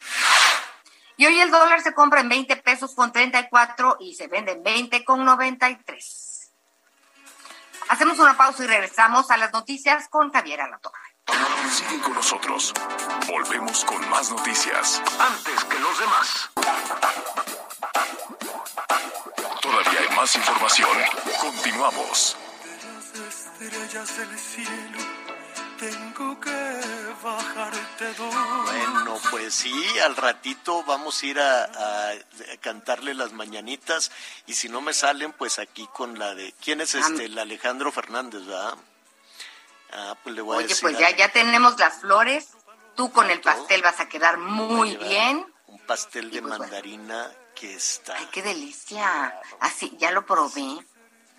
Y 1.19 1.27
hoy 1.27 1.39
el 1.41 1.51
dólar 1.51 1.83
se 1.83 1.93
compra 1.93 2.21
en 2.21 2.31
20 2.31 2.57
pesos 2.57 2.95
con 2.95 3.13
34 3.13 3.99
y 4.01 4.15
se 4.15 4.29
vende 4.29 4.53
en 4.53 4.63
20 4.63 5.05
con 5.05 5.25
93. 5.25 6.51
Hacemos 7.91 8.19
una 8.19 8.37
pausa 8.37 8.65
y 8.65 8.67
regresamos 8.67 9.31
a 9.31 9.37
las 9.37 9.53
noticias 9.53 10.09
con 10.09 10.33
Javier 10.33 10.63
Alatorre. 10.63 11.13
Sigue 11.71 12.01
con 12.01 12.15
nosotros. 12.15 12.73
Volvemos 13.29 13.85
con 13.85 14.09
más 14.09 14.31
noticias. 14.31 15.03
Antes 15.19 15.65
que 15.65 15.79
los 15.79 15.99
demás. 15.99 16.51
Más 20.17 20.35
información. 20.37 20.89
Continuamos. 21.41 22.37
estrellas 23.29 24.17
del 24.17 24.39
cielo, 24.39 24.99
tengo 25.79 26.41
que 26.41 26.81
bajarte 27.23 28.15
Bueno, 28.19 29.21
pues 29.31 29.55
sí, 29.55 29.75
al 30.01 30.17
ratito 30.17 30.83
vamos 30.85 31.23
a 31.23 31.27
ir 31.27 31.41
a, 31.41 32.15
cantarle 32.61 33.15
las 33.15 33.33
mañanitas 33.33 34.11
y 34.47 34.55
si 34.55 34.69
no 34.69 34.81
me 34.81 34.93
salen, 34.93 35.33
pues 35.33 35.59
aquí 35.59 35.89
con 35.93 36.19
la 36.19 36.35
de... 36.35 36.55
¿Quién 36.63 36.81
es 36.81 36.95
este? 36.95 37.27
El 37.27 37.39
Alejandro 37.39 37.93
Fernández, 37.93 38.45
¿verdad? 38.47 38.75
Ah, 39.93 40.17
pues 40.23 40.35
le 40.35 40.43
voy 40.43 40.57
Oye, 40.57 40.65
a 40.65 40.69
decir 40.69 40.83
pues 40.83 40.99
ya, 40.99 41.11
ya 41.15 41.29
tenemos 41.31 41.79
las 41.79 42.01
flores, 42.01 42.49
tú 42.97 43.13
con 43.13 43.31
el 43.31 43.41
pastel 43.41 43.83
vas 43.83 44.01
a 44.01 44.09
quedar 44.09 44.39
muy 44.39 44.97
bien. 44.97 45.47
Un 45.67 45.81
pastel 45.81 46.31
de 46.31 46.41
pues 46.41 46.59
mandarina 46.59 47.31
está... 47.67 48.17
¡Ay, 48.17 48.29
qué 48.33 48.43
delicia! 48.43 49.41
Así, 49.61 49.97
ya 49.99 50.11
lo 50.11 50.25
probé. 50.27 50.85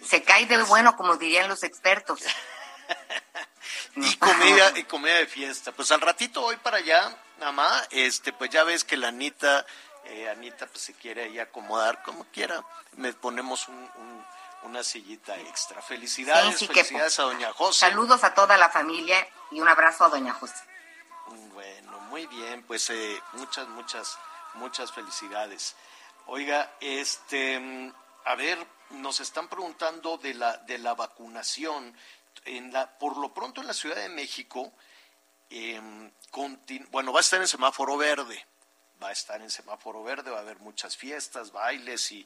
Se 0.01 0.23
cae 0.23 0.45
de 0.45 0.61
bueno, 0.63 0.95
como 0.95 1.17
dirían 1.17 1.49
los 1.49 1.63
expertos. 1.63 2.21
y 3.95 4.15
comida 4.17 4.77
y 4.77 4.83
comida 4.83 5.15
de 5.15 5.27
fiesta. 5.27 5.71
Pues 5.71 5.91
al 5.91 6.01
ratito 6.01 6.41
voy 6.41 6.57
para 6.57 6.77
allá, 6.77 7.15
mamá, 7.39 7.83
este, 7.91 8.33
pues 8.33 8.49
ya 8.49 8.63
ves 8.63 8.83
que 8.83 8.97
la 8.97 9.09
Anita, 9.09 9.65
eh, 10.05 10.29
Anita 10.29 10.67
pues 10.67 10.81
se 10.81 10.93
quiere 10.93 11.23
ahí 11.23 11.39
acomodar 11.39 12.03
como 12.03 12.25
quiera. 12.25 12.63
Me 12.97 13.13
ponemos 13.13 13.67
una 14.63 14.83
sillita 14.83 15.37
extra. 15.37 15.81
Felicidades, 15.81 16.59
felicidades 16.59 17.19
a 17.19 17.23
doña 17.23 17.53
José. 17.53 17.79
Saludos 17.79 18.23
a 18.23 18.33
toda 18.33 18.57
la 18.57 18.69
familia 18.69 19.27
y 19.51 19.61
un 19.61 19.67
abrazo 19.67 20.05
a 20.05 20.09
doña 20.09 20.33
José. 20.33 20.55
Bueno, 21.53 21.99
muy 22.01 22.27
bien, 22.27 22.63
pues 22.63 22.89
eh, 22.89 23.21
muchas, 23.33 23.67
muchas, 23.69 24.17
muchas 24.55 24.91
felicidades. 24.91 25.75
Oiga, 26.27 26.77
este, 26.79 27.91
a 28.25 28.35
ver, 28.35 28.57
nos 28.91 29.19
están 29.19 29.49
preguntando 29.49 30.17
de 30.17 30.33
la, 30.33 30.57
de 30.57 30.77
la 30.77 30.95
vacunación. 30.95 31.95
En 32.45 32.71
la, 32.71 32.97
por 32.97 33.17
lo 33.17 33.33
pronto 33.33 33.61
en 33.61 33.67
la 33.67 33.73
Ciudad 33.73 33.97
de 33.97 34.09
México, 34.09 34.73
em, 35.49 36.11
bueno, 36.91 37.11
va 37.13 37.19
a 37.19 37.21
estar 37.21 37.39
en 37.41 37.47
semáforo 37.47 37.97
verde, 37.97 38.45
va 39.01 39.09
a 39.09 39.11
estar 39.11 39.41
en 39.41 39.49
semáforo 39.49 40.03
verde, 40.03 40.31
va 40.31 40.37
a 40.37 40.41
haber 40.41 40.59
muchas 40.59 40.97
fiestas, 40.97 41.51
bailes 41.51 42.11
y 42.11 42.25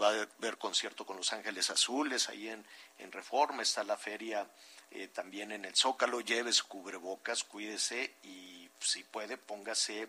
va 0.00 0.08
a 0.08 0.28
haber 0.38 0.58
concierto 0.58 1.06
con 1.06 1.16
Los 1.16 1.32
Ángeles 1.32 1.70
Azules, 1.70 2.28
ahí 2.28 2.48
en, 2.48 2.66
en 2.98 3.12
Reforma 3.12 3.62
está 3.62 3.82
la 3.84 3.96
feria 3.96 4.46
eh, 4.90 5.06
también 5.08 5.52
en 5.52 5.64
el 5.64 5.76
Zócalo, 5.76 6.20
lleve 6.20 6.52
su 6.52 6.66
cubrebocas, 6.66 7.44
cuídese 7.44 8.16
y 8.24 8.68
si 8.80 9.04
puede 9.04 9.36
póngase 9.36 10.08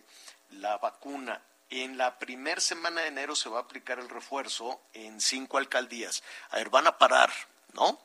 la 0.50 0.76
vacuna. 0.78 1.40
En 1.74 1.96
la 1.96 2.18
primera 2.18 2.60
semana 2.60 3.00
de 3.00 3.08
enero 3.08 3.34
se 3.34 3.48
va 3.48 3.58
a 3.58 3.62
aplicar 3.62 3.98
el 3.98 4.10
refuerzo 4.10 4.82
en 4.92 5.18
cinco 5.22 5.56
alcaldías. 5.56 6.22
A 6.50 6.56
ver, 6.56 6.68
van 6.68 6.86
a 6.86 6.98
parar, 6.98 7.32
¿no? 7.72 7.98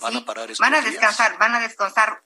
Van 0.00 0.16
a 0.16 0.24
parar 0.24 0.48
Van 0.58 0.74
a 0.74 0.80
descansar, 0.80 1.36
van 1.36 1.54
a 1.54 1.60
descansar. 1.60 2.22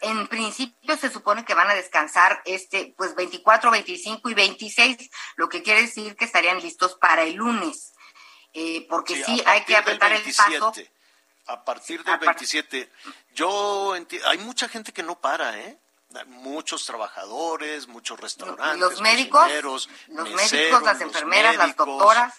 En 0.00 0.28
principio 0.28 0.96
se 0.96 1.10
supone 1.10 1.44
que 1.44 1.54
van 1.54 1.68
a 1.70 1.74
descansar 1.74 2.40
este, 2.44 2.94
pues 2.96 3.16
24, 3.16 3.72
25 3.72 4.30
y 4.30 4.34
26, 4.34 5.10
lo 5.34 5.48
que 5.48 5.64
quiere 5.64 5.82
decir 5.82 6.14
que 6.14 6.24
estarían 6.24 6.60
listos 6.60 6.94
para 6.94 7.24
el 7.24 7.34
lunes. 7.34 7.92
Eh, 8.52 8.86
porque 8.88 9.24
sí, 9.24 9.42
hay 9.44 9.64
que 9.64 9.76
apretar 9.76 10.12
el 10.12 10.22
paso. 10.22 10.72
A 11.46 11.64
partir 11.64 12.04
del 12.04 12.16
27. 12.16 12.88
Yo 13.34 13.92
hay 14.26 14.38
mucha 14.38 14.68
gente 14.68 14.92
que 14.92 15.02
no 15.02 15.20
para, 15.20 15.58
¿eh? 15.58 15.80
Muchos 16.26 16.84
trabajadores, 16.84 17.88
muchos 17.88 18.18
restaurantes, 18.18 18.78
los 18.78 19.00
médicos, 19.00 19.50
los 20.08 20.30
médicos, 20.30 20.82
las 20.82 21.00
enfermeras, 21.00 21.56
las 21.56 21.76
doctoras, 21.76 22.34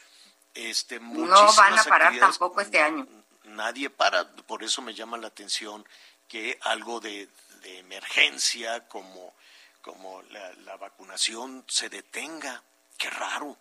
este, 0.53 0.99
no 0.99 1.53
van 1.53 1.79
a 1.79 1.83
parar 1.83 2.17
tampoco 2.19 2.61
este 2.61 2.81
año. 2.81 3.07
Nadie 3.45 3.89
para, 3.89 4.29
por 4.47 4.63
eso 4.63 4.81
me 4.81 4.93
llama 4.93 5.17
la 5.17 5.27
atención 5.27 5.85
que 6.27 6.57
algo 6.61 6.99
de, 6.99 7.29
emergencia 7.63 8.87
como, 8.87 9.35
como 9.81 10.21
la 10.23 10.77
vacunación 10.77 11.63
se 11.67 11.89
detenga. 11.89 12.63
Qué 12.97 13.09
raro 13.09 13.57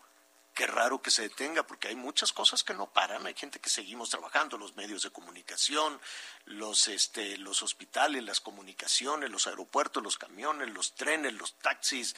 qué 0.61 0.67
raro 0.67 1.01
que 1.01 1.11
se 1.11 1.23
detenga, 1.23 1.63
porque 1.63 1.89
hay 1.89 1.97
muchas 1.97 2.35
cosas 2.35 2.63
que 2.63 2.75
no 2.75 2.85
paran, 2.85 3.27
hay 3.27 3.33
gente 3.33 3.61
que 3.61 3.71
seguimos 3.71 4.11
trabajando, 4.11 4.59
los 4.59 4.77
medios 4.77 5.03
de 5.03 5.11
comunicación, 5.11 5.99
los, 6.45 6.87
este, 6.89 7.39
los 7.39 7.63
hospitales, 7.63 8.23
las 8.25 8.43
comunicaciones, 8.43 9.31
los 9.31 9.47
aeropuertos, 9.47 10.03
los 10.03 10.19
camiones, 10.19 10.69
los 10.69 10.93
trenes, 10.93 11.33
los 11.33 11.55
taxis, 11.55 12.15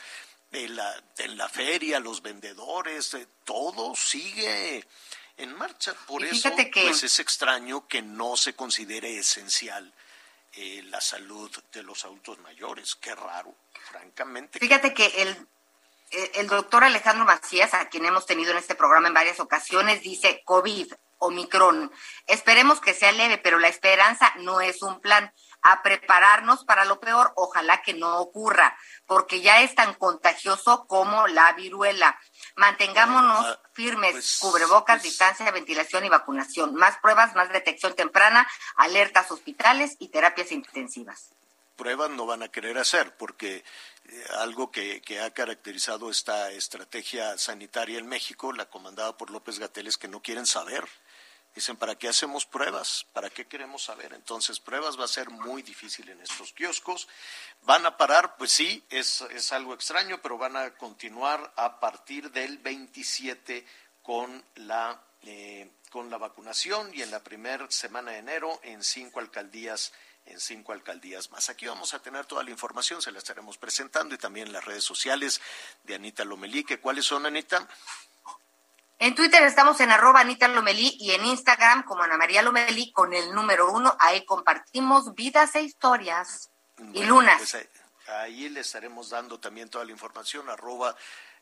en 0.50 0.74
la, 0.74 1.04
en 1.18 1.38
la 1.38 1.48
feria, 1.48 2.00
los 2.00 2.20
vendedores, 2.20 3.14
eh, 3.14 3.28
todo 3.44 3.94
sigue 3.94 4.84
en 5.36 5.54
marcha. 5.54 5.94
Por 6.08 6.24
eso 6.24 6.50
pues 6.72 7.04
es 7.04 7.20
extraño 7.20 7.86
que 7.86 8.02
no 8.02 8.36
se 8.36 8.54
considere 8.54 9.18
esencial 9.18 9.94
eh, 10.54 10.82
la 10.86 11.00
salud 11.00 11.48
de 11.72 11.84
los 11.84 12.04
adultos 12.04 12.40
mayores. 12.40 12.96
Qué 12.96 13.14
raro, 13.14 13.54
francamente. 13.88 14.58
Fíjate 14.58 14.92
que 14.92 15.06
el 15.22 15.28
eh, 15.28 15.46
el 16.34 16.46
doctor 16.48 16.84
Alejandro 16.84 17.24
Macías, 17.24 17.74
a 17.74 17.88
quien 17.88 18.04
hemos 18.04 18.26
tenido 18.26 18.52
en 18.52 18.58
este 18.58 18.74
programa 18.74 19.08
en 19.08 19.14
varias 19.14 19.40
ocasiones, 19.40 20.02
dice 20.02 20.42
COVID, 20.44 20.92
Omicron. 21.22 21.90
Esperemos 22.26 22.80
que 22.80 22.94
sea 22.94 23.12
leve, 23.12 23.38
pero 23.38 23.58
la 23.58 23.68
esperanza 23.68 24.32
no 24.38 24.60
es 24.60 24.82
un 24.82 25.00
plan. 25.00 25.32
A 25.64 25.80
prepararnos 25.82 26.64
para 26.64 26.84
lo 26.84 26.98
peor, 26.98 27.32
ojalá 27.36 27.82
que 27.82 27.94
no 27.94 28.18
ocurra, 28.18 28.76
porque 29.06 29.42
ya 29.42 29.62
es 29.62 29.76
tan 29.76 29.94
contagioso 29.94 30.88
como 30.88 31.28
la 31.28 31.52
viruela. 31.52 32.18
Mantengámonos 32.56 33.46
ah, 33.46 33.60
firmes, 33.72 34.12
pues, 34.12 34.38
cubrebocas, 34.40 34.96
pues 34.96 35.04
distancia, 35.04 35.48
ventilación 35.52 36.04
y 36.04 36.08
vacunación. 36.08 36.74
Más 36.74 36.98
pruebas, 36.98 37.36
más 37.36 37.48
detección 37.50 37.94
temprana, 37.94 38.48
alertas 38.74 39.30
hospitales 39.30 39.94
y 40.00 40.08
terapias 40.08 40.50
intensivas 40.50 41.30
pruebas 41.82 42.10
no 42.10 42.26
van 42.26 42.44
a 42.44 42.48
querer 42.48 42.78
hacer, 42.78 43.16
porque 43.16 43.64
eh, 44.04 44.24
algo 44.38 44.70
que, 44.70 45.02
ha 45.20 45.30
caracterizado 45.32 46.10
esta 46.10 46.52
estrategia 46.52 47.36
sanitaria 47.36 47.98
en 47.98 48.06
México, 48.06 48.52
la 48.52 48.66
comandada 48.66 49.16
por 49.16 49.30
López 49.30 49.58
Gatel, 49.58 49.88
es 49.88 49.98
que 49.98 50.06
no 50.06 50.22
quieren 50.22 50.46
saber. 50.46 50.88
Dicen, 51.56 51.76
¿para 51.76 51.96
qué 51.96 52.06
hacemos 52.06 52.46
pruebas? 52.46 53.04
¿Para 53.12 53.30
qué 53.30 53.48
queremos 53.48 53.82
saber? 53.82 54.12
Entonces, 54.12 54.60
pruebas 54.60 54.96
va 54.98 55.06
a 55.06 55.08
ser 55.08 55.28
muy 55.30 55.62
difícil 55.62 56.08
en 56.08 56.20
estos 56.20 56.52
kioscos. 56.52 57.08
¿Van 57.62 57.84
a 57.84 57.96
parar? 57.96 58.36
Pues 58.36 58.52
sí, 58.52 58.84
es, 58.88 59.22
es 59.32 59.52
algo 59.52 59.74
extraño, 59.74 60.22
pero 60.22 60.38
van 60.38 60.56
a 60.56 60.74
continuar 60.76 61.52
a 61.56 61.80
partir 61.80 62.30
del 62.30 62.58
27 62.58 63.66
con 64.02 64.44
la, 64.54 65.02
eh, 65.22 65.68
con 65.90 66.10
la 66.10 66.18
vacunación 66.18 66.94
y 66.94 67.02
en 67.02 67.10
la 67.10 67.24
primera 67.24 67.68
semana 67.72 68.12
de 68.12 68.18
enero 68.18 68.60
en 68.62 68.84
cinco 68.84 69.18
alcaldías 69.18 69.92
en 70.26 70.40
cinco 70.40 70.72
alcaldías 70.72 71.30
más. 71.30 71.48
Aquí 71.50 71.66
vamos 71.66 71.94
a 71.94 72.00
tener 72.00 72.26
toda 72.26 72.42
la 72.42 72.50
información, 72.50 73.02
se 73.02 73.12
la 73.12 73.18
estaremos 73.18 73.58
presentando 73.58 74.14
y 74.14 74.18
también 74.18 74.48
en 74.48 74.52
las 74.52 74.64
redes 74.64 74.84
sociales 74.84 75.40
de 75.84 75.94
Anita 75.94 76.24
Lomelí. 76.24 76.64
¿Cuáles 76.80 77.04
son, 77.04 77.26
Anita? 77.26 77.66
En 78.98 79.16
Twitter 79.16 79.42
estamos 79.42 79.80
en 79.80 79.90
arroba 79.90 80.20
Anita 80.20 80.46
Lomelí 80.46 80.96
y 81.00 81.10
en 81.10 81.24
Instagram 81.26 81.82
como 81.82 82.04
Ana 82.04 82.16
María 82.16 82.40
Lomelí 82.40 82.92
con 82.92 83.12
el 83.12 83.34
número 83.34 83.72
uno. 83.72 83.96
Ahí 83.98 84.24
compartimos 84.24 85.14
vidas 85.14 85.54
e 85.56 85.62
historias 85.62 86.50
y 86.94 87.02
lunas. 87.02 87.38
Pues 87.38 87.54
ahí, 87.56 87.68
ahí, 88.06 88.48
le 88.48 88.60
estaremos 88.60 89.10
dando 89.10 89.40
también 89.40 89.68
toda 89.68 89.84
la 89.84 89.90
información, 89.90 90.48
arroba 90.48 90.94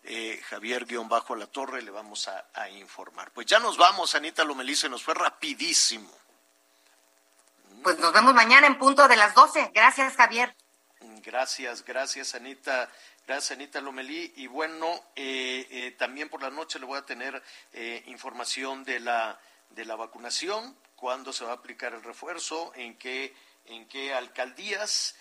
eh, 0.02 0.40
Javier-La 0.48 1.46
Torre, 1.48 1.82
le 1.82 1.90
vamos 1.90 2.28
a, 2.28 2.46
a, 2.54 2.70
informar. 2.70 3.30
Pues 3.32 3.46
ya 3.46 3.58
nos 3.58 3.76
vamos, 3.76 4.14
Anita 4.14 4.42
Lomelí, 4.42 4.74
se 4.74 4.88
nos 4.88 5.02
fue 5.02 5.12
rapidísimo. 5.12 6.10
Pues 7.82 7.98
nos 7.98 8.12
vemos 8.12 8.34
mañana 8.34 8.66
en 8.66 8.78
punto 8.78 9.08
de 9.08 9.16
las 9.16 9.34
12. 9.34 9.70
Gracias, 9.74 10.14
Javier. 10.14 10.54
Gracias, 11.22 11.82
gracias, 11.84 12.34
Anita. 12.34 12.90
Gracias, 13.26 13.52
Anita 13.52 13.80
Lomelí. 13.80 14.34
Y 14.36 14.48
bueno, 14.48 14.86
eh, 15.16 15.66
eh, 15.70 15.90
también 15.92 16.28
por 16.28 16.42
la 16.42 16.50
noche 16.50 16.78
le 16.78 16.84
voy 16.84 16.98
a 16.98 17.06
tener 17.06 17.42
eh, 17.72 18.02
información 18.06 18.84
de 18.84 19.00
la, 19.00 19.40
de 19.70 19.86
la 19.86 19.96
vacunación, 19.96 20.76
cuándo 20.94 21.32
se 21.32 21.44
va 21.44 21.52
a 21.52 21.54
aplicar 21.54 21.94
el 21.94 22.02
refuerzo, 22.02 22.72
en 22.74 22.98
qué, 22.98 23.34
en 23.64 23.88
qué 23.88 24.12
alcaldías 24.12 25.14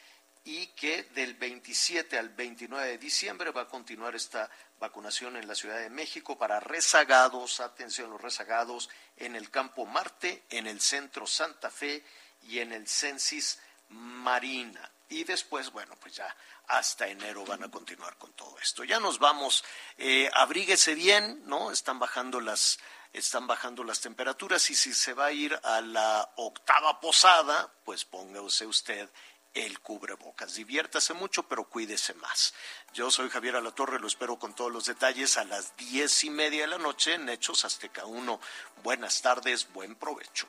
y 0.43 0.68
que 0.68 1.03
del 1.03 1.36
27 1.36 2.18
al 2.18 2.30
29 2.30 2.88
de 2.88 2.97
diciembre 2.97 3.51
va 3.51 3.62
a 3.62 3.68
continuar 3.68 4.16
esta 4.16 4.49
vacunación 4.80 5.38
en 5.38 5.47
la 5.47 5.55
Ciudad 5.55 5.78
de 5.78 5.89
México 5.89 6.38
para 6.38 6.60
rezagados, 6.60 7.60
atención 7.60 8.10
los 8.10 8.22
rezagados, 8.22 8.89
en 9.18 9.36
el 9.36 9.49
Campo 9.49 9.86
Marte, 9.86 10.43
en 10.49 10.68
el 10.68 10.82
Centro 10.82 11.28
Santa 11.28 11.70
Fe 11.70 12.03
y 12.44 12.60
en 12.60 12.74
el 12.74 12.88
Censis 12.88 13.60
Marina. 13.90 14.90
Y 15.10 15.24
después, 15.24 15.72
bueno, 15.72 15.96
pues 16.00 16.16
ya 16.16 16.36
hasta 16.68 17.08
enero 17.08 17.44
van 17.46 17.64
a 17.64 17.72
continuar 17.72 18.16
con 18.18 18.32
todo 18.34 18.58
esto. 18.60 18.84
Ya 18.84 19.00
nos 19.00 19.18
vamos, 19.18 19.64
eh, 19.98 20.30
abríguese 20.36 20.94
bien, 20.94 21.42
¿no? 21.48 21.72
Están 21.72 21.98
bajando 21.98 22.40
las, 22.40 22.80
están 23.12 23.48
bajando 23.48 23.84
las 23.84 24.02
temperaturas 24.02 24.70
y 24.70 24.76
si 24.76 24.94
se 24.94 25.14
va 25.14 25.26
a 25.26 25.32
ir 25.32 25.60
a 25.64 25.82
la 25.82 26.32
octava 26.36 27.00
posada, 27.00 27.74
pues 27.84 28.06
póngase 28.06 28.68
usted 28.68 29.10
el 29.54 29.80
cubrebocas. 29.80 30.56
Diviértase 30.56 31.14
mucho, 31.14 31.43
pero 31.43 31.66
cuídese 31.66 32.14
más. 32.16 32.54
Yo 32.93 33.12
soy 33.12 33.30
Javier 33.30 33.56
Alatorre, 33.56 34.00
lo 34.00 34.08
espero 34.08 34.38
con 34.38 34.54
todos 34.54 34.72
los 34.72 34.86
detalles 34.86 35.38
a 35.38 35.43
las 35.45 35.76
diez 35.78 36.24
y 36.24 36.30
media 36.30 36.62
de 36.62 36.68
la 36.68 36.78
noche 36.78 37.14
en 37.14 37.30
Hechos 37.30 37.66
Azteca 37.66 38.06
1. 38.06 38.39
Buenas 38.84 39.22
tardes, 39.22 39.72
buen 39.74 39.95
provecho. 39.95 40.47